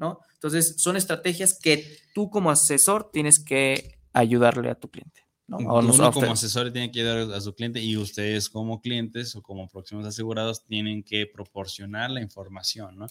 ¿No? 0.00 0.18
Entonces, 0.34 0.74
son 0.78 0.96
estrategias 0.96 1.56
que 1.56 1.98
tú 2.14 2.28
como 2.30 2.50
asesor 2.50 3.10
tienes 3.12 3.38
que 3.38 3.98
ayudarle 4.12 4.70
a 4.70 4.74
tu 4.74 4.90
cliente. 4.90 5.20
¿no? 5.46 5.58
A 5.58 5.74
Uno 5.94 6.12
como 6.12 6.26
asesor 6.32 6.72
tiene 6.72 6.90
que 6.90 7.00
ayudar 7.00 7.32
a 7.36 7.40
su 7.40 7.54
cliente 7.54 7.80
y 7.82 7.96
ustedes 7.96 8.48
como 8.48 8.80
clientes 8.80 9.34
o 9.36 9.42
como 9.42 9.68
próximos 9.68 10.06
asegurados 10.06 10.64
tienen 10.64 11.02
que 11.02 11.26
proporcionar 11.26 12.10
la 12.10 12.20
información, 12.22 12.96
¿no? 12.96 13.06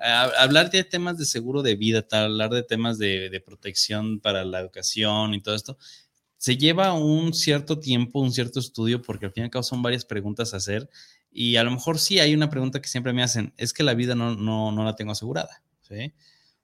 Ha- 0.00 0.30
Hablar 0.42 0.70
de 0.70 0.82
temas 0.84 1.16
de 1.16 1.24
seguro 1.24 1.62
de 1.62 1.76
vida, 1.76 2.04
hablar 2.10 2.50
de 2.50 2.62
temas 2.64 2.98
de, 2.98 3.30
de 3.30 3.40
protección 3.40 4.20
para 4.20 4.44
la 4.44 4.60
educación 4.60 5.32
y 5.34 5.40
todo 5.40 5.54
esto, 5.54 5.78
se 6.36 6.56
lleva 6.58 6.92
un 6.92 7.32
cierto 7.32 7.78
tiempo, 7.78 8.20
un 8.20 8.32
cierto 8.32 8.60
estudio, 8.60 9.00
porque 9.00 9.26
al 9.26 9.32
fin 9.32 9.42
y 9.42 9.46
al 9.46 9.50
cabo 9.50 9.62
son 9.62 9.80
varias 9.80 10.04
preguntas 10.04 10.52
a 10.52 10.58
hacer 10.58 10.90
y 11.30 11.56
a 11.56 11.62
lo 11.64 11.70
mejor 11.70 11.98
sí 11.98 12.18
hay 12.18 12.34
una 12.34 12.50
pregunta 12.50 12.80
que 12.82 12.88
siempre 12.88 13.12
me 13.12 13.22
hacen, 13.22 13.54
es 13.56 13.72
que 13.72 13.82
la 13.84 13.94
vida 13.94 14.14
no, 14.16 14.34
no, 14.36 14.72
no 14.72 14.84
la 14.84 14.96
tengo 14.96 15.12
asegurada, 15.12 15.62
¿sí? 15.88 16.12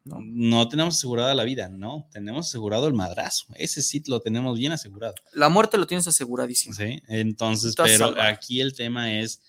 No. 0.04 0.18
No 0.20 0.68
tenemos 0.68 0.96
asegurada 0.96 1.34
la 1.34 1.44
vida, 1.44 1.68
no, 1.68 2.08
tenemos 2.10 2.48
asegurado 2.48 2.88
el 2.88 2.94
madrazo, 2.94 3.46
ese 3.54 3.82
sí 3.82 4.02
lo 4.06 4.20
tenemos 4.20 4.58
bien 4.58 4.72
asegurado. 4.72 5.14
La 5.32 5.48
muerte 5.48 5.78
lo 5.78 5.86
tienes 5.86 6.08
aseguradísimo. 6.08 6.74
Sí, 6.74 7.00
entonces, 7.06 7.70
Estás 7.70 7.86
pero 7.86 8.06
salvado. 8.06 8.28
aquí 8.28 8.60
el 8.60 8.74
tema 8.74 9.20
es, 9.20 9.40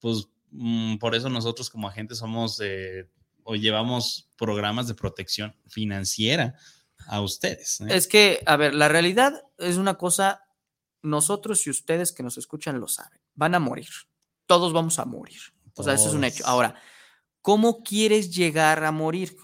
pues, 0.00 0.26
mm, 0.50 0.96
por 0.96 1.14
eso 1.14 1.28
nosotros 1.28 1.70
como 1.70 1.88
agentes 1.88 2.18
somos 2.18 2.60
eh, 2.60 3.08
o 3.44 3.54
llevamos 3.54 4.28
programas 4.36 4.88
de 4.88 4.94
protección 4.94 5.54
financiera 5.68 6.56
a 7.06 7.20
ustedes. 7.20 7.80
¿eh? 7.82 7.86
Es 7.90 8.08
que, 8.08 8.42
a 8.46 8.56
ver, 8.56 8.74
la 8.74 8.88
realidad 8.88 9.42
es 9.58 9.76
una 9.76 9.94
cosa, 9.94 10.42
nosotros 11.02 11.66
y 11.66 11.70
ustedes 11.70 12.12
que 12.12 12.22
nos 12.22 12.36
escuchan 12.38 12.80
lo 12.80 12.88
saben, 12.88 13.20
van 13.34 13.54
a 13.54 13.60
morir. 13.60 13.88
Todos 14.46 14.72
vamos 14.72 14.98
a 14.98 15.04
morir. 15.04 15.40
O 15.76 15.82
sea, 15.82 15.94
eso 15.94 16.08
es 16.08 16.14
un 16.14 16.24
hecho. 16.24 16.46
Ahora, 16.46 16.74
¿cómo 17.44 17.82
quieres 17.82 18.34
llegar 18.34 18.82
a 18.84 18.90
morir? 18.90 19.36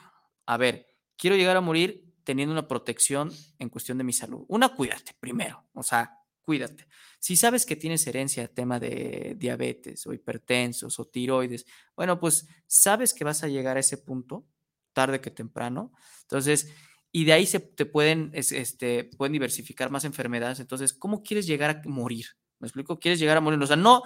A 0.46 0.56
ver, 0.56 0.86
quiero 1.18 1.36
llegar 1.36 1.56
a 1.58 1.60
morir 1.60 2.14
teniendo 2.24 2.52
una 2.52 2.66
protección 2.66 3.30
en 3.58 3.68
cuestión 3.68 3.98
de 3.98 4.04
mi 4.04 4.14
salud. 4.14 4.44
Una, 4.48 4.74
cuídate 4.74 5.12
primero. 5.20 5.66
O 5.74 5.82
sea, 5.82 6.16
cuídate. 6.40 6.86
Si 7.18 7.36
sabes 7.36 7.66
que 7.66 7.76
tienes 7.76 8.06
herencia, 8.06 8.48
tema 8.48 8.80
de 8.80 9.34
diabetes 9.38 10.06
o 10.06 10.14
hipertensos 10.14 10.98
o 10.98 11.04
tiroides, 11.08 11.66
bueno, 11.94 12.18
pues 12.18 12.46
sabes 12.66 13.12
que 13.12 13.24
vas 13.24 13.44
a 13.44 13.48
llegar 13.48 13.76
a 13.76 13.80
ese 13.80 13.98
punto 13.98 14.46
tarde 14.94 15.20
que 15.20 15.30
temprano. 15.30 15.92
Entonces, 16.22 16.72
y 17.12 17.24
de 17.26 17.32
ahí 17.34 17.46
se 17.46 17.60
te 17.60 17.84
pueden, 17.86 18.30
es- 18.34 18.52
este, 18.52 19.04
pueden 19.04 19.32
diversificar 19.34 19.90
más 19.90 20.04
enfermedades. 20.04 20.60
Entonces, 20.60 20.92
¿cómo 20.94 21.22
quieres 21.22 21.46
llegar 21.46 21.70
a 21.84 21.88
morir? 21.88 22.26
¿Me 22.58 22.66
explico? 22.68 22.98
¿Quieres 22.98 23.18
llegar 23.20 23.36
a 23.36 23.40
morir? 23.40 23.60
O 23.62 23.66
sea, 23.66 23.76
no, 23.76 24.02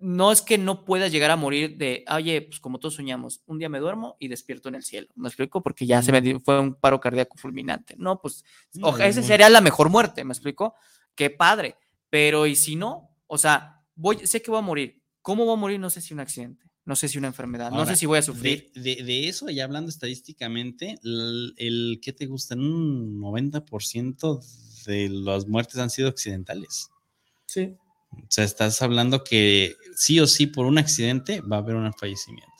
no 0.00 0.32
es 0.32 0.40
que 0.42 0.56
no 0.58 0.84
puedas 0.84 1.12
llegar 1.12 1.30
a 1.30 1.36
morir 1.36 1.76
de, 1.76 2.04
oye, 2.10 2.42
pues 2.42 2.58
como 2.58 2.78
todos 2.78 2.94
soñamos, 2.94 3.42
un 3.46 3.58
día 3.58 3.68
me 3.68 3.78
duermo 3.78 4.16
y 4.18 4.28
despierto 4.28 4.68
en 4.70 4.74
el 4.76 4.82
cielo. 4.82 5.08
¿Me 5.14 5.28
explico? 5.28 5.62
Porque 5.62 5.86
ya 5.86 6.02
se 6.02 6.10
me 6.10 6.40
fue 6.40 6.58
un 6.58 6.74
paro 6.74 6.98
cardíaco 7.00 7.36
fulminante. 7.36 7.94
No, 7.98 8.18
pues, 8.20 8.42
No, 8.74 8.88
oja, 8.88 9.06
esa 9.06 9.22
sería 9.22 9.48
la 9.50 9.60
mejor 9.60 9.90
muerte, 9.90 10.24
¿me 10.24 10.32
explico? 10.32 10.74
Qué 11.14 11.28
padre. 11.30 11.76
Pero, 12.08 12.46
¿y 12.46 12.56
si 12.56 12.76
no? 12.76 13.10
O 13.26 13.36
sea, 13.38 13.82
voy, 13.94 14.26
sé 14.26 14.40
que 14.42 14.50
voy 14.50 14.58
a 14.58 14.62
morir. 14.62 15.02
¿Cómo 15.22 15.44
voy 15.44 15.52
a 15.54 15.60
morir? 15.60 15.78
No 15.78 15.90
sé 15.90 16.00
si 16.00 16.14
un 16.14 16.20
accidente, 16.20 16.64
no 16.86 16.96
sé 16.96 17.06
si 17.06 17.18
una 17.18 17.28
enfermedad, 17.28 17.70
no 17.70 17.84
sé 17.84 17.94
si 17.94 18.06
voy 18.06 18.18
a 18.18 18.22
sufrir. 18.22 18.72
de- 18.74 19.02
de 19.04 19.28
eso, 19.28 19.50
ya 19.50 19.64
hablando 19.64 19.90
estadísticamente, 19.90 20.96
el, 21.04 21.52
el 21.58 22.00
¿qué 22.02 22.12
te 22.14 22.24
gusta? 22.26 22.54
Un 22.54 23.20
90% 23.20 24.40
de 24.86 25.08
las 25.10 25.46
muertes 25.46 25.76
han 25.78 25.90
sido 25.90 26.08
accidentales. 26.08 26.88
Sí. 27.46 27.76
O 28.12 28.26
sea, 28.28 28.44
estás 28.44 28.80
hablando 28.82 29.24
que 29.24 29.74
sí 29.96 30.20
o 30.20 30.26
sí 30.26 30.46
por 30.46 30.66
un 30.66 30.78
accidente 30.78 31.40
va 31.40 31.56
a 31.56 31.58
haber 31.60 31.76
un 31.76 31.92
fallecimiento. 31.92 32.50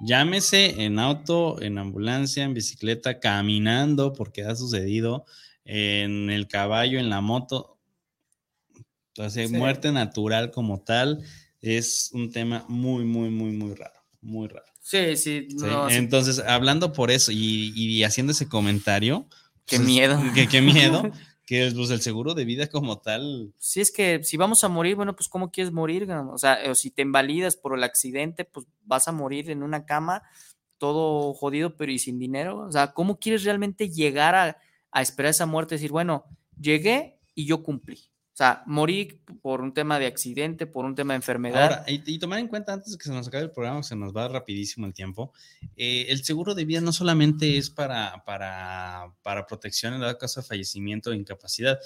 Llámese 0.00 0.84
en 0.84 0.98
auto, 0.98 1.60
en 1.60 1.76
ambulancia, 1.78 2.44
en 2.44 2.54
bicicleta, 2.54 3.18
caminando, 3.18 4.12
porque 4.12 4.44
ha 4.44 4.54
sucedido, 4.54 5.24
en 5.64 6.30
el 6.30 6.46
caballo, 6.46 6.98
en 7.00 7.10
la 7.10 7.20
moto. 7.20 7.78
Entonces, 9.14 9.50
Sí. 9.50 9.56
muerte 9.56 9.90
natural 9.92 10.50
como 10.50 10.80
tal 10.80 11.22
es 11.60 12.10
un 12.12 12.30
tema 12.30 12.64
muy, 12.68 13.04
muy, 13.04 13.30
muy, 13.30 13.50
muy 13.52 13.74
raro. 13.74 14.00
Muy 14.20 14.48
raro. 14.48 14.66
Sí, 14.80 15.16
sí, 15.16 15.48
no, 15.54 15.88
sí. 15.90 15.96
Entonces, 15.96 16.38
hablando 16.38 16.92
por 16.92 17.10
eso 17.10 17.32
y, 17.32 17.72
y 17.76 18.04
haciendo 18.04 18.32
ese 18.32 18.48
comentario. 18.48 19.26
Qué 19.66 19.76
pues, 19.76 19.86
miedo. 19.88 20.22
que- 20.34 20.48
Qué 20.48 20.62
miedo. 20.62 21.02
que 21.48 21.72
pues, 21.74 21.88
el 21.88 22.02
seguro 22.02 22.34
de 22.34 22.44
vida 22.44 22.66
como 22.66 22.98
tal 22.98 23.54
Si 23.56 23.80
es 23.80 23.90
que 23.90 24.22
si 24.22 24.36
vamos 24.36 24.64
a 24.64 24.68
morir, 24.68 24.96
bueno, 24.96 25.16
pues 25.16 25.30
¿cómo 25.30 25.50
quieres 25.50 25.72
morir? 25.72 26.06
O 26.10 26.36
sea, 26.36 26.58
o 26.68 26.74
si 26.74 26.90
te 26.90 27.00
invalidas 27.00 27.56
por 27.56 27.74
el 27.74 27.84
accidente, 27.84 28.44
pues 28.44 28.66
vas 28.84 29.08
a 29.08 29.12
morir 29.12 29.50
en 29.50 29.62
una 29.62 29.86
cama, 29.86 30.22
todo 30.76 31.32
jodido, 31.32 31.74
pero 31.74 31.90
y 31.90 31.98
sin 31.98 32.18
dinero. 32.18 32.66
O 32.66 32.70
sea, 32.70 32.92
¿cómo 32.92 33.18
quieres 33.18 33.44
realmente 33.44 33.88
llegar 33.88 34.34
a, 34.34 34.58
a 34.90 35.00
esperar 35.00 35.30
esa 35.30 35.46
muerte? 35.46 35.76
Decir, 35.76 35.90
bueno, 35.90 36.26
llegué 36.60 37.18
y 37.34 37.46
yo 37.46 37.62
cumplí. 37.62 38.07
Sea, 38.38 38.62
morí 38.66 39.20
por 39.42 39.60
un 39.60 39.74
tema 39.74 39.98
de 39.98 40.06
accidente, 40.06 40.66
por 40.66 40.84
un 40.84 40.94
tema 40.94 41.14
de 41.14 41.16
enfermedad. 41.16 41.62
Ahora, 41.62 41.84
y, 41.88 42.02
y 42.06 42.18
tomar 42.18 42.38
en 42.38 42.48
cuenta 42.48 42.72
antes 42.72 42.92
de 42.92 42.98
que 42.98 43.04
se 43.04 43.12
nos 43.12 43.26
acabe 43.26 43.44
el 43.44 43.50
programa, 43.50 43.82
se 43.82 43.96
nos 43.96 44.16
va 44.16 44.28
rapidísimo 44.28 44.86
el 44.86 44.94
tiempo, 44.94 45.32
eh, 45.76 46.06
el 46.08 46.22
seguro 46.24 46.54
de 46.54 46.64
vida 46.64 46.80
no 46.80 46.92
solamente 46.92 47.58
es 47.58 47.68
para, 47.68 48.22
para, 48.24 49.12
para 49.22 49.46
protección 49.46 49.94
en 49.94 50.00
dado 50.00 50.16
caso 50.18 50.40
de 50.40 50.46
fallecimiento 50.46 51.10
o 51.10 51.14
incapacidad, 51.14 51.78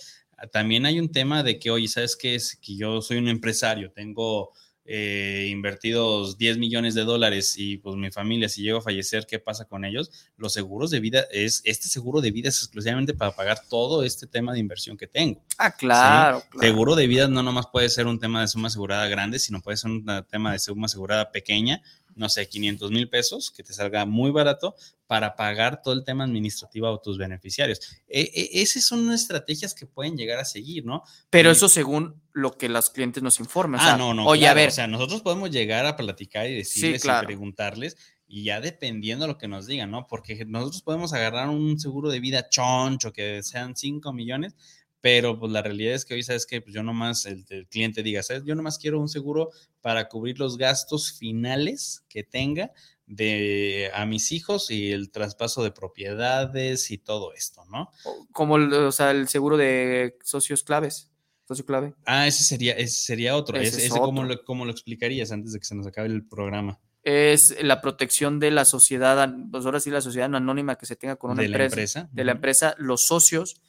también 0.51 0.87
hay 0.87 0.99
un 0.99 1.11
tema 1.11 1.43
de 1.43 1.59
que, 1.59 1.71
oye, 1.71 1.89
¿sabes 1.89 2.17
qué? 2.17 2.35
Es 2.35 2.57
que 2.57 2.77
yo 2.77 3.01
soy 3.01 3.19
un 3.19 3.29
empresario, 3.29 3.93
tengo 3.93 4.53
eh, 4.85 5.49
invertidos 5.51 6.39
10 6.39 6.59
millones 6.59 6.95
de 6.95 7.05
dólares 7.05 7.55
y 7.57 7.79
pues 7.79 7.97
mi 7.97 8.11
familia, 8.11 8.49
si 8.49 8.63
llego 8.63 8.79
a 8.79 8.83
fallecer, 8.83 9.27
¿qué 9.27 9.39
pasa 9.39 9.65
con 9.65 9.85
ellos? 9.85 10.11
Los 10.37 10.53
seguros 10.53 10.91
de 10.91 11.01
vida, 11.01 11.25
es 11.31 11.63
este 11.65 11.89
seguro 11.89 12.21
de 12.21 12.33
vida 12.33 12.49
es 12.49 12.59
exclusivamente 12.59 13.15
para 13.15 13.31
pagar 13.33 13.61
todo 13.69 14.03
este 14.03 14.27
tema 14.27 14.53
de 14.53 14.59
inversión 14.59 14.97
que 14.97 15.07
tengo. 15.07 15.45
Ah, 15.59 15.71
claro, 15.71 16.41
¿sí? 16.41 16.47
claro. 16.51 16.67
Seguro 16.67 16.97
de 16.97 17.07
vida 17.07 17.29
no 17.29 17.43
nomás 17.43 17.67
puede 17.69 17.89
ser 17.89 18.07
un 18.07 18.19
tema 18.19 18.41
de 18.41 18.49
suma 18.49 18.69
asegurada 18.69 19.07
grande, 19.09 19.39
sino 19.39 19.61
puede 19.61 19.77
ser 19.77 19.91
un 19.91 20.05
tema 20.29 20.53
de 20.53 20.59
suma 20.59 20.87
asegurada 20.87 21.31
pequeña, 21.31 21.83
no 22.17 22.29
sé, 22.29 22.49
500 22.49 22.91
mil 22.91 23.09
pesos, 23.09 23.51
que 23.51 23.63
te 23.63 23.73
salga 23.73 24.05
muy 24.07 24.31
barato 24.31 24.75
para 25.07 25.37
pagar 25.37 25.83
todo 25.83 25.95
el 25.95 26.05
tema 26.05 26.25
administrativo 26.25 26.87
a 26.89 27.01
tus 27.03 27.19
beneficiarios. 27.19 27.81
E, 28.09 28.21
e, 28.23 28.63
esas 28.63 28.85
son 28.85 29.13
estrategias 29.13 29.75
que 29.75 29.87
pueden 29.87 30.17
llegar 30.17 30.39
a 30.39 30.45
seguir, 30.45 30.85
¿no? 30.85 31.03
Pero 31.31 31.51
Y- 31.51 31.53
eso 31.53 31.69
según 31.69 32.21
lo 32.33 32.57
que 32.57 32.69
los 32.69 32.91
clientes 32.91 33.23
nos 33.23 33.39
informan. 33.41 33.81
o 33.81 33.83
Ah, 33.83 33.87
sea, 33.87 33.97
no, 33.97 34.15
no. 34.15 34.27
Oye, 34.27 34.41
claro, 34.43 34.53
a 34.53 34.55
ver, 34.63 34.69
O 34.69 34.73
sea, 34.73 34.87
nosotros 34.87 35.21
podemos 35.23 35.51
llegar 35.51 35.85
a 35.87 35.97
platicar 35.97 36.49
y 36.49 36.55
decirles 36.57 37.03
claro. 37.03 37.25
y 37.25 37.27
preguntarles, 37.27 37.97
y 38.27 38.45
ya 38.45 38.63
dependiendo 38.63 39.27
de 39.27 39.33
lo 39.33 39.37
que 39.39 39.49
nos 39.49 39.67
digan, 39.67 39.91
¿no? 39.91 40.07
Porque 40.07 40.47
nosotros 40.47 40.81
podemos 40.81 41.13
agarrar 41.13 41.51
un 41.51 41.79
seguro 41.79 42.09
de 42.11 42.19
vida 42.21 42.49
choncho 42.49 43.13
que 43.13 43.43
sean 43.43 43.77
5 43.77 44.15
millones, 44.15 44.55
pero 45.03 45.39
pues 45.39 45.53
la 45.53 45.61
realidad 45.61 45.95
es 45.95 46.07
que 46.07 46.15
hoy 46.15 46.23
sabes 46.23 46.47
que 46.47 46.63
pues, 46.63 46.75
yo 46.75 46.83
nomás, 46.83 47.27
el, 47.27 47.45
el 47.51 47.67
cliente 47.67 48.03
diga, 48.03 48.23
¿sabes? 48.23 48.45
Yo 48.47 48.55
nomás 48.55 48.79
quiero 48.79 48.99
un 48.99 49.09
seguro 49.09 49.51
para 49.83 50.09
cubrir 50.09 50.39
los 50.39 50.57
gastos 50.57 51.13
finales 51.13 52.05
que 52.09 52.23
tenga 52.23 52.73
de 53.07 53.91
a 53.95 54.07
mis 54.07 54.33
hijos 54.33 54.71
y 54.71 54.93
el 54.93 55.11
traspaso 55.11 55.63
de 55.63 55.73
propiedades 55.73 56.91
y 56.91 56.99
todo 56.99 57.35
esto, 57.35 57.65
¿no? 57.67 57.91
como 58.33 58.57
el, 58.57 58.73
o 58.73 58.93
sea, 58.93 59.11
el 59.11 59.29
seguro 59.29 59.59
de 59.59 60.17
socios 60.23 60.63
claves. 60.63 61.11
Socio 61.49 61.67
clave. 61.67 61.95
Ah, 62.07 62.29
ese 62.29 62.45
sería, 62.45 62.73
ese 62.75 63.03
sería 63.03 63.37
otro. 63.37 63.59
Ese 63.59 63.69
Ese, 63.69 63.79
es 63.79 63.85
ese 63.87 63.99
¿cómo, 63.99 64.23
lo, 64.23 64.45
cómo 64.45 64.65
lo 64.65 64.71
explicarías 64.71 65.33
antes 65.33 65.53
de 65.53 65.59
que 65.59 65.65
se 65.65 65.75
nos 65.75 65.87
acabe 65.89 66.07
el 66.07 66.25
programa? 66.25 66.81
Es 67.03 67.61
la 67.61 67.81
protección 67.81 68.39
de 68.39 68.53
la 68.53 68.65
sociedad, 68.65 69.29
pues 69.51 69.67
ahora 69.67 69.81
sí, 69.81 69.91
la 69.91 70.01
sociedad 70.01 70.33
anónima 70.33 70.77
que 70.77 70.87
se 70.87 70.95
tenga 70.95 71.17
con 71.17 71.33
una 71.33 71.43
de 71.43 71.49
la 71.49 71.57
empresa, 71.57 72.01
empresa. 72.01 72.09
De 72.13 72.25
la 72.25 72.33
empresa, 72.33 72.75
los 72.79 73.05
socios, 73.05 73.61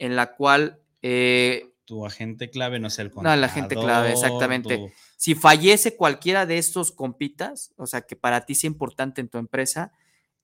en 0.00 0.16
la 0.16 0.34
cual 0.34 0.80
eh, 1.02 1.66
Tu 1.84 2.04
agente 2.04 2.50
clave, 2.50 2.78
no 2.80 2.90
sé, 2.90 3.02
el 3.02 3.08
No, 3.08 3.14
contador. 3.14 3.38
el 3.38 3.44
agente 3.44 3.74
clave, 3.76 4.12
exactamente. 4.12 4.76
tu- 4.78 4.90
si 5.16 5.34
fallece 5.34 5.96
cualquiera 5.96 6.46
de 6.46 6.58
estos 6.58 6.92
compitas, 6.92 7.72
o 7.76 7.86
sea, 7.86 8.00
que 8.02 8.16
para 8.16 8.44
ti 8.46 8.54
sea 8.54 8.68
importante 8.68 9.20
en 9.20 9.28
tu 9.28 9.38
empresa, 9.38 9.92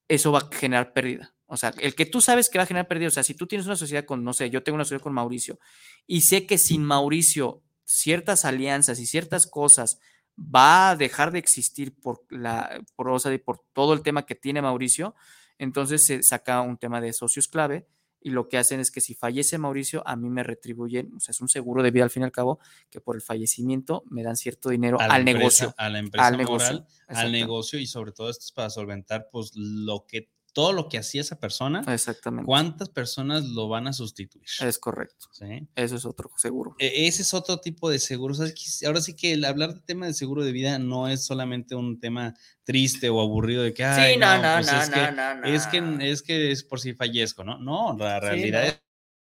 eso 0.08 0.32
va 0.32 0.40
a 0.40 0.48
generar 0.54 0.92
pérdida. 0.92 1.34
O 1.46 1.56
sea, 1.56 1.72
el 1.78 1.94
que 1.94 2.04
tú 2.06 2.20
sabes 2.20 2.48
que 2.50 2.58
va 2.58 2.64
a 2.64 2.66
generar 2.66 2.88
pérdida, 2.88 3.08
o 3.08 3.12
sea, 3.12 3.22
si 3.22 3.34
tú 3.34 3.46
tienes 3.46 3.66
una 3.66 3.76
sociedad 3.76 4.04
con, 4.04 4.24
no 4.24 4.32
sé, 4.32 4.50
yo 4.50 4.62
tengo 4.62 4.74
una 4.74 4.84
sociedad 4.84 5.02
con 5.02 5.12
Mauricio 5.14 5.58
y 6.06 6.22
sé 6.22 6.46
que 6.46 6.58
sin 6.58 6.82
Mauricio 6.84 7.62
ciertas 7.84 8.44
alianzas 8.44 8.98
y 8.98 9.06
ciertas 9.06 9.46
cosas 9.46 9.98
va 10.36 10.90
a 10.90 10.96
dejar 10.96 11.30
de 11.30 11.38
existir 11.38 11.94
por 11.94 12.24
la, 12.30 12.82
por, 12.96 13.08
o 13.08 13.18
sea, 13.20 13.36
por 13.44 13.62
todo 13.72 13.92
el 13.94 14.02
tema 14.02 14.26
que 14.26 14.34
tiene 14.34 14.60
Mauricio, 14.60 15.14
entonces 15.58 16.04
se 16.04 16.22
saca 16.24 16.60
un 16.62 16.76
tema 16.76 17.00
de 17.00 17.12
socios 17.12 17.46
clave 17.48 17.86
y 18.26 18.30
lo 18.30 18.48
que 18.48 18.58
hacen 18.58 18.80
es 18.80 18.90
que 18.90 19.00
si 19.00 19.14
fallece 19.14 19.56
Mauricio, 19.56 20.02
a 20.04 20.16
mí 20.16 20.28
me 20.28 20.42
retribuyen, 20.42 21.14
o 21.14 21.20
sea, 21.20 21.30
es 21.30 21.40
un 21.40 21.48
seguro 21.48 21.80
de 21.84 21.92
vida 21.92 22.02
al 22.02 22.10
fin 22.10 22.22
y 22.22 22.24
al 22.24 22.32
cabo, 22.32 22.58
que 22.90 23.00
por 23.00 23.14
el 23.14 23.22
fallecimiento 23.22 24.02
me 24.10 24.24
dan 24.24 24.34
cierto 24.36 24.70
dinero 24.70 24.98
al 25.00 25.20
empresa- 25.28 25.38
negocio. 25.38 25.74
A 25.76 25.88
la 25.88 25.98
empresa 26.00 26.26
al 26.26 26.36
negocio, 26.36 26.72
moral, 26.72 26.86
al 27.06 27.14
exacto. 27.14 27.30
negocio 27.30 27.78
y 27.78 27.86
sobre 27.86 28.10
todo 28.10 28.28
esto 28.28 28.44
es 28.44 28.50
para 28.50 28.68
solventar 28.68 29.28
pues 29.30 29.52
lo 29.54 30.06
que, 30.08 30.28
todo 30.56 30.72
lo 30.72 30.88
que 30.88 30.96
hacía 30.96 31.20
esa 31.20 31.38
persona, 31.38 31.84
Exactamente. 31.86 32.46
¿cuántas 32.46 32.88
personas 32.88 33.44
lo 33.44 33.68
van 33.68 33.88
a 33.88 33.92
sustituir? 33.92 34.46
Es 34.60 34.78
correcto. 34.78 35.26
¿Sí? 35.30 35.68
Eso 35.74 35.96
es 35.96 36.06
otro 36.06 36.30
seguro. 36.38 36.74
E- 36.78 37.06
Ese 37.06 37.20
es 37.20 37.34
otro 37.34 37.58
tipo 37.60 37.90
de 37.90 37.98
seguro. 37.98 38.32
O 38.32 38.36
sea, 38.38 38.46
que 38.46 38.86
ahora 38.86 39.02
sí 39.02 39.14
que 39.14 39.34
el 39.34 39.44
hablar 39.44 39.74
de 39.74 39.82
tema 39.82 40.06
de 40.06 40.14
seguro 40.14 40.42
de 40.42 40.52
vida 40.52 40.78
no 40.78 41.08
es 41.08 41.26
solamente 41.26 41.74
un 41.74 42.00
tema 42.00 42.32
triste 42.64 43.10
o 43.10 43.20
aburrido 43.20 43.64
de 43.64 43.74
que, 43.74 43.84
ay, 43.84 44.14
sí, 44.14 44.18
no, 44.18 44.34
no, 44.40 44.54
pues 44.54 44.72
no, 44.72 44.80
es 44.80 44.88
que- 44.88 44.96
no, 45.00 45.12
no, 45.12 45.34
no. 45.42 45.46
es 45.46 45.66
que 45.66 46.10
es 46.10 46.22
que 46.22 46.50
es 46.50 46.64
por 46.64 46.80
si 46.80 46.94
fallezco, 46.94 47.44
¿no? 47.44 47.58
No, 47.58 47.94
la 47.98 48.18
realidad 48.18 48.62
no. 48.62 48.68
es, 48.70 48.80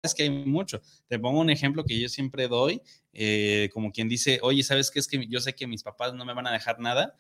es 0.04 0.16
que 0.16 0.24
hay 0.24 0.30
mucho. 0.30 0.82
Te 1.10 1.20
pongo 1.20 1.42
un 1.42 1.50
ejemplo 1.50 1.84
que 1.84 2.00
yo 2.00 2.08
siempre 2.08 2.48
doy, 2.48 2.82
eh, 3.12 3.70
como 3.74 3.92
quien 3.92 4.08
dice, 4.08 4.40
oye, 4.44 4.64
¿sabes 4.64 4.92
qué? 4.92 5.00
Es 5.00 5.10
que 5.10 5.28
yo 5.28 5.42
sé 5.42 5.56
que 5.56 5.68
mis 5.68 5.84
papás 5.84 6.14
no 6.14 6.24
me 6.24 6.34
van 6.34 6.48
a 6.48 6.54
dejar 6.54 6.80
nada 6.80 7.18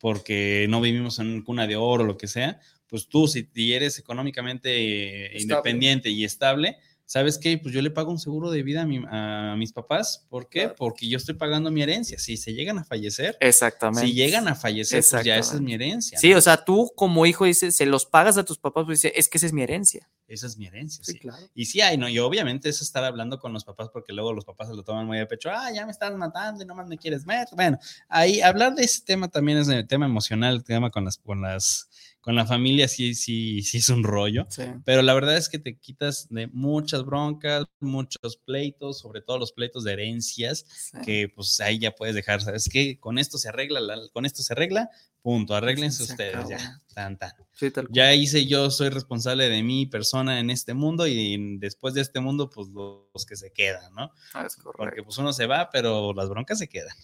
porque 0.00 0.66
no 0.68 0.80
vivimos 0.80 1.20
en 1.20 1.42
cuna 1.42 1.68
de 1.68 1.76
oro 1.76 2.02
o 2.02 2.06
lo 2.06 2.16
que 2.16 2.26
sea, 2.26 2.58
pues 2.88 3.08
tú 3.08 3.26
si 3.28 3.48
eres 3.72 3.98
económicamente 3.98 4.70
eh, 4.70 5.24
Estable. 5.36 5.42
independiente 5.42 6.10
y 6.10 6.24
estable, 6.24 6.78
¿sabes 7.06 7.38
qué? 7.38 7.58
Pues 7.58 7.74
yo 7.74 7.82
le 7.82 7.90
pago 7.90 8.10
un 8.10 8.18
seguro 8.18 8.50
de 8.50 8.62
vida 8.62 8.82
a, 8.82 8.86
mi- 8.86 9.04
a 9.10 9.54
mis 9.58 9.72
papás. 9.72 10.26
¿Por 10.30 10.48
qué? 10.48 10.60
Claro. 10.60 10.74
Porque 10.78 11.06
yo 11.08 11.16
estoy 11.18 11.34
pagando 11.34 11.70
mi 11.70 11.82
herencia. 11.82 12.18
Si 12.18 12.36
se 12.38 12.54
llegan 12.54 12.78
a 12.78 12.84
fallecer, 12.84 13.36
Exactamente. 13.40 14.06
si 14.06 14.14
llegan 14.14 14.48
a 14.48 14.54
fallecer, 14.54 15.04
pues 15.10 15.24
ya 15.24 15.36
esa 15.36 15.56
es 15.56 15.60
mi 15.60 15.74
herencia. 15.74 16.18
Sí, 16.18 16.30
¿no? 16.30 16.38
o 16.38 16.40
sea, 16.40 16.64
tú 16.64 16.90
como 16.96 17.26
hijo 17.26 17.44
dices, 17.44 17.76
se 17.76 17.84
los 17.86 18.06
pagas 18.06 18.38
a 18.38 18.44
tus 18.44 18.58
papás, 18.58 18.84
pues 18.86 19.02
dices, 19.02 19.12
es 19.18 19.28
que 19.28 19.36
esa 19.38 19.46
es 19.46 19.52
mi 19.52 19.62
herencia. 19.62 20.08
Esa 20.26 20.46
es 20.46 20.56
mi 20.56 20.66
herencia. 20.66 21.04
sí. 21.04 21.18
claro. 21.18 21.46
Y 21.54 21.66
sí 21.66 21.82
hay, 21.82 21.98
¿no? 21.98 22.08
Y 22.08 22.18
obviamente 22.18 22.70
es 22.70 22.80
estar 22.80 23.04
hablando 23.04 23.38
con 23.38 23.52
los 23.52 23.64
papás 23.64 23.90
porque 23.92 24.14
luego 24.14 24.32
los 24.32 24.46
papás 24.46 24.68
se 24.68 24.74
lo 24.74 24.82
toman 24.82 25.04
muy 25.06 25.18
de 25.18 25.26
pecho. 25.26 25.50
Ah, 25.52 25.70
ya 25.74 25.84
me 25.84 25.92
estás 25.92 26.14
matando 26.16 26.64
y 26.64 26.66
nomás 26.66 26.86
me 26.88 26.96
quieres 26.96 27.26
ver. 27.26 27.46
Bueno, 27.52 27.78
ahí 28.08 28.40
hablar 28.40 28.74
de 28.74 28.84
ese 28.84 29.02
tema 29.04 29.28
también 29.28 29.58
es 29.58 29.68
el 29.68 29.86
tema 29.86 30.06
emocional, 30.06 30.54
el 30.54 30.64
tema 30.64 30.90
con 30.90 31.04
las, 31.04 31.18
con 31.18 31.42
las, 31.42 31.90
con 32.24 32.34
la 32.34 32.46
familia 32.46 32.88
sí, 32.88 33.14
sí, 33.14 33.60
sí 33.62 33.78
es 33.78 33.88
un 33.90 34.02
rollo. 34.02 34.46
Sí. 34.48 34.62
Pero 34.86 35.02
la 35.02 35.12
verdad 35.12 35.36
es 35.36 35.48
que 35.50 35.58
te 35.58 35.78
quitas 35.78 36.26
de 36.30 36.46
muchas 36.48 37.04
broncas, 37.04 37.66
muchos 37.80 38.38
pleitos, 38.44 38.98
sobre 38.98 39.20
todo 39.20 39.38
los 39.38 39.52
pleitos 39.52 39.84
de 39.84 39.92
herencias, 39.92 40.64
sí. 40.68 40.98
que 41.04 41.28
pues 41.28 41.60
ahí 41.60 41.78
ya 41.78 41.90
puedes 41.94 42.14
dejar, 42.14 42.40
¿sabes 42.40 42.68
qué? 42.72 42.98
Con 42.98 43.18
esto 43.18 43.36
se 43.36 43.48
arregla, 43.50 43.80
la- 43.80 44.00
con 44.12 44.24
esto 44.24 44.42
se 44.42 44.54
arregla, 44.54 44.88
punto, 45.24 45.54
arréglense 45.54 46.04
Se 46.04 46.12
ustedes 46.12 46.34
acabó. 46.34 46.50
ya, 46.50 46.82
tan, 46.92 47.16
tan. 47.16 47.32
Sí, 47.54 47.70
tal. 47.70 47.88
Ya 47.90 48.12
hice, 48.14 48.44
yo 48.44 48.70
soy 48.70 48.90
responsable 48.90 49.48
de 49.48 49.62
mi 49.62 49.86
persona 49.86 50.38
en 50.38 50.50
este 50.50 50.74
mundo 50.74 51.06
y 51.06 51.56
después 51.56 51.94
de 51.94 52.02
este 52.02 52.20
mundo, 52.20 52.50
pues 52.50 52.68
los 52.68 53.24
que 53.26 53.34
se 53.34 53.50
quedan, 53.50 53.94
¿no? 53.94 54.12
Ah, 54.34 54.44
es 54.46 54.54
correcto. 54.56 54.76
Porque 54.76 55.02
pues 55.02 55.16
uno 55.16 55.32
se 55.32 55.46
va, 55.46 55.70
pero 55.70 56.12
las 56.12 56.28
broncas 56.28 56.58
se 56.58 56.68
quedan. 56.68 56.94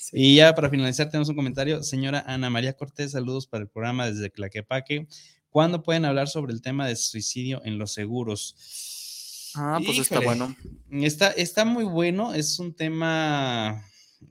Sí. 0.00 0.12
Y 0.14 0.36
ya 0.36 0.54
para 0.54 0.70
finalizar 0.70 1.10
tenemos 1.10 1.28
un 1.28 1.36
comentario. 1.36 1.82
Señora 1.82 2.24
Ana 2.26 2.48
María 2.48 2.72
Cortés, 2.72 3.12
saludos 3.12 3.46
para 3.46 3.64
el 3.64 3.68
programa 3.68 4.06
desde 4.06 4.30
Claquepaque. 4.30 5.06
¿Cuándo 5.50 5.82
pueden 5.82 6.06
hablar 6.06 6.28
sobre 6.28 6.54
el 6.54 6.62
tema 6.62 6.86
de 6.86 6.96
suicidio 6.96 7.60
en 7.64 7.76
los 7.76 7.92
seguros? 7.92 9.52
Ah, 9.54 9.80
pues 9.84 9.98
está 9.98 10.20
bueno. 10.20 10.56
Está, 10.90 11.30
está 11.32 11.66
muy 11.66 11.84
bueno, 11.84 12.32
es 12.32 12.58
un 12.58 12.74
tema... 12.74 13.84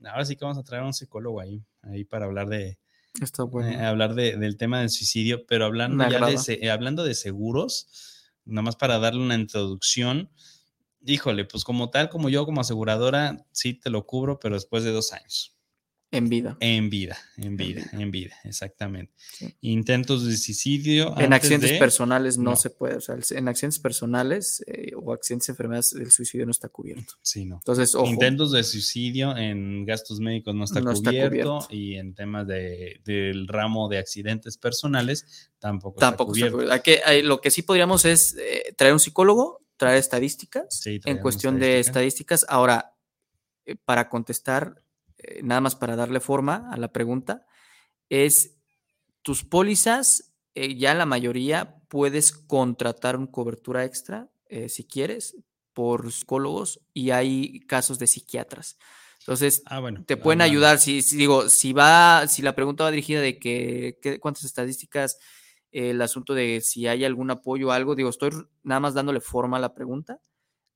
Ahora 0.04 0.24
sí 0.24 0.34
que 0.34 0.44
vamos 0.44 0.58
a 0.58 0.64
traer 0.64 0.82
a 0.82 0.86
un 0.86 0.92
psicólogo 0.92 1.40
ahí, 1.40 1.62
ahí 1.82 2.04
para 2.04 2.26
hablar 2.26 2.48
de, 2.48 2.78
Está 3.20 3.44
bueno. 3.44 3.70
eh, 3.70 3.84
hablar 3.84 4.14
de- 4.14 4.36
del 4.36 4.56
tema 4.56 4.80
del 4.80 4.90
suicidio, 4.90 5.46
pero 5.46 5.64
hablando 5.64 6.04
ya 6.10 6.18
de, 6.46 6.58
eh, 6.62 6.70
hablando 6.70 7.04
de 7.04 7.14
seguros, 7.14 7.88
nomás 8.44 8.76
para 8.76 8.98
darle 8.98 9.20
una 9.22 9.34
introducción, 9.36 10.30
híjole, 11.04 11.44
pues 11.46 11.64
como 11.64 11.90
tal, 11.90 12.08
como 12.10 12.28
yo 12.28 12.44
como 12.44 12.60
aseguradora, 12.60 13.46
sí 13.52 13.74
te 13.74 13.90
lo 13.90 14.06
cubro, 14.06 14.38
pero 14.38 14.54
después 14.54 14.84
de 14.84 14.92
dos 14.92 15.12
años. 15.12 15.55
En 16.12 16.28
vida. 16.28 16.56
En 16.60 16.88
vida, 16.88 17.16
en 17.36 17.56
vida, 17.56 17.82
en 17.92 18.10
vida, 18.12 18.34
exactamente. 18.44 19.12
Sí. 19.16 19.54
Intentos 19.60 20.24
de 20.24 20.36
suicidio. 20.36 21.08
En 21.18 21.24
antes 21.32 21.36
accidentes 21.42 21.72
de- 21.72 21.78
personales 21.78 22.38
no, 22.38 22.50
no. 22.50 22.56
se 22.56 22.70
puede, 22.70 22.94
o 22.96 23.00
sea, 23.00 23.16
en 23.30 23.48
accidentes 23.48 23.80
personales 23.80 24.62
eh, 24.68 24.92
o 24.96 25.12
accidentes 25.12 25.48
de 25.48 25.52
enfermedades, 25.52 25.92
el 25.94 26.10
suicidio 26.12 26.46
no 26.46 26.52
está 26.52 26.68
cubierto. 26.68 27.14
Sí, 27.22 27.44
no. 27.44 27.56
Entonces, 27.56 27.94
ojo, 27.96 28.06
Intentos 28.06 28.52
de 28.52 28.62
suicidio 28.62 29.36
en 29.36 29.84
gastos 29.84 30.20
médicos 30.20 30.54
no 30.54 30.64
está, 30.64 30.80
No 30.80 30.92
está 30.92 31.10
cubierto, 31.10 31.28
cubierto. 31.30 31.66
y 31.70 31.96
en 31.96 32.14
temas 32.14 32.46
de, 32.46 33.00
del 33.04 33.48
ramo 33.48 33.88
de 33.88 33.98
accidentes 33.98 34.56
personales 34.58 35.50
tampoco, 35.58 35.98
tampoco 35.98 36.32
está 36.32 36.46
está 36.46 36.50
cubierto. 36.52 36.56
cubierto. 36.58 36.82
Que- 36.84 37.00
hay- 37.04 37.22
lo 37.22 37.40
que 37.40 37.50
sí 37.50 37.62
podríamos 37.62 38.04
es 38.04 38.36
eh, 38.38 38.72
traer 38.78 38.92
un 38.94 39.00
psicólogo, 39.00 39.66
traer 39.76 39.98
estadísticas. 39.98 40.66
Sí, 40.70 41.00
en 41.04 41.18
cuestión 41.18 41.58
de 41.58 41.80
estadística. 41.80 42.34
estadísticas, 42.36 42.46
ahora, 42.48 42.94
eh, 43.66 43.74
para 43.84 44.08
contestar, 44.08 44.82
eh, 45.26 45.42
nada 45.42 45.60
más 45.60 45.76
para 45.76 45.96
darle 45.96 46.20
forma 46.20 46.70
a 46.72 46.76
la 46.76 46.92
pregunta, 46.92 47.46
es 48.10 48.56
tus 49.22 49.44
pólizas, 49.44 50.34
eh, 50.54 50.76
ya 50.76 50.94
la 50.94 51.06
mayoría 51.06 51.80
puedes 51.88 52.32
contratar 52.32 53.16
una 53.16 53.30
cobertura 53.30 53.84
extra, 53.84 54.30
eh, 54.48 54.68
si 54.68 54.84
quieres, 54.86 55.36
por 55.72 56.12
psicólogos 56.12 56.80
y 56.94 57.10
hay 57.10 57.60
casos 57.60 57.98
de 57.98 58.06
psiquiatras. 58.06 58.78
Entonces, 59.20 59.62
Ah, 59.66 59.80
bueno. 59.80 60.04
te 60.06 60.16
pueden 60.16 60.40
ah, 60.40 60.44
ayudar. 60.44 60.78
Si, 60.78 61.02
si 61.02 61.16
digo, 61.16 61.48
si 61.48 61.72
va, 61.72 62.26
si 62.28 62.42
la 62.42 62.54
pregunta 62.54 62.84
va 62.84 62.90
dirigida 62.90 63.20
de 63.20 63.38
que, 63.38 63.98
que- 64.00 64.20
cuántas 64.20 64.44
estadísticas, 64.44 65.18
eh, 65.72 65.90
el 65.90 66.00
asunto 66.02 66.34
de 66.34 66.60
si 66.62 66.86
hay 66.86 67.04
algún 67.04 67.30
apoyo 67.30 67.68
o 67.68 67.72
algo, 67.72 67.94
digo, 67.94 68.08
estoy 68.10 68.30
nada 68.62 68.80
más 68.80 68.94
dándole 68.94 69.20
forma 69.20 69.56
a 69.58 69.60
la 69.60 69.74
pregunta. 69.74 70.20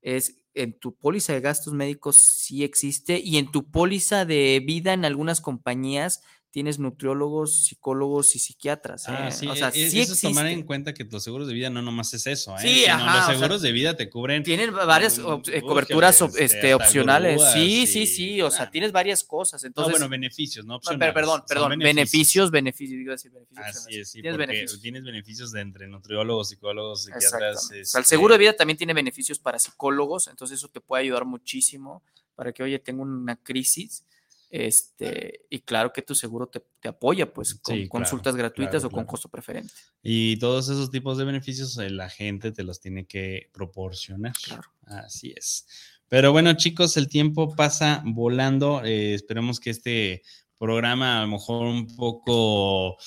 Es 0.02 0.39
en 0.54 0.78
tu 0.78 0.94
póliza 0.94 1.32
de 1.32 1.40
gastos 1.40 1.74
médicos 1.74 2.16
sí 2.16 2.64
existe 2.64 3.20
y 3.22 3.38
en 3.38 3.50
tu 3.50 3.70
póliza 3.70 4.24
de 4.24 4.62
vida 4.64 4.92
en 4.92 5.04
algunas 5.04 5.40
compañías 5.40 6.22
tienes 6.50 6.78
nutriólogos, 6.78 7.64
psicólogos 7.64 8.34
y 8.34 8.38
psiquiatras. 8.38 9.08
Ah, 9.08 9.28
¿eh? 9.28 9.32
sí, 9.32 9.46
o 9.46 9.54
sea, 9.54 9.68
e- 9.68 9.90
sí 9.90 10.00
eso 10.00 10.14
es 10.14 10.20
tomar 10.20 10.46
en 10.46 10.64
cuenta 10.64 10.92
que 10.92 11.04
los 11.04 11.22
seguros 11.22 11.46
de 11.46 11.54
vida 11.54 11.70
no 11.70 11.80
nomás 11.80 12.12
es 12.14 12.26
eso, 12.26 12.56
¿eh? 12.56 12.60
Sí, 12.60 12.80
Sino 12.82 12.94
ajá, 12.94 13.04
o 13.04 13.16
Los 13.16 13.26
sea, 13.26 13.34
seguros 13.36 13.62
de 13.62 13.72
vida 13.72 13.96
te 13.96 14.10
cubren. 14.10 14.42
Tienen 14.42 14.74
varias 14.74 15.18
eh, 15.18 15.62
coberturas 15.62 16.20
este, 16.20 16.44
este, 16.44 16.74
opcionales. 16.74 17.36
grúas 17.36 17.52
Sí, 17.52 17.86
sí, 17.86 18.06
sí. 18.06 18.42
O 18.42 18.50
sea, 18.50 18.70
tienes 18.70 18.90
varias 18.92 19.22
cosas. 19.22 19.62
No, 19.62 19.68
Entonces, 19.68 19.92
bueno, 19.92 20.08
beneficios, 20.08 20.64
no 20.64 20.72
no, 20.72 20.76
opcionales. 20.76 21.14
pero 21.14 21.14
perdón, 21.14 21.44
perdón. 21.48 21.78
Beneficios, 21.78 22.50
beneficios, 22.50 23.08
a 23.08 23.10
decir 23.12 23.30
beneficios 23.30 23.66
Así 23.66 23.98
es, 23.98 24.10
sí, 24.10 24.20
Tienes 24.20 24.36
porque 24.36 24.46
beneficios. 24.46 24.80
tienes 24.80 25.04
beneficios 25.04 25.52
de 25.52 25.60
entre 25.60 25.88
nutriólogos, 25.88 26.48
psicólogos, 26.48 27.04
psiquiatras. 27.04 27.24
Exactamente. 27.24 27.82
O 27.82 27.84
sea, 27.86 27.98
el 27.98 28.02
este, 28.02 28.14
seguro 28.14 28.34
de 28.34 28.38
vida 28.38 28.52
también 28.56 28.76
tiene 28.76 28.92
beneficios 28.92 29.38
para 29.38 29.58
psicólogos, 29.58 30.28
entonces 30.28 30.58
eso 30.58 30.68
te 30.68 30.80
puede 30.80 31.04
ayudar 31.04 31.24
muchísimo 31.24 32.02
para 32.34 32.52
que, 32.52 32.62
oye, 32.62 32.78
tengo 32.78 33.02
una 33.02 33.36
crisis, 33.36 34.04
este, 34.50 35.46
y 35.48 35.60
claro 35.60 35.92
que 35.92 36.02
tu 36.02 36.14
seguro 36.14 36.48
te, 36.48 36.60
te 36.80 36.88
apoya, 36.88 37.32
pues, 37.32 37.54
con 37.54 37.74
Sí, 37.76 37.80
claro, 37.82 37.90
consultas 37.90 38.34
gratuitas 38.36 38.82
claro, 38.82 38.88
o 38.88 38.90
con 38.90 39.04
costo 39.06 39.28
preferente. 39.28 39.72
Y 40.02 40.36
todos 40.38 40.68
esos 40.68 40.90
tipos 40.90 41.16
de 41.18 41.24
beneficios 41.24 41.78
eh, 41.78 41.88
la 41.88 42.10
gente 42.10 42.50
te 42.50 42.64
los 42.64 42.80
tiene 42.80 43.06
que 43.06 43.48
proporcionar. 43.52 44.32
Claro. 44.42 44.68
Así 44.82 45.32
es. 45.36 45.66
Pero 46.08 46.32
bueno, 46.32 46.52
chicos, 46.54 46.96
el 46.96 47.08
tiempo 47.08 47.54
pasa 47.54 48.02
volando. 48.04 48.82
eh, 48.84 49.14
esperemos 49.14 49.60
que 49.60 49.70
este 49.70 50.22
programa 50.58 51.18
a 51.20 51.22
lo 51.22 51.28
mejor 51.28 51.66
un 51.66 51.86
poco 51.94 52.98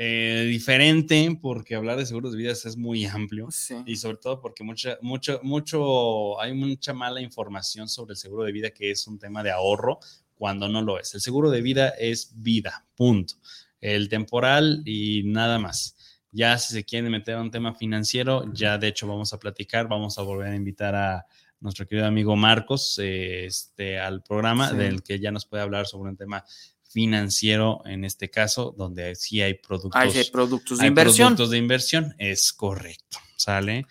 eh, 0.00 0.46
diferente, 0.48 1.36
porque 1.42 1.74
hablar 1.74 1.98
de 1.98 2.06
seguros 2.06 2.30
de 2.30 2.38
vida 2.38 2.52
es 2.52 2.76
muy 2.76 3.04
amplio. 3.04 3.48
Sí. 3.50 3.74
Y 3.84 3.96
sobre 3.96 4.18
todo 4.18 4.40
porque 4.40 4.62
mucha, 4.62 4.96
mucho, 5.02 5.40
mucho, 5.42 6.40
hay 6.40 6.54
mucha 6.54 6.94
mala 6.94 7.20
información 7.20 7.88
sobre 7.88 8.12
el 8.12 8.16
seguro 8.16 8.44
de 8.44 8.52
vida, 8.52 8.70
que 8.70 8.92
es 8.92 9.08
un 9.08 9.18
tema 9.18 9.42
de 9.42 9.50
ahorro, 9.50 9.98
cuando 10.38 10.68
no 10.68 10.80
lo 10.82 10.98
es. 10.98 11.14
El 11.14 11.20
seguro 11.20 11.50
de 11.50 11.60
vida 11.60 11.88
es 11.98 12.32
vida, 12.36 12.86
punto. 12.94 13.34
El 13.80 14.08
temporal 14.08 14.82
y 14.86 15.22
nada 15.24 15.58
más. 15.58 15.96
Ya 16.30 16.56
si 16.58 16.72
se 16.74 16.84
quieren 16.84 17.10
meter 17.10 17.34
a 17.36 17.40
un 17.40 17.50
tema 17.50 17.74
financiero, 17.74 18.44
ya 18.52 18.78
de 18.78 18.88
hecho 18.88 19.06
vamos 19.06 19.32
a 19.32 19.38
platicar, 19.38 19.88
vamos 19.88 20.18
a 20.18 20.22
volver 20.22 20.48
a 20.52 20.56
invitar 20.56 20.94
a 20.94 21.26
nuestro 21.60 21.86
querido 21.88 22.06
amigo 22.06 22.36
Marcos 22.36 22.98
eh, 23.02 23.46
este, 23.46 23.98
al 23.98 24.22
programa, 24.22 24.70
Sí. 24.70 24.76
del 24.76 25.02
que 25.02 25.18
ya 25.18 25.30
nos 25.32 25.44
puede 25.46 25.62
hablar 25.62 25.86
sobre 25.86 26.10
un 26.10 26.16
tema 26.16 26.44
financiero 26.90 27.82
en 27.84 28.04
este 28.04 28.30
caso, 28.30 28.74
donde 28.76 29.14
sí 29.14 29.40
hay 29.42 29.54
productos 29.54 30.00
Hay 30.00 30.24
productos 30.30 30.78
de 30.78 30.84
hay 30.84 30.88
inversión. 30.88 31.26
productos 31.28 31.50
de 31.50 31.58
inversión, 31.58 32.14
es 32.18 32.52
correcto, 32.52 33.18
¿sale? 33.36 33.86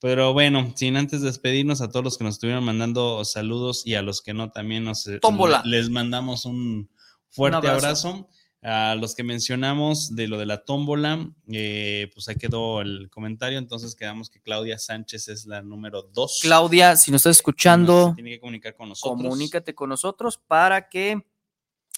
Pero 0.00 0.32
bueno, 0.32 0.72
sin 0.76 0.96
antes 0.96 1.22
despedirnos 1.22 1.80
a 1.80 1.88
todos 1.88 2.04
los 2.04 2.18
que 2.18 2.24
nos 2.24 2.34
estuvieron 2.34 2.64
mandando 2.64 3.24
saludos 3.24 3.84
y 3.84 3.94
a 3.96 4.02
los 4.02 4.22
que 4.22 4.32
no 4.32 4.50
también 4.52 4.84
nos 4.84 5.06
eh, 5.08 5.18
Tómbola. 5.18 5.62
les 5.64 5.90
mandamos 5.90 6.44
un 6.44 6.88
fuerte 7.28 7.68
abrazo. 7.68 8.08
abrazo. 8.08 8.28
A 8.60 8.96
los 8.96 9.14
que 9.14 9.22
mencionamos 9.22 10.16
de 10.16 10.26
lo 10.26 10.36
de 10.36 10.44
la 10.44 10.64
tómbola, 10.64 11.30
eh, 11.48 12.10
pues 12.12 12.28
ahí 12.28 12.34
quedó 12.34 12.80
el 12.80 13.08
comentario, 13.08 13.56
entonces 13.56 13.94
quedamos 13.94 14.30
que 14.30 14.40
Claudia 14.40 14.78
Sánchez 14.78 15.28
es 15.28 15.46
la 15.46 15.62
número 15.62 16.02
dos. 16.02 16.40
Claudia, 16.42 16.96
si 16.96 17.12
nos 17.12 17.20
estás 17.20 17.36
escuchando, 17.36 18.14
tiene 18.16 18.30
que 18.30 18.40
comunicar 18.40 18.74
con 18.74 18.88
nosotros. 18.88 19.16
comunícate 19.16 19.76
con 19.76 19.90
nosotros 19.90 20.38
para 20.44 20.88
que 20.88 21.24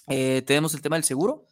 eh, 0.07 0.43
tenemos 0.45 0.75
el 0.75 0.81
tema 0.83 0.97
del 0.97 1.03
seguro 1.03 1.47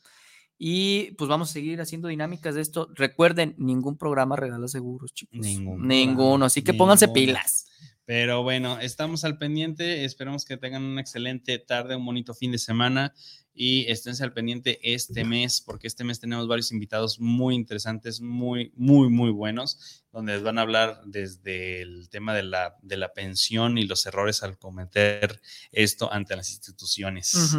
y 0.61 1.11
pues 1.11 1.29
vamos 1.29 1.49
a 1.49 1.53
seguir 1.53 1.79
haciendo 1.79 2.09
dinámicas 2.09 2.53
de 2.53 2.61
esto. 2.61 2.89
Recuerden, 2.93 3.55
ningún 3.57 3.97
programa 3.97 4.35
regala 4.35 4.67
seguros, 4.67 5.13
chicos. 5.13 5.39
Ningún 5.39 5.87
Ninguno. 5.87 6.45
Así 6.45 6.61
que 6.61 6.73
pónganse 6.73 7.07
pilas. 7.07 7.65
Pero 8.03 8.43
bueno, 8.43 8.77
estamos 8.79 9.23
al 9.23 9.37
pendiente. 9.37 10.03
Esperemos 10.03 10.43
que 10.43 10.57
tengan 10.57 10.83
una 10.83 10.99
excelente 10.99 11.59
tarde, 11.59 11.95
un 11.95 12.05
bonito 12.05 12.33
fin 12.33 12.51
de 12.51 12.57
semana 12.57 13.13
y 13.53 13.89
esténse 13.89 14.23
al 14.23 14.33
pendiente 14.33 14.79
este 14.83 15.23
mes, 15.23 15.61
porque 15.61 15.87
este 15.87 16.03
mes 16.03 16.19
tenemos 16.19 16.47
varios 16.47 16.73
invitados 16.73 17.21
muy 17.21 17.55
interesantes, 17.55 18.19
muy, 18.19 18.73
muy, 18.75 19.09
muy 19.09 19.31
buenos, 19.31 20.03
donde 20.11 20.33
les 20.33 20.43
van 20.43 20.57
a 20.57 20.61
hablar 20.61 21.01
desde 21.05 21.81
el 21.81 22.09
tema 22.09 22.33
de 22.33 22.43
la, 22.43 22.75
de 22.81 22.97
la 22.97 23.13
pensión 23.13 23.77
y 23.77 23.85
los 23.85 24.05
errores 24.05 24.43
al 24.43 24.57
cometer 24.57 25.41
esto 25.71 26.11
ante 26.11 26.35
las 26.35 26.51
instituciones, 26.51 27.57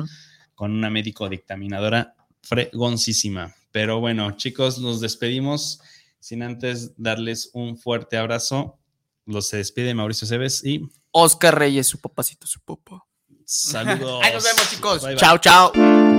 con 0.54 0.72
una 0.72 0.90
médico 0.90 1.28
dictaminadora 1.28 2.14
fregoncísima. 2.42 3.54
Pero 3.72 4.00
bueno, 4.00 4.36
chicos, 4.36 4.78
nos 4.78 5.00
despedimos 5.00 5.80
sin 6.18 6.42
antes 6.42 6.92
darles 6.96 7.50
un 7.52 7.76
fuerte 7.76 8.16
abrazo. 8.16 8.78
Los 9.26 9.48
se 9.48 9.58
despide 9.58 9.94
Mauricio 9.94 10.26
Cebes 10.26 10.64
y 10.64 10.82
Oscar 11.12 11.58
Reyes, 11.58 11.86
su 11.86 12.00
papacito, 12.00 12.46
su 12.46 12.60
papá. 12.60 13.04
saludos. 13.44 14.20
Ahí 14.24 14.32
nos 14.32 14.44
vemos, 14.44 14.70
chicos. 14.70 15.02
Bye, 15.02 15.10
bye. 15.10 15.20
Chao, 15.20 15.38
chao. 15.38 16.09